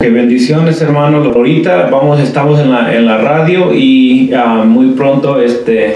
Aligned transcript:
Que 0.00 0.10
bendiciones, 0.10 0.80
hermanos. 0.80 1.26
Ahorita 1.26 1.88
vamos, 1.90 2.20
estamos 2.20 2.60
en 2.60 2.70
la, 2.70 2.94
en 2.94 3.04
la 3.04 3.18
radio 3.18 3.74
y 3.74 4.32
uh, 4.32 4.64
muy 4.64 4.90
pronto 4.90 5.40
este, 5.40 5.94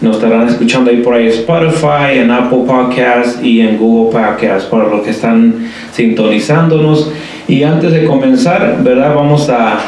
nos 0.00 0.16
estarán 0.16 0.48
escuchando 0.48 0.90
ahí 0.90 1.02
por 1.02 1.12
ahí 1.12 1.26
Spotify, 1.26 2.14
en 2.14 2.30
Apple 2.30 2.60
Podcasts 2.66 3.42
y 3.42 3.60
en 3.60 3.76
Google 3.76 4.10
Podcasts 4.10 4.70
para 4.70 4.88
los 4.88 5.02
que 5.02 5.10
están 5.10 5.68
sintonizándonos. 5.92 7.12
Y 7.46 7.62
antes 7.62 7.92
de 7.92 8.06
comenzar, 8.06 8.78
¿verdad? 8.82 9.14
Vamos 9.14 9.50
a, 9.50 9.78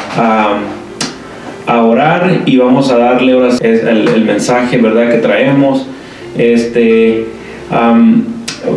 a, 1.67 1.83
orar 1.83 2.43
y 2.45 2.59
vamos 2.59 2.91
a 2.91 2.99
darle 2.99 3.33
el, 3.63 4.09
el, 4.09 4.25
mensaje, 4.27 4.77
¿verdad? 4.77 5.11
Que 5.11 5.19
traemos. 5.21 5.87
Este, 6.37 7.29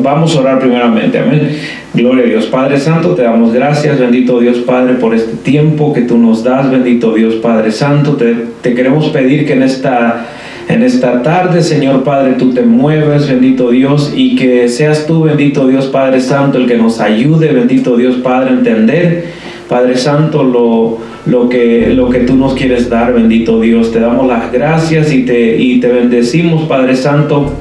vamos 0.02 0.36
a 0.36 0.40
orar 0.40 0.60
primeramente. 0.60 1.20
Amén. 1.20 1.50
Gloria 1.94 2.26
a 2.26 2.28
Dios. 2.28 2.46
Padre 2.46 2.80
Santo, 2.80 3.16
te 3.16 3.24
damos 3.24 3.54
gracias, 3.54 4.00
bendito 4.00 4.40
Dios 4.40 4.58
Padre, 4.60 4.96
por 4.96 5.16
este 5.16 5.36
tiempo 5.38 5.94
que 5.94 6.02
tú 6.02 6.18
nos 6.18 6.44
das, 6.44 6.70
bendito 6.70 7.14
Dios 7.14 7.36
Padre 7.36 7.72
Santo. 7.72 8.18
Te, 8.18 8.74
queremos 8.76 9.10
pedir 9.10 9.48
que 9.48 9.54
en 9.54 9.64
esta, 9.64 10.28
en 10.68 10.84
esta 10.84 11.24
tarde, 11.24 11.64
Señor 11.64 12.04
Padre, 12.04 12.34
tú 12.34 12.54
te 12.54 12.62
mueves, 12.62 13.28
bendito 13.28 13.72
Dios, 13.72 14.14
y 14.16 14.36
que 14.36 14.70
seas 14.70 15.08
tú, 15.08 15.24
bendito 15.24 15.68
Dios 15.68 15.88
Padre 15.88 16.22
Santo, 16.22 16.58
el 16.58 16.68
que 16.68 16.78
nos 16.78 17.00
ayude, 17.00 17.52
bendito 17.52 17.98
Dios 17.98 18.18
Padre, 18.18 18.52
a 18.52 18.54
entender, 18.54 19.26
Padre 19.68 19.98
Santo, 19.98 20.44
lo, 20.44 21.00
lo, 21.26 21.50
que, 21.50 21.94
lo 21.96 22.10
que 22.10 22.20
tú 22.20 22.36
nos 22.36 22.54
quieres 22.54 22.90
dar, 22.90 23.14
bendito 23.14 23.60
Dios. 23.60 23.92
Te 23.92 24.00
damos 24.00 24.28
las 24.28 24.52
gracias 24.52 25.12
y 25.12 25.24
te, 25.24 25.58
y 25.58 25.80
te 25.80 25.88
bendecimos, 25.88 26.68
Padre 26.68 26.96
Santo 26.96 27.52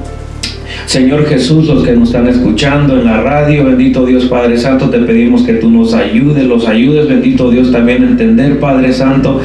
Señor 0.87 1.25
Jesús, 1.25 1.67
los 1.67 1.83
que 1.83 1.91
nos 1.91 2.07
están 2.07 2.29
escuchando 2.29 2.97
en 2.97 3.03
la 3.03 3.21
radio, 3.21 3.65
bendito 3.65 4.05
Dios 4.05 4.23
Padre 4.27 4.57
Santo, 4.57 4.89
te 4.89 4.99
pedimos 4.99 5.43
que 5.43 5.55
tú 5.55 5.69
nos 5.69 5.93
ayudes, 5.93 6.45
los 6.45 6.65
ayudes, 6.65 7.09
bendito 7.09 7.51
Dios 7.51 7.73
también 7.73 8.05
a 8.05 8.07
entender, 8.07 8.57
Padre 8.57 8.93
Santo. 8.93 9.41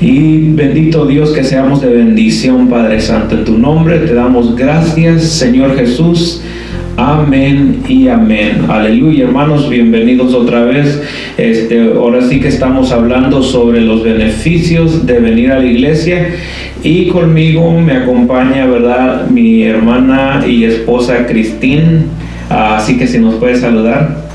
Y 0.00 0.48
bendito 0.48 1.04
Dios 1.04 1.32
que 1.32 1.44
seamos 1.44 1.82
de 1.82 1.88
bendición, 1.88 2.70
Padre 2.70 3.02
Santo. 3.02 3.34
En 3.34 3.44
tu 3.44 3.58
nombre 3.58 3.98
te 3.98 4.14
damos 4.14 4.56
gracias, 4.56 5.24
Señor 5.24 5.76
Jesús. 5.76 6.40
Amén 6.96 7.82
y 7.86 8.08
amén. 8.08 8.62
Aleluya, 8.66 9.26
hermanos, 9.26 9.68
bienvenidos 9.68 10.32
otra 10.32 10.64
vez. 10.64 11.02
Este, 11.36 11.92
ahora 11.92 12.26
sí 12.26 12.40
que 12.40 12.48
estamos 12.48 12.92
hablando 12.92 13.42
sobre 13.42 13.82
los 13.82 14.02
beneficios 14.02 15.04
de 15.06 15.20
venir 15.20 15.52
a 15.52 15.58
la 15.58 15.66
iglesia 15.66 16.34
y 16.82 17.08
conmigo 17.08 17.72
me 17.72 17.96
acompaña, 17.96 18.66
¿verdad? 18.66 19.26
Mi 19.28 19.62
hermana 19.64 20.44
y 20.46 20.64
esposa 20.64 21.26
Cristín. 21.26 22.06
Así 22.48 22.96
que 22.98 23.06
si 23.06 23.18
nos 23.18 23.34
puede 23.34 23.56
saludar. 23.56 24.28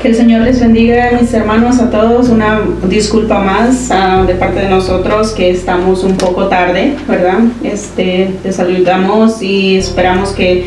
Que 0.00 0.08
el 0.08 0.16
Señor 0.16 0.42
les 0.42 0.60
bendiga, 0.60 1.10
mis 1.20 1.32
hermanos, 1.32 1.78
a 1.78 1.88
todos. 1.90 2.28
Una 2.28 2.60
disculpa 2.88 3.38
más 3.38 3.88
uh, 3.90 4.26
de 4.26 4.34
parte 4.34 4.60
de 4.60 4.68
nosotros 4.68 5.30
que 5.30 5.50
estamos 5.50 6.02
un 6.02 6.16
poco 6.16 6.48
tarde, 6.48 6.94
¿verdad? 7.06 7.38
Este, 7.62 8.30
te 8.42 8.52
saludamos 8.52 9.40
y 9.42 9.76
esperamos 9.76 10.30
que 10.30 10.66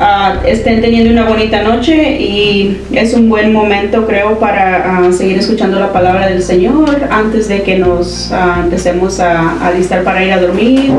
uh, 0.00 0.46
estén 0.46 0.80
teniendo 0.80 1.10
una 1.10 1.28
bonita 1.28 1.62
noche 1.62 2.20
y 2.20 2.78
es 2.92 3.14
un 3.14 3.28
buen 3.28 3.52
momento, 3.52 4.06
creo, 4.06 4.38
para 4.38 5.02
uh, 5.02 5.12
seguir 5.12 5.38
escuchando 5.38 5.78
la 5.78 5.92
palabra 5.92 6.26
del 6.28 6.42
Señor 6.42 7.08
antes 7.10 7.48
de 7.48 7.62
que 7.62 7.78
nos 7.78 8.30
uh, 8.30 8.60
empecemos 8.64 9.20
a 9.20 9.66
alistar 9.66 10.02
para 10.02 10.24
ir 10.24 10.32
a 10.32 10.40
dormir. 10.40 10.90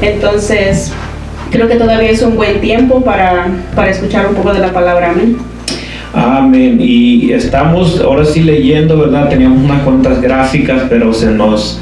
Entonces, 0.00 0.92
creo 1.50 1.68
que 1.68 1.76
todavía 1.76 2.10
es 2.10 2.22
un 2.22 2.36
buen 2.36 2.60
tiempo 2.60 3.02
para, 3.02 3.48
para 3.74 3.90
escuchar 3.90 4.28
un 4.28 4.34
poco 4.34 4.52
de 4.52 4.60
la 4.60 4.72
palabra. 4.72 5.10
Amén. 5.10 5.36
Amén. 6.14 6.78
Y 6.80 7.32
estamos 7.32 8.00
ahora 8.00 8.24
sí 8.24 8.40
leyendo, 8.40 8.98
¿verdad? 8.98 9.28
Teníamos 9.28 9.62
unas 9.62 9.82
cuantas 9.82 10.20
gráficas, 10.22 10.82
pero 10.88 11.12
se 11.12 11.26
nos 11.26 11.80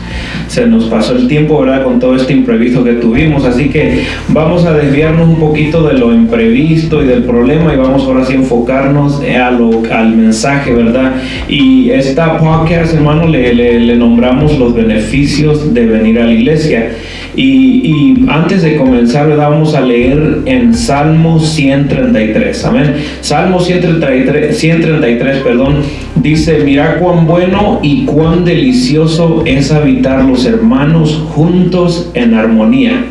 se 0.48 0.66
nos 0.66 0.84
pasó 0.84 1.16
el 1.16 1.28
tiempo, 1.28 1.60
¿verdad? 1.60 1.84
Con 1.84 1.98
todo 1.98 2.14
este 2.16 2.32
imprevisto 2.32 2.84
que 2.84 2.94
tuvimos. 2.94 3.44
Así 3.44 3.68
que 3.68 4.04
vamos 4.28 4.64
a 4.64 4.72
desviarnos 4.72 5.28
un 5.28 5.36
poquito 5.36 5.86
de 5.86 5.94
lo 5.94 6.12
imprevisto 6.12 7.02
y 7.02 7.06
del 7.06 7.24
problema 7.24 7.72
y 7.74 7.76
vamos 7.76 8.02
ahora 8.04 8.24
sí 8.24 8.34
a 8.34 8.36
enfocarnos 8.36 9.20
a 9.22 9.50
lo, 9.50 9.82
al 9.90 10.16
mensaje, 10.16 10.72
¿verdad? 10.72 11.14
Y 11.48 11.90
esta 11.90 12.38
podcast, 12.38 12.94
hermano, 12.94 13.26
le, 13.26 13.54
le, 13.54 13.80
le 13.80 13.96
nombramos 13.96 14.58
los 14.58 14.74
beneficios 14.74 15.72
de 15.72 15.86
venir 15.86 16.18
a 16.18 16.26
la 16.26 16.32
iglesia. 16.32 16.92
Y, 17.36 17.82
y, 17.84 18.26
antes 18.28 18.62
de 18.62 18.76
comenzar, 18.76 19.28
¿verdad? 19.28 19.50
vamos 19.50 19.74
a 19.74 19.82
leer 19.82 20.38
en 20.46 20.72
Salmo 20.72 21.38
133. 21.38 22.64
Amén. 22.64 22.94
Salmo 23.20 23.60
133, 23.60 24.56
133 24.56 25.38
perdón, 25.38 25.82
dice, 26.16 26.60
mira 26.64 26.98
cuán 26.98 27.26
bueno 27.26 27.80
y 27.82 28.04
cuán 28.04 28.44
delicioso 28.44 29.42
es 29.46 29.70
habitar 29.70 30.24
los 30.24 30.44
hermanos 30.44 31.24
juntos 31.34 32.10
en 32.14 32.34
armonía. 32.34 33.04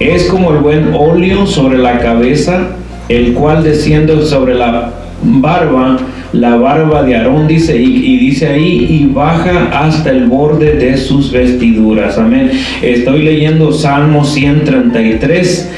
Es 0.00 0.24
como 0.24 0.52
el 0.52 0.58
buen 0.58 0.94
óleo 0.94 1.46
sobre 1.46 1.78
la 1.78 1.98
cabeza, 1.98 2.76
el 3.08 3.34
cual 3.34 3.62
desciende 3.62 4.24
sobre 4.24 4.54
la 4.54 4.92
barba 5.22 5.98
la 6.32 6.56
barba 6.56 7.02
de 7.02 7.14
Aarón, 7.14 7.46
dice, 7.46 7.76
y, 7.76 8.16
dice 8.18 8.48
ahí, 8.48 8.86
y 8.88 9.12
baja 9.12 9.68
hasta 9.72 10.10
el 10.10 10.26
borde 10.26 10.76
de 10.76 10.96
sus 10.96 11.30
vestiduras. 11.30 12.16
Amén. 12.16 12.50
Estoy 12.80 13.22
leyendo 13.22 13.70
Salmo 13.72 14.24
133 14.24 15.70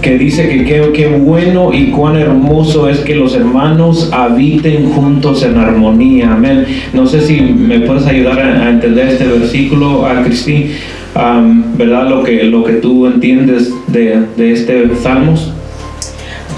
que 0.00 0.16
dice 0.16 0.48
que 0.48 0.92
qué, 0.92 1.08
bueno 1.08 1.72
y 1.72 1.90
cuán 1.90 2.16
hermoso 2.16 2.88
es 2.88 3.00
que 3.00 3.14
los 3.14 3.34
hermanos 3.34 4.10
habiten 4.12 4.90
juntos 4.92 5.42
en 5.42 5.58
armonía. 5.58 6.32
Amén. 6.32 6.66
No 6.92 7.06
sé 7.06 7.20
si 7.20 7.40
me 7.40 7.80
puedes 7.80 8.06
ayudar 8.06 8.40
a, 8.40 8.70
entender 8.70 9.08
este 9.08 9.26
versículo, 9.26 10.06
a 10.06 10.22
Cristín, 10.22 10.70
¿verdad? 11.76 12.08
Lo 12.08 12.22
que, 12.22 12.44
lo 12.44 12.64
que 12.64 12.74
tú 12.74 13.06
entiendes 13.06 13.72
de, 13.88 14.22
de 14.36 14.52
este 14.52 14.90
Salmos. 15.02 15.52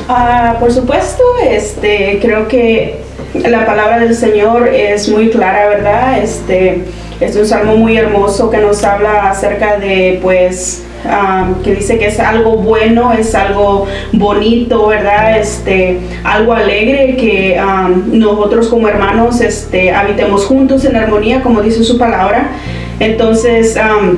Ah, 0.09 0.56
por 0.61 0.71
supuesto, 0.71 1.23
este, 1.51 2.19
creo 2.21 2.47
que 2.47 2.99
la 3.35 3.65
palabra 3.65 3.99
del 3.99 4.15
Señor 4.15 4.69
es 4.69 5.09
muy 5.09 5.31
clara, 5.31 5.69
¿verdad? 5.69 6.23
Este 6.23 6.85
es 7.21 7.37
un 7.37 7.47
salmo 7.47 7.77
muy 7.77 7.97
hermoso 7.97 8.51
que 8.51 8.59
nos 8.59 8.85
habla 8.85 9.31
acerca 9.31 9.79
de, 9.79 10.19
pues, 10.23 10.85
um, 11.05 11.63
que 11.63 11.75
dice 11.75 11.99
que 11.99 12.07
es 12.07 12.19
algo 12.21 12.57
bueno, 12.57 13.13
es 13.13 13.35
algo 13.35 13.87
bonito, 14.13 14.89
¿verdad? 14.89 15.39
Este, 15.39 16.01
algo 16.25 16.53
alegre 16.53 17.17
que 17.17 17.61
um, 17.61 18.19
nosotros 18.19 18.69
como 18.69 18.89
hermanos, 18.89 19.41
este, 19.41 19.93
habitemos 19.93 20.47
juntos 20.47 20.85
en 20.85 20.97
armonía, 20.97 21.43
como 21.43 21.63
dice 21.63 21.85
su 21.85 21.99
palabra. 21.99 22.51
Entonces, 23.01 23.77
um, 23.77 24.17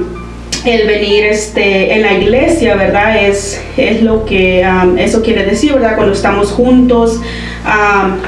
el 0.64 0.86
venir 0.86 1.24
este, 1.26 1.94
en 1.94 2.02
la 2.02 2.12
iglesia, 2.14 2.74
¿verdad? 2.74 3.24
Es, 3.24 3.62
es 3.76 4.02
lo 4.02 4.24
que 4.24 4.66
eso 4.98 5.22
quiere 5.22 5.44
decir, 5.44 5.72
¿verdad? 5.74 5.94
Cuando 5.94 6.12
estamos 6.12 6.50
juntos 6.50 7.20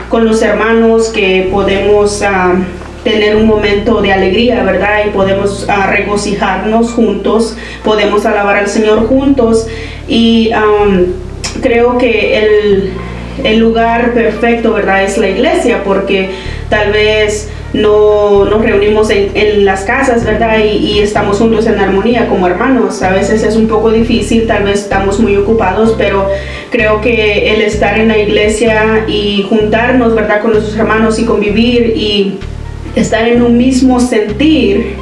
con 0.08 0.24
los 0.24 0.40
hermanos 0.42 1.08
que 1.08 1.48
podemos 1.50 2.22
tener 3.04 3.36
un 3.36 3.46
momento 3.46 4.00
de 4.02 4.12
alegría, 4.12 4.62
¿verdad? 4.62 5.00
Y 5.06 5.10
podemos 5.10 5.66
regocijarnos 5.88 6.92
juntos, 6.92 7.56
podemos 7.84 8.26
alabar 8.26 8.56
al 8.56 8.68
Señor 8.68 9.06
juntos 9.06 9.66
y 10.06 10.50
creo 11.62 11.98
que 11.98 12.38
el, 12.38 12.92
el 13.44 13.58
lugar 13.58 14.12
perfecto, 14.14 14.72
¿verdad? 14.72 15.04
Es 15.04 15.18
la 15.18 15.28
iglesia 15.28 15.82
porque 15.84 16.30
tal 16.68 16.92
vez 16.92 17.48
no 17.72 18.46
nos 18.46 18.62
reunimos 18.62 19.10
en, 19.10 19.64
las 19.64 19.82
casas, 19.82 20.24
¿verdad? 20.24 20.58
Y, 20.64 21.00
estamos 21.00 21.38
juntos 21.38 21.66
en 21.66 21.78
armonía 21.78 22.28
como 22.28 22.46
hermanos. 22.46 23.02
A 23.02 23.10
veces 23.10 23.42
es 23.42 23.56
un 23.56 23.68
poco 23.68 23.90
difícil, 23.90 24.46
tal 24.46 24.64
vez 24.64 24.80
estamos 24.80 25.20
muy 25.20 25.36
ocupados, 25.36 25.94
pero 25.98 26.28
creo 26.70 27.00
que 27.00 27.54
el 27.54 27.62
estar 27.62 27.98
en 27.98 28.08
la 28.08 28.18
iglesia 28.18 29.04
y 29.06 29.46
juntarnos, 29.48 30.14
¿verdad? 30.14 30.40
Con 30.40 30.52
nuestros 30.52 30.76
hermanos 30.76 31.18
y 31.18 31.24
convivir 31.24 31.92
y 31.96 32.38
estar 32.98 33.26
en 33.26 33.42
un 33.42 33.56
mismo 33.56 34.00
sentir, 34.00 34.96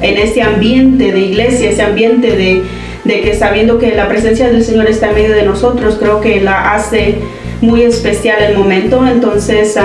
en 0.00 0.18
ese 0.18 0.42
ambiente 0.42 1.12
de 1.12 1.20
iglesia, 1.20 1.70
ese 1.70 1.82
ambiente 1.82 2.36
de, 2.36 2.62
que 3.04 3.34
sabiendo 3.34 3.78
que 3.78 3.94
la 3.94 4.08
presencia 4.08 4.48
del 4.48 4.64
Señor 4.64 4.88
está 4.88 5.08
en 5.08 5.14
medio 5.14 5.34
de 5.34 5.44
nosotros, 5.44 5.96
creo 5.98 6.20
que 6.20 6.40
la 6.40 6.74
hace 6.74 7.16
muy 7.60 7.82
especial 7.82 8.42
el 8.42 8.56
momento. 8.56 9.06
Entonces, 9.06 9.78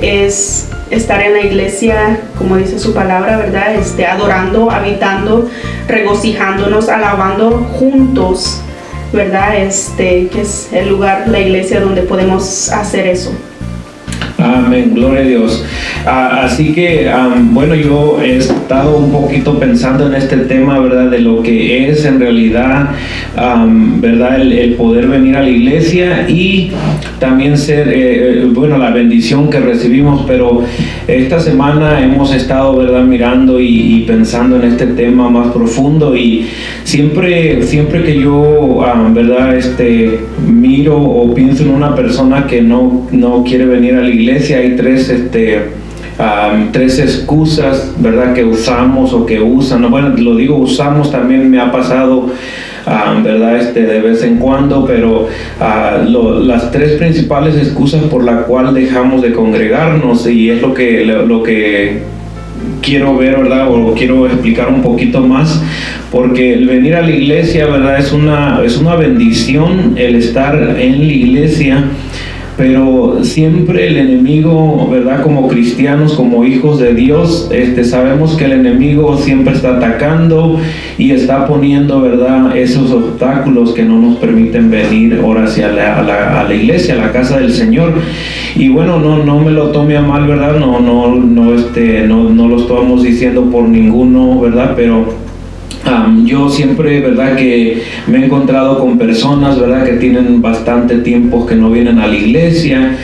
es 0.00 0.68
estar 0.90 1.22
en 1.22 1.32
la 1.32 1.40
iglesia, 1.40 2.20
como 2.36 2.56
dice 2.56 2.78
su 2.78 2.92
palabra, 2.92 3.38
¿verdad? 3.38 3.74
Este, 3.74 4.06
adorando, 4.06 4.70
habitando, 4.70 5.48
regocijándonos, 5.88 6.88
alabando 6.88 7.66
juntos, 7.78 8.60
¿verdad? 9.12 9.56
Este, 9.56 10.28
que 10.28 10.42
es 10.42 10.68
el 10.72 10.88
lugar, 10.90 11.28
la 11.28 11.40
iglesia 11.40 11.80
donde 11.80 12.02
podemos 12.02 12.70
hacer 12.70 13.06
eso. 13.06 13.32
Amén, 14.52 14.92
gloria 14.94 15.20
a 15.20 15.24
Dios. 15.24 15.64
Ah, 16.04 16.42
así 16.44 16.72
que, 16.72 17.10
bueno, 17.52 17.74
yo 17.74 18.20
he 18.22 18.36
estado 18.36 18.98
un 18.98 19.10
poquito 19.10 19.58
pensando 19.58 20.06
en 20.08 20.14
este 20.14 20.36
tema, 20.36 20.78
¿verdad? 20.78 21.10
De 21.10 21.20
lo 21.20 21.42
que 21.42 21.88
es 21.88 22.04
en 22.04 22.20
realidad, 22.20 22.90
¿verdad? 23.34 24.40
El, 24.40 24.74
poder 24.74 25.06
venir 25.06 25.36
a 25.36 25.42
la 25.42 25.48
iglesia 25.48 26.28
y 26.28 26.70
también 27.18 27.56
ser, 27.56 27.88
eh, 27.88 28.42
eh, 28.42 28.48
bueno, 28.52 28.78
la 28.78 28.90
bendición 28.90 29.48
que 29.48 29.60
recibimos, 29.60 30.24
pero 30.26 30.64
esta 31.06 31.40
semana 31.40 32.02
hemos 32.02 32.34
estado, 32.34 32.76
¿verdad? 32.76 33.04
Mirando 33.04 33.60
y, 33.60 34.04
pensando 34.06 34.56
en 34.56 34.64
este 34.64 34.86
tema 34.86 35.30
más 35.30 35.48
profundo 35.52 36.16
y 36.16 36.46
siempre, 36.84 37.62
siempre 37.62 38.02
que 38.02 38.20
yo, 38.20 38.84
¿verdad? 39.14 39.56
Este, 39.56 40.20
miro 40.46 41.00
o 41.00 41.34
pienso 41.34 41.62
en 41.62 41.70
una 41.70 41.94
persona 41.94 42.46
que 42.46 42.62
no, 42.62 43.06
no 43.12 43.44
quiere 43.44 43.66
venir 43.66 43.94
a 43.94 44.02
la 44.02 44.10
iglesia, 44.10 44.58
hay 44.58 44.76
tres, 44.76 45.08
este, 45.08 45.70
tres 46.72 46.98
excusas, 46.98 47.94
¿verdad? 47.98 48.34
Que 48.34 48.44
usamos 48.44 49.12
o 49.12 49.26
que 49.26 49.40
usan. 49.40 49.90
Bueno, 49.90 50.10
lo 50.16 50.36
digo 50.36 50.56
usamos, 50.56 51.10
también 51.10 51.50
me 51.50 51.60
ha 51.60 51.70
pasado, 51.70 52.30
¿verdad? 53.22 53.56
Este, 53.56 53.82
de 53.82 54.00
vez 54.00 54.22
en 54.22 54.36
cuando, 54.38 54.84
pero 54.84 55.28
ah, 55.60 56.02
las 56.06 56.70
tres 56.70 56.92
principales 56.92 57.56
excusas 57.56 58.02
por 58.04 58.24
la 58.24 58.42
cual 58.42 58.74
dejamos 58.74 59.22
de 59.22 59.32
congregarnos 59.32 60.26
y 60.26 60.50
es 60.50 60.60
lo 60.60 60.74
que, 60.74 61.04
lo, 61.04 61.42
que 61.42 62.02
quiero 62.80 63.16
ver, 63.16 63.38
¿verdad? 63.38 63.68
O 63.70 63.94
quiero 63.94 64.26
explicar 64.26 64.68
un 64.68 64.82
poquito 64.82 65.20
más, 65.20 65.62
porque 66.12 66.52
el 66.52 66.66
venir 66.66 66.94
a 66.94 67.02
la 67.02 67.10
iglesia, 67.10 67.66
¿verdad? 67.66 67.98
Es 67.98 68.12
una, 68.12 68.62
es 68.64 68.76
una 68.76 68.94
bendición 68.94 69.94
el 69.96 70.14
estar 70.16 70.54
en 70.78 70.98
la 70.98 71.12
iglesia 71.12 71.84
pero 72.56 73.24
siempre 73.24 73.86
el 73.88 73.96
enemigo, 73.96 74.88
¿verdad? 74.90 75.22
Como 75.22 75.48
cristianos, 75.48 76.12
como 76.12 76.44
hijos 76.44 76.78
de 76.78 76.94
Dios, 76.94 77.48
este, 77.50 77.82
sabemos 77.82 78.36
que 78.36 78.44
el 78.44 78.52
enemigo 78.52 79.16
siempre 79.16 79.54
está 79.54 79.78
atacando 79.78 80.60
y 80.98 81.12
está 81.12 81.46
poniendo, 81.46 82.00
¿verdad? 82.02 82.56
Esos 82.56 82.92
obstáculos 82.92 83.72
que 83.72 83.84
no 83.84 83.98
nos 83.98 84.18
permiten 84.18 84.70
venir 84.70 85.18
ahora 85.22 85.44
hacia 85.44 85.72
la, 85.72 86.02
la 86.46 86.54
iglesia, 86.54 86.94
a 86.94 86.98
la 86.98 87.12
casa 87.12 87.38
del 87.38 87.52
Señor. 87.52 87.94
Y 88.54 88.68
bueno, 88.68 89.00
no, 89.00 89.24
no 89.24 89.40
me 89.40 89.50
lo 89.50 89.68
tome 89.68 89.96
a 89.96 90.02
mal, 90.02 90.26
¿verdad? 90.26 90.56
No, 90.58 90.78
no, 90.78 91.14
no, 91.14 91.54
este, 91.54 92.06
no, 92.06 92.28
no 92.28 92.48
lo 92.48 92.60
estamos 92.60 93.02
diciendo 93.02 93.50
por 93.50 93.66
ninguno, 93.66 94.38
¿verdad? 94.40 94.74
Pero 94.76 95.21
yo 96.24 96.48
siempre, 96.48 97.00
¿verdad? 97.00 97.36
Que 97.36 97.82
me 98.06 98.18
he 98.18 98.24
encontrado 98.26 98.78
con 98.78 98.98
personas, 98.98 99.58
¿verdad? 99.58 99.84
Que 99.84 99.92
tienen 99.92 100.40
bastante 100.40 100.98
tiempo 100.98 101.46
que 101.46 101.54
no 101.54 101.70
vienen 101.70 101.98
a 101.98 102.06
la 102.06 102.16
iglesia, 102.16 102.96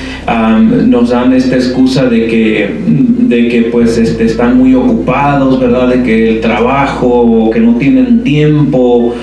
nos 0.86 1.10
dan 1.10 1.32
esta 1.32 1.56
excusa 1.56 2.06
de 2.06 2.26
que, 2.26 2.70
de 2.86 3.48
que 3.48 3.62
pues 3.72 3.98
este, 3.98 4.25
están 4.25 4.58
muy 4.58 4.75
ocupados, 4.75 5.58
¿verdad? 5.60 5.88
De 5.88 6.02
que 6.02 6.30
el 6.30 6.40
trabajo, 6.40 7.08
o 7.08 7.50
que 7.50 7.60
no 7.60 7.76
tienen 7.76 8.22
tiempo, 8.22 9.14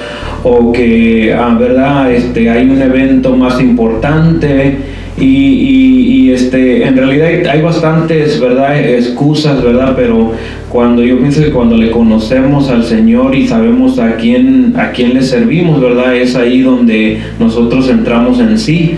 o 0.44 0.72
que, 0.72 1.34
ah, 1.34 1.56
¿verdad? 1.60 2.12
Este, 2.12 2.50
hay 2.50 2.70
un 2.70 2.82
evento 2.82 3.36
más 3.36 3.60
importante. 3.60 4.78
Y, 5.18 6.32
este, 6.32 6.86
en 6.86 6.98
realidad 6.98 7.50
hay, 7.50 7.62
bastantes, 7.62 8.40
¿verdad? 8.40 8.78
Excusas, 8.78 9.64
¿verdad? 9.64 9.94
Pero 9.96 10.34
cuando 10.76 11.06
yo 11.06 11.18
pienso 11.20 11.42
que 11.42 11.52
cuando 11.52 11.78
le 11.78 11.90
conocemos 11.90 12.70
al 12.70 12.84
Señor 12.84 13.34
y 13.34 13.48
sabemos 13.48 13.98
a 13.98 14.18
quién, 14.18 14.74
a 14.76 14.92
quién 14.92 15.14
le 15.14 15.22
servimos, 15.22 15.80
¿verdad? 15.80 16.14
Es 16.18 16.36
ahí 16.36 16.60
donde 16.60 17.22
nosotros 17.40 17.88
entramos 17.88 18.42
en 18.42 18.60
sí 18.60 18.98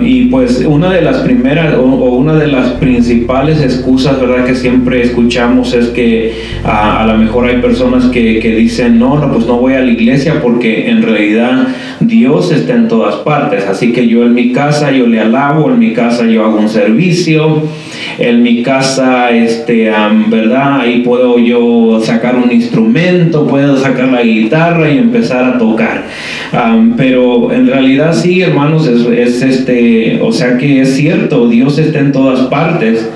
y 0.00 0.26
pues 0.26 0.64
una 0.64 0.92
de 0.92 1.02
las 1.02 1.18
primeras 1.18 1.74
o, 1.74 1.82
una 1.82 2.34
de 2.34 2.46
las 2.46 2.74
principales 2.74 3.60
excusas, 3.60 4.20
¿verdad? 4.20 4.44
Que 4.44 4.54
siempre 4.54 5.02
escuchamos 5.02 5.74
es 5.74 5.88
que 5.88 6.32
a 6.62 7.04
lo 7.08 7.18
mejor 7.18 7.46
hay 7.46 7.60
personas 7.60 8.04
que, 8.06 8.38
que, 8.38 8.54
dicen, 8.54 9.00
no, 9.00 9.18
no, 9.18 9.32
pues 9.32 9.46
no 9.46 9.56
voy 9.58 9.72
a 9.72 9.80
la 9.80 9.90
iglesia 9.90 10.40
porque 10.40 10.88
en 10.88 11.02
realidad 11.02 11.68
Dios 11.98 12.52
está 12.52 12.74
en 12.74 12.86
todas 12.86 13.16
partes. 13.16 13.66
Así 13.66 13.92
que 13.92 14.06
yo 14.06 14.24
en 14.24 14.34
mi 14.34 14.52
casa 14.52 14.92
yo 14.92 15.08
le 15.08 15.18
alabo, 15.18 15.70
en 15.70 15.80
mi 15.80 15.92
casa 15.92 16.24
yo 16.24 16.44
hago 16.44 16.58
un 16.58 16.68
servicio, 16.68 17.64
en 18.18 18.42
mi 18.42 18.62
casa, 18.62 19.30
este, 19.30 19.90
¿verdad? 20.28 20.80
Ahí 20.80 21.02
puedo 21.02 21.38
yo 21.38 22.00
sacar 22.02 22.36
un 22.36 22.50
instrumento, 22.50 23.46
puedo 23.46 23.76
sacar 23.76 24.08
la 24.08 24.22
guitarra 24.22 24.90
y 24.90 24.98
empezar 24.98 25.44
a 25.44 25.58
tocar. 25.58 26.04
pero 26.96 27.52
en 27.52 27.66
realidad 27.66 28.12
sí, 28.14 28.40
hermanos, 28.40 28.86
es, 28.86 29.06
es 29.06 29.42
este, 29.42 30.20
o 30.22 30.32
sea 30.32 30.56
que 30.56 30.82
es 30.82 30.94
cierto, 30.94 31.48
Dios 31.48 31.78
está 31.78 32.00
en 32.00 32.12
todas 32.12 32.40
partes, 32.48 33.08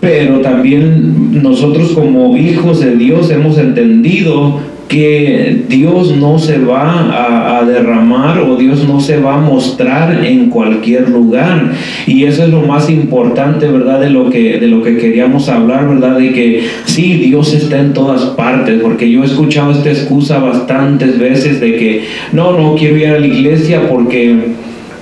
pero 0.00 0.40
también 0.40 1.42
nosotros 1.42 1.92
como 1.92 2.36
hijos 2.36 2.80
de 2.80 2.96
Dios 2.96 3.30
hemos 3.30 3.58
entendido 3.58 4.60
que 4.88 5.64
Dios 5.68 6.16
no 6.16 6.38
se 6.38 6.58
va 6.58 7.58
a, 7.58 7.64
derramar 7.64 8.40
o 8.40 8.56
Dios 8.56 8.86
no 8.86 9.00
se 9.00 9.18
va 9.18 9.34
a 9.34 9.40
mostrar 9.40 10.24
en 10.24 10.50
cualquier 10.50 11.08
lugar. 11.08 11.72
Y 12.06 12.24
eso 12.24 12.44
es 12.44 12.50
lo 12.50 12.60
más 12.60 12.90
importante, 12.90 13.66
¿verdad? 13.68 14.00
De 14.00 14.10
lo 14.10 14.30
que, 14.30 14.58
de 14.58 14.68
lo 14.68 14.82
que 14.82 14.96
queríamos 14.98 15.48
hablar, 15.48 15.88
¿verdad? 15.88 16.18
De 16.18 16.32
que 16.32 16.64
sí, 16.84 17.14
Dios 17.14 17.54
está 17.54 17.80
en 17.80 17.94
todas 17.94 18.22
partes, 18.36 18.80
porque 18.82 19.10
yo 19.10 19.22
he 19.22 19.26
escuchado 19.26 19.72
esta 19.72 19.90
excusa 19.90 20.38
bastantes 20.38 21.18
veces 21.18 21.60
de 21.60 21.76
que 21.76 22.04
no, 22.32 22.52
no 22.58 22.74
quiero 22.74 22.96
ir 22.96 23.06
a 23.08 23.18
la 23.18 23.26
iglesia 23.26 23.88
porque 23.88 24.54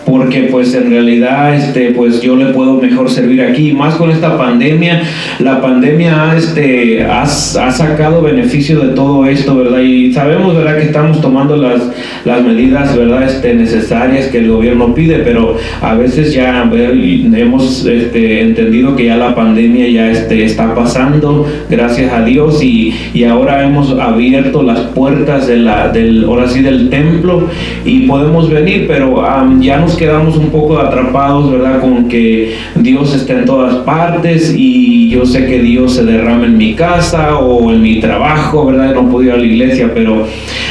porque 0.05 0.49
pues 0.51 0.75
en 0.75 0.91
realidad 0.91 1.55
este 1.55 1.93
pues 1.93 2.21
yo 2.21 2.37
le 2.37 2.47
puedo 2.47 2.75
mejor 2.75 3.11
servir 3.11 3.43
aquí. 3.43 3.73
Más 3.73 3.95
con 3.95 4.11
esta 4.11 4.37
pandemia 4.37 5.03
la 5.39 5.61
pandemia 5.61 6.35
este 6.37 7.05
ha, 7.05 7.27
sacado 7.27 8.23
beneficio 8.23 8.81
de 8.81 8.95
todo 8.95 9.27
esto 9.27 9.57
verdad 9.57 9.81
y 9.81 10.13
sabemos 10.13 10.55
verdad 10.57 10.77
que 10.77 10.85
estamos 10.85 11.21
tomando 11.21 11.57
las 11.57 11.91
las 12.25 12.43
medidas 12.43 12.97
verdad 12.97 13.25
este 13.25 13.55
necesarias 13.55 14.27
que 14.27 14.39
el 14.39 14.51
gobierno 14.51 14.95
pide 14.95 15.19
pero 15.19 15.57
a 15.81 15.95
veces 15.95 16.33
ya 16.33 16.71
hemos 16.73 17.87
este, 17.87 18.43
entendido 18.43 18.95
que 18.95 19.07
ya 19.07 19.17
la 19.17 19.35
pandemia 19.35 19.89
ya 19.89 20.11
este 20.11 20.45
está 20.45 20.75
pasando 20.75 21.47
gracias 21.71 22.13
a 22.13 22.25
Dios 22.25 22.63
y, 22.63 22.95
y 23.15 23.25
ahora 23.25 23.65
hemos 23.65 23.99
abierto 23.99 24.63
las 24.63 24.81
puertas 24.81 25.47
de 25.47 25.57
la 25.57 25.89
del 25.89 26.25
ahora 26.25 26.49
sí 26.49 26.63
del 26.63 26.91
templo 26.91 27.49
y 27.85 28.07
podemos 28.07 28.51
venir 28.51 28.85
pero 28.87 29.23
ya 29.61 29.81
nos 29.93 29.99
quedamos 29.99 30.37
un 30.37 30.51
poco 30.51 30.79
atrapados, 30.79 31.53
¿verdad? 31.53 31.81
Con 31.81 32.09
que 32.09 32.57
Dios 32.77 33.15
está 33.15 33.35
en 33.35 33.45
todas 33.45 33.75
partes 33.85 34.55
y 34.57 35.11
yo 35.11 35.27
sé 35.27 35.45
que 35.45 35.59
Dios 35.59 35.95
se 35.95 36.05
derrama 36.05 36.47
en 36.47 36.57
mi 36.57 36.75
casa 36.75 37.39
o 37.39 37.71
en 37.71 37.83
mi 37.83 38.01
trabajo, 38.01 38.65
¿verdad? 38.65 38.95
No 38.95 39.11
puedo 39.11 39.25
ir 39.25 39.33
a 39.33 39.37
la 39.37 39.45
iglesia, 39.45 39.91
pero 39.93 40.27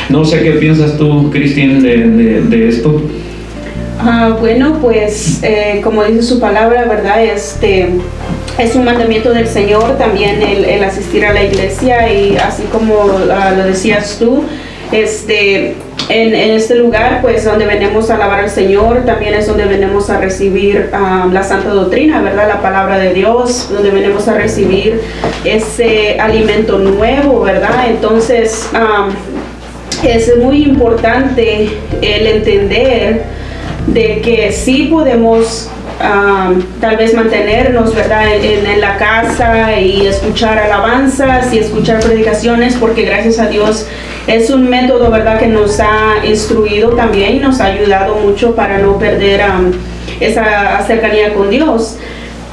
no 0.09 0.25
sé 0.25 0.41
qué 0.41 0.51
piensas 0.53 0.97
tú, 0.97 1.29
Cristín, 1.29 1.83
de, 1.83 2.67
esto. 2.67 3.01
Ah, 3.99 4.35
bueno, 4.39 4.79
pues 4.81 5.43
eh, 5.43 5.81
como 5.83 6.03
dice 6.03 6.23
su 6.23 6.39
palabra, 6.39 6.85
¿verdad? 6.85 7.23
Este 7.23 7.89
es 8.57 8.75
un 8.75 8.85
mandamiento 8.85 9.31
del 9.33 9.47
Señor 9.47 9.99
también 9.99 10.41
el, 10.41 10.83
asistir 10.83 11.25
a 11.25 11.33
la 11.33 11.43
iglesia 11.43 12.11
y 12.11 12.37
así 12.37 12.63
como 12.71 12.95
ah, 13.31 13.53
lo 13.55 13.65
decías 13.65 14.17
tú, 14.19 14.45
este 14.91 15.75
en, 16.09 16.51
este 16.51 16.75
lugar, 16.75 17.19
pues 17.21 17.45
donde 17.45 17.65
venimos 17.65 18.09
a 18.09 18.15
alabar 18.15 18.41
al 18.41 18.49
Señor, 18.49 19.05
también 19.05 19.33
es 19.33 19.47
donde 19.47 19.65
venimos 19.65 20.09
a 20.09 20.17
recibir 20.17 20.89
um, 20.93 21.31
la 21.31 21.43
santa 21.43 21.69
doctrina, 21.69 22.21
¿verdad? 22.21 22.47
La 22.47 22.61
palabra 22.61 22.97
de 22.97 23.13
Dios, 23.13 23.69
donde 23.71 23.91
venimos 23.91 24.27
a 24.27 24.33
recibir 24.33 25.01
ese 25.45 26.19
alimento 26.19 26.79
nuevo, 26.79 27.41
¿verdad? 27.41 27.87
Entonces, 27.87 28.69
um, 28.73 29.09
es 30.05 30.35
muy 30.37 30.63
importante 30.63 31.69
el 32.01 32.27
entender 32.27 33.23
de 33.87 34.21
que 34.21 34.51
sí 34.51 34.87
podemos 34.91 35.69
um, 36.01 36.61
tal 36.81 36.97
vez 36.97 37.13
mantenernos, 37.13 37.95
¿verdad? 37.95 38.35
En, 38.35 38.65
en, 38.65 38.81
la 38.81 38.97
casa 38.97 39.79
y 39.79 40.07
escuchar 40.07 40.57
alabanzas 40.59 41.53
y 41.53 41.59
escuchar 41.59 42.01
predicaciones, 42.01 42.75
porque 42.75 43.03
gracias 43.03 43.39
a 43.39 43.47
Dios 43.47 43.87
es 44.31 44.49
un 44.49 44.69
método, 44.69 45.11
¿verdad?, 45.11 45.39
que 45.39 45.47
nos 45.47 45.79
ha 45.79 46.25
instruido 46.25 46.91
también 46.91 47.35
y 47.35 47.39
nos 47.39 47.59
ha 47.59 47.65
ayudado 47.65 48.15
mucho 48.15 48.55
para 48.55 48.77
no 48.77 48.97
perder 48.97 49.41
esa 50.19 50.81
cercanía 50.87 51.33
con 51.33 51.49
Dios. 51.49 51.97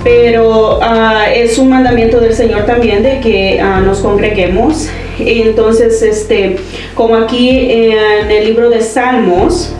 Pero 0.02 0.80
ah, 0.82 1.26
es 1.32 1.58
un 1.58 1.70
mandamiento 1.70 2.20
del 2.20 2.34
Señor 2.34 2.66
también 2.66 3.02
de 3.02 3.20
que 3.20 3.60
ah, 3.60 3.80
nos 3.80 3.98
congreguemos. 3.98 4.88
Entonces, 5.18 6.02
este, 6.02 6.56
como 6.94 7.16
aquí 7.16 7.70
en 7.70 8.30
el 8.30 8.44
libro 8.44 8.70
de 8.70 8.80
Salmos, 8.80 9.72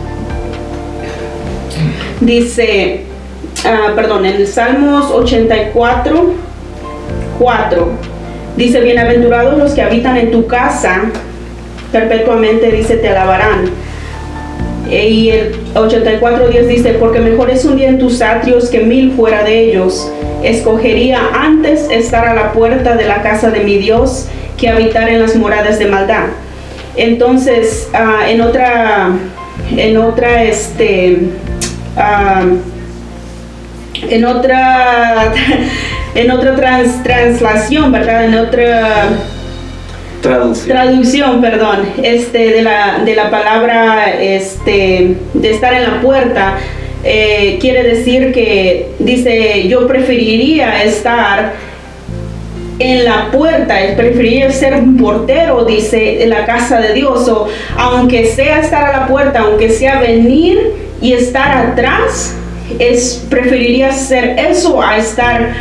dice, 2.21 3.01
ah, 3.65 3.93
perdón, 3.95 4.25
en 4.25 4.47
Salmos 4.47 5.11
84, 5.11 6.33
4, 7.39 7.87
dice, 8.55 8.81
bienaventurados 8.81 9.57
los 9.57 9.73
que 9.73 9.81
habitan 9.81 10.17
en 10.17 10.31
tu 10.31 10.47
casa 10.47 11.11
perpetuamente 11.91 12.71
dice 12.71 12.97
te 12.97 13.09
alabarán. 13.09 13.69
Y 14.89 15.29
el 15.29 15.55
84 15.75 16.47
Dios 16.47 16.67
dice, 16.67 16.93
porque 16.93 17.19
mejor 17.19 17.51
es 17.51 17.63
un 17.63 17.77
día 17.77 17.89
en 17.89 17.99
tus 17.99 18.21
atrios 18.21 18.69
que 18.69 18.79
mil 18.79 19.11
fuera 19.11 19.43
de 19.43 19.69
ellos. 19.69 20.11
Escogería 20.43 21.19
antes 21.33 21.89
estar 21.91 22.27
a 22.27 22.33
la 22.33 22.53
puerta 22.53 22.95
de 22.95 23.05
la 23.05 23.21
casa 23.21 23.51
de 23.51 23.59
mi 23.59 23.77
Dios 23.77 24.25
que 24.57 24.69
habitar 24.69 25.09
en 25.09 25.21
las 25.21 25.35
moradas 25.35 25.77
de 25.77 25.85
maldad. 25.85 26.25
Entonces, 26.95 27.87
ah, 27.93 28.23
en 28.27 28.41
otra, 28.41 29.11
en 29.77 29.97
otra, 29.97 30.43
este, 30.43 31.19
ah, 31.95 32.45
en 34.09 34.25
otra, 34.25 35.31
en 36.15 36.31
otra 36.31 36.55
translación, 37.03 37.91
¿verdad? 37.91 38.25
En 38.25 38.35
otra 38.35 39.09
Traducción. 40.21 40.77
Traducción, 40.77 41.41
perdón, 41.41 41.87
este, 42.03 42.49
de, 42.49 42.61
la, 42.61 42.99
de 43.05 43.15
la 43.15 43.29
palabra 43.29 44.13
este, 44.19 45.15
de 45.33 45.51
estar 45.51 45.73
en 45.73 45.83
la 45.83 46.01
puerta. 46.01 46.57
Eh, 47.03 47.57
quiere 47.61 47.83
decir 47.83 48.33
que 48.33 48.89
dice, 48.99 49.67
yo 49.69 49.87
preferiría 49.87 50.83
estar 50.83 51.53
en 52.79 53.05
la 53.05 53.29
puerta, 53.31 53.75
preferiría 53.95 54.51
ser 54.51 54.73
un 54.75 54.97
portero, 54.97 55.65
dice, 55.65 56.23
en 56.23 56.29
la 56.29 56.45
casa 56.45 56.79
de 56.79 56.93
Dios, 56.93 57.27
o 57.27 57.47
aunque 57.77 58.25
sea 58.25 58.59
estar 58.59 58.83
a 58.83 58.99
la 58.99 59.07
puerta, 59.07 59.39
aunque 59.39 59.69
sea 59.69 59.99
venir 59.99 60.73
y 61.01 61.13
estar 61.13 61.67
atrás, 61.67 62.35
es 62.77 63.25
preferiría 63.29 63.91
ser 63.91 64.37
eso 64.37 64.81
a 64.81 64.97
estar 64.97 65.53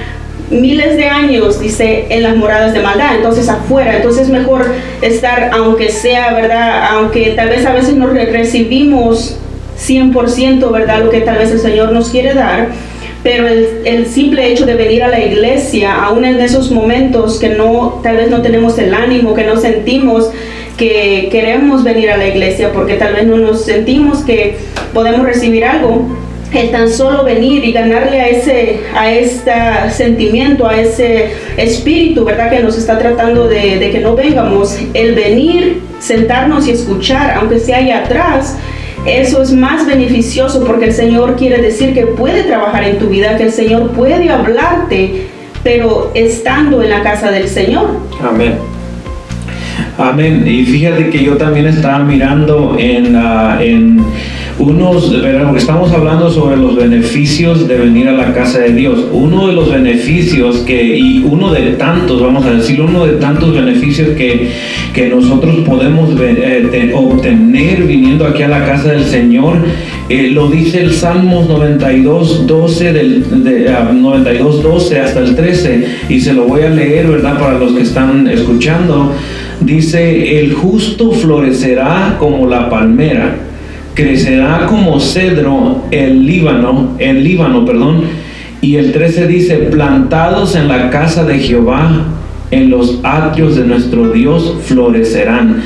miles 0.50 0.96
de 0.96 1.08
años, 1.08 1.60
dice, 1.60 2.06
en 2.08 2.22
las 2.22 2.36
moradas 2.36 2.72
de 2.72 2.80
maldad, 2.80 3.16
entonces 3.16 3.48
afuera, 3.48 3.96
entonces 3.96 4.22
es 4.22 4.28
mejor 4.28 4.66
estar, 5.02 5.50
aunque 5.52 5.90
sea, 5.90 6.32
¿verdad? 6.32 6.88
Aunque 6.92 7.32
tal 7.36 7.48
vez 7.48 7.66
a 7.66 7.72
veces 7.72 7.94
no 7.96 8.06
recibimos 8.06 9.36
100%, 9.86 10.70
¿verdad? 10.72 11.04
Lo 11.04 11.10
que 11.10 11.20
tal 11.20 11.38
vez 11.38 11.50
el 11.50 11.60
Señor 11.60 11.92
nos 11.92 12.10
quiere 12.10 12.34
dar, 12.34 12.68
pero 13.22 13.46
el, 13.46 13.82
el, 13.84 14.06
simple 14.06 14.50
hecho 14.50 14.64
de 14.64 14.74
venir 14.74 15.02
a 15.02 15.08
la 15.08 15.20
iglesia, 15.20 15.94
aún 15.94 16.24
en 16.24 16.40
esos 16.40 16.70
momentos 16.70 17.38
que 17.38 17.50
no, 17.50 18.00
tal 18.02 18.16
vez 18.16 18.30
no 18.30 18.42
tenemos 18.42 18.78
el 18.78 18.94
ánimo, 18.94 19.34
que 19.34 19.44
no 19.44 19.56
sentimos 19.56 20.30
que 20.78 21.28
queremos 21.30 21.82
venir 21.82 22.10
a 22.10 22.16
la 22.16 22.28
iglesia, 22.28 22.72
porque 22.72 22.94
tal 22.94 23.12
vez 23.12 23.26
no 23.26 23.36
nos 23.36 23.64
sentimos 23.64 24.18
que 24.20 24.56
podemos 24.94 25.26
recibir 25.26 25.64
algo, 25.64 26.06
el 26.52 26.70
tan 26.70 26.90
solo 26.90 27.24
venir 27.24 27.64
y 27.64 27.72
ganarle 27.72 28.20
a 28.20 28.28
ese 28.28 28.80
a 28.94 29.12
este 29.12 29.52
sentimiento, 29.90 30.66
a 30.66 30.80
ese 30.80 31.30
espíritu, 31.56 32.24
¿verdad? 32.24 32.50
Que 32.50 32.60
nos 32.60 32.78
está 32.78 32.98
tratando 32.98 33.48
de, 33.48 33.90
que 33.92 34.00
no 34.00 34.14
vengamos, 34.14 34.78
el 34.94 35.14
venir, 35.14 35.82
sentarnos 35.98 36.66
y 36.66 36.70
escuchar, 36.70 37.34
aunque 37.38 37.58
sea 37.58 37.78
allá 37.78 37.98
atrás, 38.04 38.56
eso 39.06 39.42
es 39.42 39.52
más 39.52 39.86
beneficioso 39.86 40.64
porque 40.64 40.86
el 40.86 40.92
Señor 40.92 41.36
quiere 41.36 41.60
decir 41.62 41.94
que 41.94 42.06
puede 42.06 42.42
trabajar 42.44 42.84
en 42.84 42.98
tu 42.98 43.08
vida, 43.08 43.36
que 43.36 43.44
el 43.44 43.52
Señor 43.52 43.90
puede 43.92 44.30
hablarte, 44.30 45.26
pero 45.62 46.10
estando 46.14 46.82
en 46.82 46.90
la 46.90 47.02
casa 47.02 47.30
del 47.30 47.48
Señor. 47.48 47.90
Amén. 48.22 48.54
Amén. 49.96 50.44
Y 50.46 50.64
fíjate 50.64 51.10
que 51.10 51.24
yo 51.24 51.36
también 51.36 51.66
estaba 51.66 51.98
mirando 52.00 52.76
en, 52.78 53.16
uh, 53.16 53.60
en 53.60 54.04
unos, 54.58 55.12
estamos 55.56 55.92
hablando 55.92 56.30
sobre 56.30 56.56
los 56.56 56.74
beneficios 56.74 57.68
de 57.68 57.76
venir 57.76 58.08
a 58.08 58.12
la 58.12 58.32
casa 58.32 58.58
de 58.58 58.72
Dios. 58.72 59.06
Uno 59.12 59.46
de 59.46 59.52
los 59.52 59.70
beneficios 59.70 60.58
que, 60.58 60.98
y 60.98 61.24
uno 61.24 61.52
de 61.52 61.72
tantos, 61.72 62.20
vamos 62.20 62.44
a 62.44 62.50
decir, 62.50 62.80
uno 62.80 63.06
de 63.06 63.14
tantos 63.14 63.54
beneficios 63.54 64.08
que, 64.16 64.50
que 64.92 65.08
nosotros 65.08 65.56
podemos 65.64 66.10
eh, 66.20 66.92
obtener 66.94 67.84
viniendo 67.84 68.26
aquí 68.26 68.42
a 68.42 68.48
la 68.48 68.66
casa 68.66 68.90
del 68.90 69.04
Señor, 69.04 69.58
eh, 70.08 70.30
lo 70.32 70.48
dice 70.50 70.80
el 70.80 70.92
Salmos 70.92 71.48
92, 71.48 72.46
12, 72.46 72.92
del, 72.92 73.44
de, 73.44 73.70
92, 73.70 74.62
12 74.62 75.00
hasta 75.00 75.20
el 75.20 75.36
13, 75.36 75.86
y 76.08 76.20
se 76.20 76.32
lo 76.32 76.44
voy 76.44 76.62
a 76.62 76.70
leer, 76.70 77.06
¿verdad? 77.06 77.38
Para 77.38 77.58
los 77.58 77.72
que 77.72 77.82
están 77.82 78.26
escuchando. 78.26 79.12
Dice, 79.60 80.40
el 80.40 80.52
justo 80.52 81.12
florecerá 81.12 82.16
como 82.18 82.46
la 82.46 82.70
palmera 82.70 83.47
crecerá 83.98 84.66
como 84.68 85.00
cedro 85.00 85.82
el 85.90 86.24
Líbano, 86.24 86.90
el 87.00 87.24
Líbano, 87.24 87.64
perdón. 87.64 88.04
Y 88.60 88.76
el 88.76 88.92
13 88.92 89.26
dice, 89.26 89.56
plantados 89.56 90.54
en 90.54 90.68
la 90.68 90.88
casa 90.88 91.24
de 91.24 91.40
Jehová, 91.40 92.04
en 92.52 92.70
los 92.70 93.00
atrios 93.02 93.56
de 93.56 93.64
nuestro 93.64 94.10
Dios 94.12 94.54
florecerán. 94.62 95.62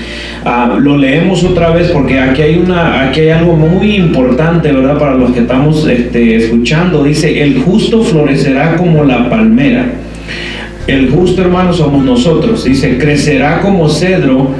Ah, 0.46 0.78
lo 0.80 0.96
leemos 0.96 1.44
otra 1.44 1.72
vez 1.72 1.90
porque 1.90 2.20
aquí 2.20 2.40
hay 2.40 2.56
una, 2.56 3.02
aquí 3.02 3.20
hay 3.20 3.28
algo 3.28 3.54
muy 3.54 3.96
importante, 3.96 4.72
¿verdad? 4.72 4.98
Para 4.98 5.14
los 5.14 5.32
que 5.32 5.40
estamos 5.40 5.86
este, 5.86 6.36
escuchando. 6.36 7.04
Dice, 7.04 7.42
el 7.42 7.60
justo 7.60 8.02
florecerá 8.02 8.78
como 8.78 9.04
la 9.04 9.28
palmera. 9.28 9.92
El 10.86 11.10
justo 11.10 11.42
hermano 11.42 11.74
somos 11.74 12.02
nosotros. 12.02 12.64
Dice, 12.64 12.96
crecerá 12.96 13.60
como 13.60 13.90
cedro 13.90 14.52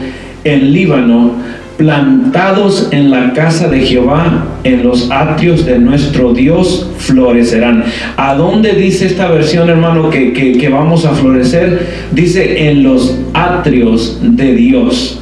en 0.45 0.75
Líbano 0.75 1.53
plantados 1.83 2.89
en 2.93 3.11
la 3.11 3.33
casa 3.33 3.67
de 3.67 3.81
Jehová, 3.81 4.47
en 4.63 4.85
los 4.85 5.11
atrios 5.11 5.67
de 5.67 5.81
nuestro 5.81 6.33
Dios, 6.33 6.89
florecerán. 6.99 7.83
¿A 8.17 8.37
dónde 8.37 8.75
dice 8.75 9.07
esta 9.07 9.29
versión, 9.29 9.69
hermano, 9.69 10.09
que, 10.09 10.33
que 10.33 10.69
vamos 10.69 11.05
a 11.05 11.11
florecer? 11.11 11.89
Dice 12.13 12.69
en 12.69 12.85
los 12.85 13.19
atrios 13.35 14.21
de 14.23 14.55
Dios 14.55 15.22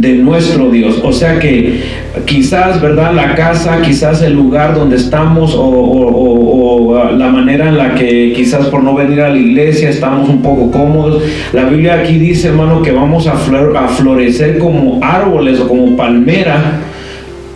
de 0.00 0.14
nuestro 0.14 0.70
Dios. 0.70 1.00
O 1.02 1.12
sea 1.12 1.38
que 1.38 1.80
quizás, 2.24 2.80
¿verdad? 2.80 3.12
La 3.14 3.34
casa, 3.34 3.80
quizás 3.82 4.22
el 4.22 4.34
lugar 4.34 4.74
donde 4.74 4.96
estamos 4.96 5.54
o, 5.56 7.04
la 7.16 7.28
manera 7.28 7.68
en 7.68 7.78
la 7.78 7.94
que 7.94 8.32
quizás 8.34 8.66
por 8.66 8.82
no 8.82 8.94
venir 8.94 9.20
a 9.20 9.28
la 9.28 9.36
iglesia 9.36 9.90
estamos 9.90 10.28
un 10.28 10.42
poco 10.42 10.70
cómodos. 10.70 11.22
La 11.52 11.64
Biblia 11.64 11.94
aquí 11.94 12.18
dice, 12.18 12.48
hermano, 12.48 12.82
que 12.82 12.92
vamos 12.92 13.26
a, 13.26 13.32
a 13.32 13.88
florecer 13.88 14.58
como 14.58 15.00
árboles 15.02 15.60
o 15.60 15.68
como 15.68 15.96
palmera 15.96 16.80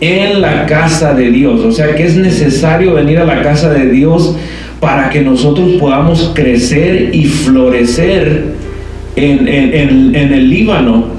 en 0.01 0.41
la 0.41 0.65
casa 0.65 1.13
de 1.13 1.31
Dios. 1.31 1.61
O 1.61 1.71
sea 1.71 1.95
que 1.95 2.05
es 2.05 2.15
necesario 2.15 2.93
venir 2.93 3.19
a 3.19 3.25
la 3.25 3.41
casa 3.41 3.69
de 3.71 3.89
Dios 3.89 4.35
para 4.79 5.09
que 5.09 5.21
nosotros 5.21 5.73
podamos 5.79 6.31
crecer 6.33 7.09
y 7.13 7.25
florecer 7.25 8.53
en 9.15 9.47
el 9.47 10.49
Líbano 10.49 11.12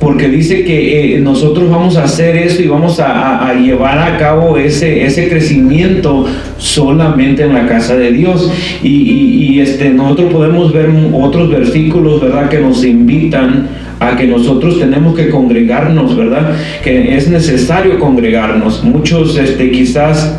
porque 0.00 0.28
dice 0.28 0.64
que 0.64 1.16
eh, 1.16 1.20
nosotros 1.20 1.68
vamos 1.68 1.98
a 1.98 2.04
hacer 2.04 2.34
eso 2.34 2.62
y 2.62 2.68
vamos 2.68 2.98
a, 3.00 3.52
llevar 3.52 3.98
a 3.98 4.16
cabo 4.16 4.56
ese, 4.56 5.04
ese 5.04 5.28
crecimiento 5.28 6.24
solamente 6.56 7.42
en 7.42 7.52
la 7.52 7.66
casa 7.66 7.94
de 7.96 8.10
Dios. 8.10 8.50
Y, 8.82 9.60
este, 9.60 9.90
nosotros 9.90 10.32
podemos 10.32 10.72
ver 10.72 10.88
otros 11.12 11.50
versículos, 11.50 12.22
¿verdad?, 12.22 12.48
que 12.48 12.60
nos 12.60 12.82
invitan 12.82 13.68
a 14.00 14.16
que 14.16 14.26
nosotros 14.26 14.78
tenemos 14.78 15.14
que 15.14 15.28
congregarnos, 15.28 16.16
¿verdad? 16.16 16.56
Que 16.82 17.14
es 17.14 17.28
necesario 17.28 17.98
congregarnos. 17.98 18.82
Muchos 18.82 19.36
este, 19.36 19.70
quizás 19.70 20.34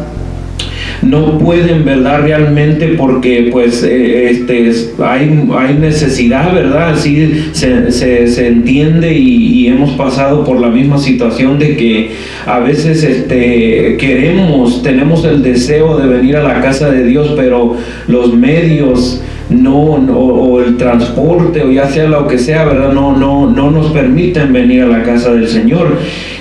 no 1.01 1.37
pueden, 1.39 1.83
¿verdad? 1.83 2.21
Realmente 2.23 2.89
porque 2.97 3.49
pues 3.51 3.83
eh, 3.83 4.29
este, 4.29 4.71
hay, 5.03 5.47
hay 5.57 5.73
necesidad, 5.75 6.53
¿verdad? 6.53 6.91
Así 6.91 7.49
se, 7.53 7.91
se, 7.91 8.47
entiende 8.47 9.13
y, 9.13 9.67
hemos 9.67 9.91
pasado 9.91 10.43
por 10.43 10.59
la 10.59 10.69
misma 10.69 10.97
situación 10.97 11.57
de 11.57 11.77
que 11.77 12.11
a 12.45 12.59
veces 12.59 13.03
este, 13.03 13.95
queremos, 13.97 14.83
tenemos 14.83 15.23
el 15.23 15.41
deseo 15.41 15.97
de 15.97 16.07
venir 16.07 16.35
a 16.35 16.43
la 16.43 16.61
casa 16.61 16.89
de 16.89 17.05
Dios, 17.05 17.33
pero 17.37 17.77
los 18.07 18.35
medios 18.35 19.21
no, 19.51 19.75
o 19.75 20.61
el 20.61 20.77
transporte 20.77 21.61
o 21.61 21.71
ya 21.71 21.87
sea 21.87 22.07
lo 22.07 22.27
que 22.27 22.37
sea, 22.37 22.65
¿verdad? 22.65 22.93
No, 22.93 23.15
no, 23.15 23.49
no 23.49 23.71
nos 23.71 23.91
permiten 23.91 24.53
venir 24.53 24.83
a 24.83 24.87
la 24.87 25.03
casa 25.03 25.33
del 25.33 25.47
Señor. 25.47 25.97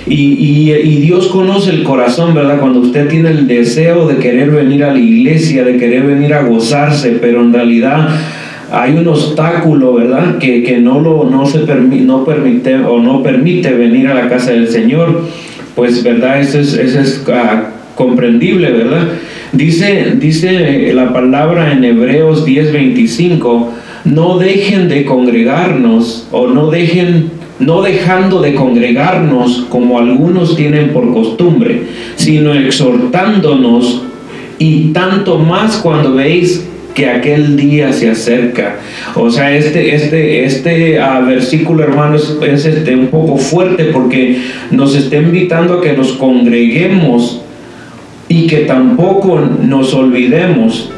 Y, 0.07 0.71
y, 0.73 0.95
Dios 1.01 1.27
conoce 1.27 1.69
el 1.69 1.83
corazón, 1.83 2.33
¿verdad? 2.33 2.59
Cuando 2.59 2.79
usted 2.79 3.07
tiene 3.07 3.29
el 3.29 3.47
deseo 3.47 4.07
de 4.07 4.17
querer 4.17 4.51
venir 4.51 4.83
a 4.83 4.91
la 4.91 4.99
iglesia, 4.99 5.63
de 5.63 5.77
querer 5.77 6.03
venir 6.03 6.33
a 6.33 6.43
gozarse, 6.43 7.19
pero 7.21 7.41
en 7.41 7.53
realidad 7.53 8.09
hay 8.71 8.93
un 8.93 9.07
obstáculo, 9.07 9.93
¿verdad? 9.93 10.37
Que, 10.37 10.63
que 10.63 10.77
no, 10.77 10.99
lo, 10.99 11.29
no, 11.29 11.45
se 11.45 11.59
no 11.59 12.23
permite 12.25 12.75
o 12.77 12.99
no 12.99 13.21
permite 13.21 13.73
venir 13.73 14.07
a 14.07 14.13
la 14.13 14.27
casa 14.27 14.51
del 14.51 14.67
Señor. 14.67 15.27
Pues, 15.75 16.03
¿verdad? 16.03 16.41
Eso 16.41 16.59
es, 16.59 16.73
es 16.73 17.23
ah, 17.31 17.69
comprendible, 17.95 18.71
¿verdad? 18.71 19.07
Dice, 19.53 20.13
dice 20.17 20.93
la 20.93 21.11
palabra 21.11 21.73
en 21.73 21.83
Hebreos 21.83 22.45
10:25, 22.45 23.69
no 24.05 24.37
dejen 24.37 24.87
de 24.87 25.03
congregarnos 25.03 26.27
o 26.31 26.47
no 26.47 26.71
dejen 26.71 27.31
no 27.59 27.81
dejando 27.81 28.41
de 28.41 28.55
congregarnos 28.55 29.67
como 29.69 29.99
algunos 29.99 30.55
tienen 30.55 30.89
por 30.89 31.13
costumbre, 31.13 31.83
sino 32.15 32.53
exhortándonos 32.53 34.03
y 34.57 34.91
tanto 34.93 35.37
más 35.37 35.77
cuando 35.77 36.15
veis 36.15 36.67
que 36.95 37.09
aquel 37.09 37.55
día 37.55 37.93
se 37.93 38.09
acerca. 38.09 38.79
O 39.15 39.29
sea, 39.29 39.55
este, 39.55 39.93
este, 39.95 40.45
este 40.45 40.99
ah, 40.99 41.21
versículo, 41.21 41.83
hermanos, 41.83 42.37
es 42.45 42.65
este, 42.65 42.95
un 42.95 43.07
poco 43.07 43.37
fuerte 43.37 43.85
porque 43.85 44.39
nos 44.71 44.95
está 44.95 45.17
invitando 45.17 45.75
a 45.75 45.81
que 45.81 45.93
nos 45.93 46.13
congreguemos 46.13 47.41
y 48.31 48.47
que 48.47 48.59
tampoco 48.59 49.41
nos 49.61 49.93
olvidemos. 49.93 50.89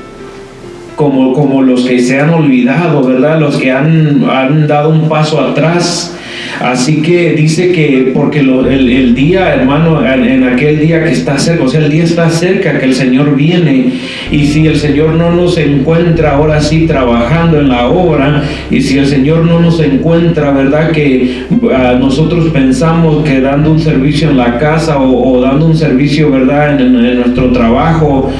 Como, 0.95 1.33
como 1.33 1.63
los 1.63 1.85
que 1.85 1.99
se 1.99 2.19
han 2.19 2.29
olvidado, 2.29 3.03
¿verdad? 3.03 3.39
Los 3.39 3.57
que 3.57 3.71
han, 3.71 4.23
han 4.29 4.67
dado 4.67 4.89
un 4.89 5.09
paso 5.09 5.41
atrás 5.41 6.15
Así 6.61 7.01
que 7.01 7.33
dice 7.33 7.71
que 7.71 8.11
porque 8.13 8.39
el, 8.39 9.15
día, 9.15 9.53
hermano, 9.53 10.05
en, 10.05 10.43
aquel 10.43 10.79
día 10.79 11.03
que 11.03 11.11
está 11.11 11.37
cerca, 11.37 11.63
o 11.63 11.67
sea, 11.67 11.81
el 11.81 11.91
día 11.91 12.03
está 12.03 12.29
cerca 12.29 12.79
que 12.79 12.85
el 12.85 12.95
Señor 12.95 13.35
viene. 13.35 13.93
Y 14.31 14.45
si 14.45 14.67
el 14.67 14.77
Señor 14.77 15.15
no 15.15 15.31
nos 15.31 15.57
encuentra 15.57 16.33
ahora 16.33 16.61
sí 16.61 16.85
trabajando 16.87 17.59
en 17.59 17.69
la 17.69 17.87
obra, 17.87 18.43
y 18.69 18.81
si 18.81 18.97
el 18.97 19.07
Señor 19.07 19.45
no 19.45 19.59
nos 19.59 19.79
encuentra, 19.79 20.51
¿verdad? 20.51 20.91
Que 20.91 21.43
ah, 21.73 21.95
nosotros 21.99 22.49
pensamos 22.51 23.23
que 23.23 23.41
dando 23.41 23.71
un 23.71 23.79
servicio 23.79 24.29
en 24.29 24.37
la 24.37 24.57
casa 24.57 24.99
o, 24.99 25.41
dando 25.41 25.65
un 25.65 25.75
servicio, 25.75 26.31
¿verdad? 26.31 26.79
En, 26.79 26.93
nuestro 26.93 27.51
trabajo 27.51 28.31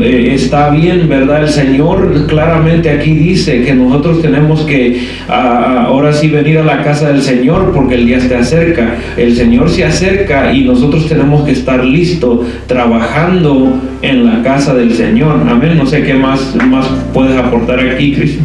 eh, 0.00 0.30
está 0.34 0.70
bien, 0.70 1.08
¿verdad? 1.08 1.42
El 1.42 1.48
Señor 1.48 2.26
claramente 2.26 2.90
aquí 2.90 3.14
dice 3.14 3.62
que 3.62 3.74
nosotros 3.74 4.22
tenemos 4.22 4.62
que 4.62 5.08
ah, 5.28 5.84
ahora 5.86 6.12
sí 6.12 6.28
venir 6.28 6.58
a 6.58 6.64
la 6.64 6.82
casa 6.82 7.01
del 7.08 7.22
Señor 7.22 7.72
porque 7.72 7.94
el 7.94 8.06
día 8.06 8.20
se 8.20 8.34
acerca. 8.34 8.96
El 9.16 9.36
Señor 9.36 9.70
se 9.70 9.84
acerca 9.84 10.52
y 10.52 10.64
nosotros 10.64 11.08
tenemos 11.08 11.44
que 11.44 11.52
estar 11.52 11.84
listos 11.84 12.46
trabajando 12.66 13.80
en 14.02 14.26
la 14.26 14.42
casa 14.42 14.74
del 14.74 14.94
Señor. 14.94 15.40
Amén. 15.48 15.76
No 15.76 15.86
sé 15.86 16.02
qué 16.02 16.14
más, 16.14 16.54
más 16.66 16.86
puedes 17.12 17.36
aportar 17.36 17.80
aquí, 17.80 18.14
Cristo. 18.14 18.42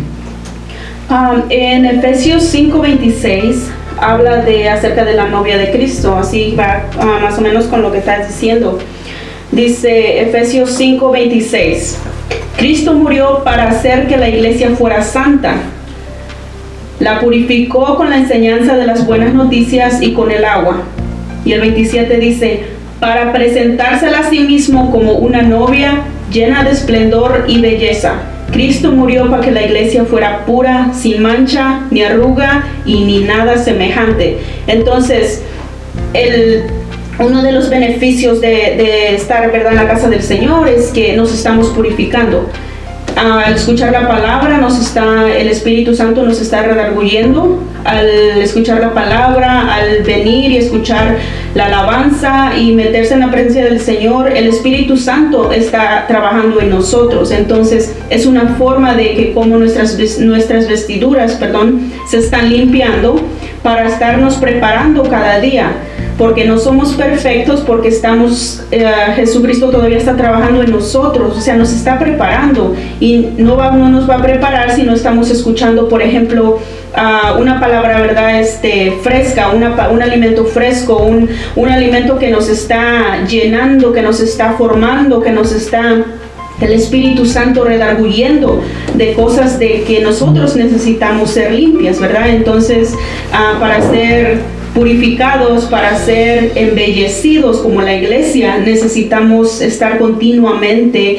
Um, 1.10 1.44
en 1.50 1.86
Efesios 1.86 2.54
5:26 2.54 3.70
habla 4.00 4.42
de 4.42 4.70
acerca 4.70 5.06
de 5.06 5.14
la 5.14 5.28
novia 5.30 5.58
de 5.58 5.72
Cristo, 5.72 6.18
así 6.18 6.54
va 6.58 6.84
uh, 7.00 7.22
más 7.22 7.38
o 7.38 7.42
menos 7.42 7.66
con 7.66 7.82
lo 7.82 7.92
que 7.92 8.00
estás 8.00 8.28
diciendo. 8.28 8.78
Dice 9.52 10.22
Efesios 10.22 10.78
5:26, 10.78 11.96
Cristo 12.58 12.94
murió 12.94 13.42
para 13.46 13.70
hacer 13.70 14.08
que 14.08 14.18
la 14.18 14.28
iglesia 14.28 14.72
fuera 14.72 15.02
santa 15.02 15.56
la 17.00 17.20
purificó 17.20 17.96
con 17.96 18.10
la 18.10 18.18
enseñanza 18.18 18.76
de 18.76 18.88
las 18.88 19.06
buenas 19.06 19.34
noticias 19.34 20.02
y 20.02 20.14
con 20.14 20.32
el 20.32 20.46
agua. 20.46 20.84
Y 21.46 21.54
el 21.54 21.62
27 21.62 22.18
dice, 22.18 22.64
para 23.00 23.32
presentársela 23.32 24.20
a 24.20 24.30
sí 24.30 24.40
mismo 24.40 24.92
como 24.92 25.14
una 25.14 25.42
novia 25.44 26.02
llena 26.32 26.64
de 26.64 26.72
esplendor 26.72 27.46
y 27.48 27.62
belleza. 27.62 28.16
Cristo 28.52 28.92
murió 28.92 29.30
para 29.30 29.44
que 29.44 29.52
la 29.52 29.64
iglesia 29.64 30.06
fuera 30.06 30.46
pura, 30.46 30.92
sin 30.94 31.22
mancha, 31.22 31.82
ni 31.92 32.02
arruga 32.02 32.66
y 32.86 33.04
ni 33.04 33.20
nada 33.20 33.58
semejante. 33.58 34.40
Entonces, 34.68 35.44
el, 36.14 36.64
uno 37.20 37.44
de 37.44 37.52
los 37.52 37.70
beneficios 37.70 38.42
de, 38.42 39.14
estar 39.16 39.52
¿verdad? 39.52 39.74
en 39.74 39.78
la 39.78 39.88
casa 39.88 40.10
del 40.10 40.24
Señor 40.24 40.68
es 40.68 40.88
que 40.88 41.16
nos 41.16 41.34
estamos 41.34 41.70
purificando 41.70 42.50
al 43.18 43.56
escuchar 43.56 43.92
la 43.92 44.08
palabra 44.08 44.58
nos 44.58 44.80
está 44.80 45.28
el 45.28 45.50
Espíritu 45.50 45.96
Santo 45.96 46.24
nos 46.24 46.40
está 46.40 46.62
redarguyendo 46.62 47.64
al 47.84 48.08
escuchar 48.42 48.80
la 48.80 48.94
palabra 48.94 49.74
al 49.74 50.04
venir 50.04 50.52
y 50.52 50.58
escuchar 50.58 51.18
la 51.56 51.66
alabanza 51.66 52.52
y 52.56 52.74
meterse 52.74 53.16
en 53.16 53.22
la 53.22 53.32
presencia 53.32 53.66
del 53.66 53.80
Señor. 53.80 54.32
El 54.32 54.48
Espíritu 54.48 54.98
Santo 54.98 55.52
está 55.52 56.06
trabajando 56.08 56.62
en 56.62 56.70
nosotros. 56.70 57.32
Entonces 57.32 57.96
es 58.10 58.26
una 58.28 58.56
forma 58.60 58.94
de 58.94 59.16
que 59.16 59.34
como 59.34 59.58
nuestras 59.58 59.98
nuestras 60.20 60.68
vestiduras 60.68 61.34
perdón 61.34 61.92
se 62.08 62.20
están 62.20 62.50
limpiando 62.50 63.20
para 63.64 63.88
estarnos 63.88 64.36
preparando 64.36 65.04
cada 65.04 65.40
día 65.40 65.72
porque 66.18 66.46
no 66.46 66.58
somos 66.58 66.94
perfectos, 66.94 67.62
porque 67.62 67.90
estamos, 67.90 68.64
eh, 68.72 68.86
Jesucristo 69.16 69.70
todavía 69.70 69.98
está 69.98 70.16
trabajando 70.16 70.64
en 70.64 70.72
nosotros, 70.72 71.38
o 71.38 71.42
sea, 71.42 71.56
nos 71.56 71.72
está 71.72 72.00
preparando 72.00 72.76
y 73.00 73.28
no, 73.38 73.56
va, 73.56 73.72
no 73.72 73.90
nos 73.90 74.10
va 74.10 74.16
a 74.16 74.22
preparar 74.22 74.72
si 74.72 74.84
no 74.84 74.94
estamos 74.94 75.30
escuchando, 75.30 75.88
por 75.88 76.02
ejemplo, 76.02 76.60
una 77.40 77.60
palabra, 77.60 78.02
¿verdad? 78.02 78.40
Este, 78.40 78.98
fresca, 79.04 79.50
una, 79.50 79.90
un 79.90 80.02
alimento 80.02 80.46
fresco, 80.46 80.98
un, 80.98 81.30
un 81.56 81.70
alimento 81.70 82.18
que 82.18 82.32
nos 82.32 82.50
está 82.50 83.24
llenando, 83.28 83.94
que 83.94 84.02
nos 84.02 84.20
está 84.20 84.54
formando, 84.54 85.22
que 85.22 85.32
nos 85.32 85.52
está 85.52 86.04
el 86.60 86.74
Espíritu 86.74 87.28
Santo 87.28 87.64
redarguyendo 87.64 88.64
de 88.96 89.14
cosas 89.14 89.60
de 89.60 89.84
que 89.84 90.02
nosotros 90.02 90.56
necesitamos 90.56 91.30
ser 91.30 91.52
limpias, 91.52 92.00
¿verdad? 92.00 92.30
Entonces, 92.30 92.96
ah, 93.32 93.58
para 93.60 93.80
ser 93.92 94.40
purificados, 94.78 95.66
para 95.66 95.98
ser 95.98 96.52
embellecidos 96.54 97.58
como 97.58 97.82
la 97.82 97.96
iglesia, 97.96 98.60
necesitamos 98.60 99.60
estar 99.60 99.98
continuamente 99.98 101.18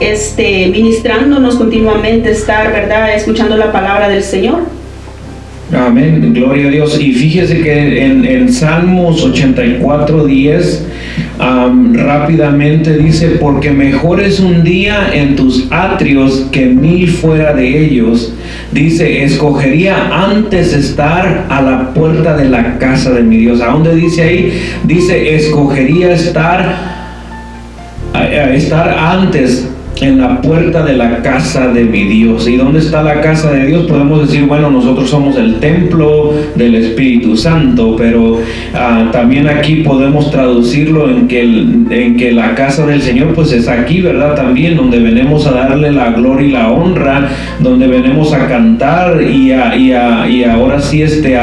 este, 0.00 0.66
ministrándonos 0.70 1.54
continuamente, 1.54 2.32
estar, 2.32 2.72
¿verdad?, 2.72 3.14
escuchando 3.14 3.56
la 3.56 3.70
palabra 3.70 4.08
del 4.08 4.24
Señor. 4.24 4.64
Amén, 5.72 6.32
gloria 6.34 6.66
a 6.66 6.70
Dios. 6.70 7.00
Y 7.00 7.12
fíjese 7.12 7.60
que 7.60 8.04
en, 8.04 8.24
en 8.24 8.52
Salmos 8.52 9.22
84, 9.22 10.24
10, 10.24 10.86
rápidamente 11.38 12.98
dice, 12.98 13.36
porque 13.40 13.70
mejor 13.70 14.20
es 14.20 14.40
un 14.40 14.64
día 14.64 15.10
en 15.12 15.36
tus 15.36 15.68
atrios 15.70 16.46
que 16.50 16.66
mil 16.66 17.08
fuera 17.08 17.52
de 17.52 17.84
ellos. 17.84 18.32
Dice, 18.72 19.22
escogería 19.22 20.10
antes 20.12 20.72
estar 20.72 21.46
a 21.48 21.62
la 21.62 21.94
puerta 21.94 22.36
de 22.36 22.48
la 22.48 22.78
casa 22.78 23.10
de 23.12 23.22
mi 23.22 23.38
Dios. 23.38 23.60
¿A 23.60 23.68
dónde 23.68 23.94
dice 23.94 24.22
ahí? 24.22 24.60
Dice, 24.84 25.34
escogería 25.34 26.12
estar, 26.12 26.74
estar 28.52 28.88
antes 28.88 29.68
en 30.00 30.18
la 30.18 30.40
puerta 30.40 30.82
de 30.82 30.94
la 30.94 31.22
casa 31.22 31.68
de 31.68 31.84
mi 31.84 32.04
Dios. 32.04 32.46
¿Y 32.48 32.56
dónde 32.56 32.80
está 32.80 33.02
la 33.02 33.20
casa 33.20 33.52
de 33.52 33.66
Dios? 33.66 33.86
Podemos 33.86 34.26
decir, 34.26 34.44
bueno, 34.46 34.70
nosotros 34.70 35.08
somos 35.08 35.36
el 35.36 35.56
templo 35.56 36.34
del 36.54 36.74
Espíritu 36.74 37.36
Santo, 37.36 37.96
pero 37.96 38.40
ah, 38.74 39.08
también 39.12 39.48
aquí 39.48 39.76
podemos 39.76 40.30
traducirlo 40.30 41.08
en 41.08 41.28
que, 41.28 41.42
en 41.42 42.16
que 42.16 42.32
la 42.32 42.54
casa 42.54 42.86
del 42.86 43.02
Señor 43.02 43.34
pues 43.34 43.52
es 43.52 43.68
aquí, 43.68 44.00
¿verdad? 44.00 44.34
También 44.34 44.76
donde 44.76 44.98
venimos 44.98 45.46
a 45.46 45.52
darle 45.52 45.92
la 45.92 46.10
gloria 46.10 46.48
y 46.48 46.52
la 46.52 46.70
honra, 46.70 47.28
donde 47.60 47.86
venimos 47.86 48.32
a 48.32 48.46
cantar 48.46 49.22
y, 49.22 49.52
y, 49.52 49.92
y 49.92 50.44
ahora 50.44 50.80
sí 50.80 51.02
este... 51.02 51.36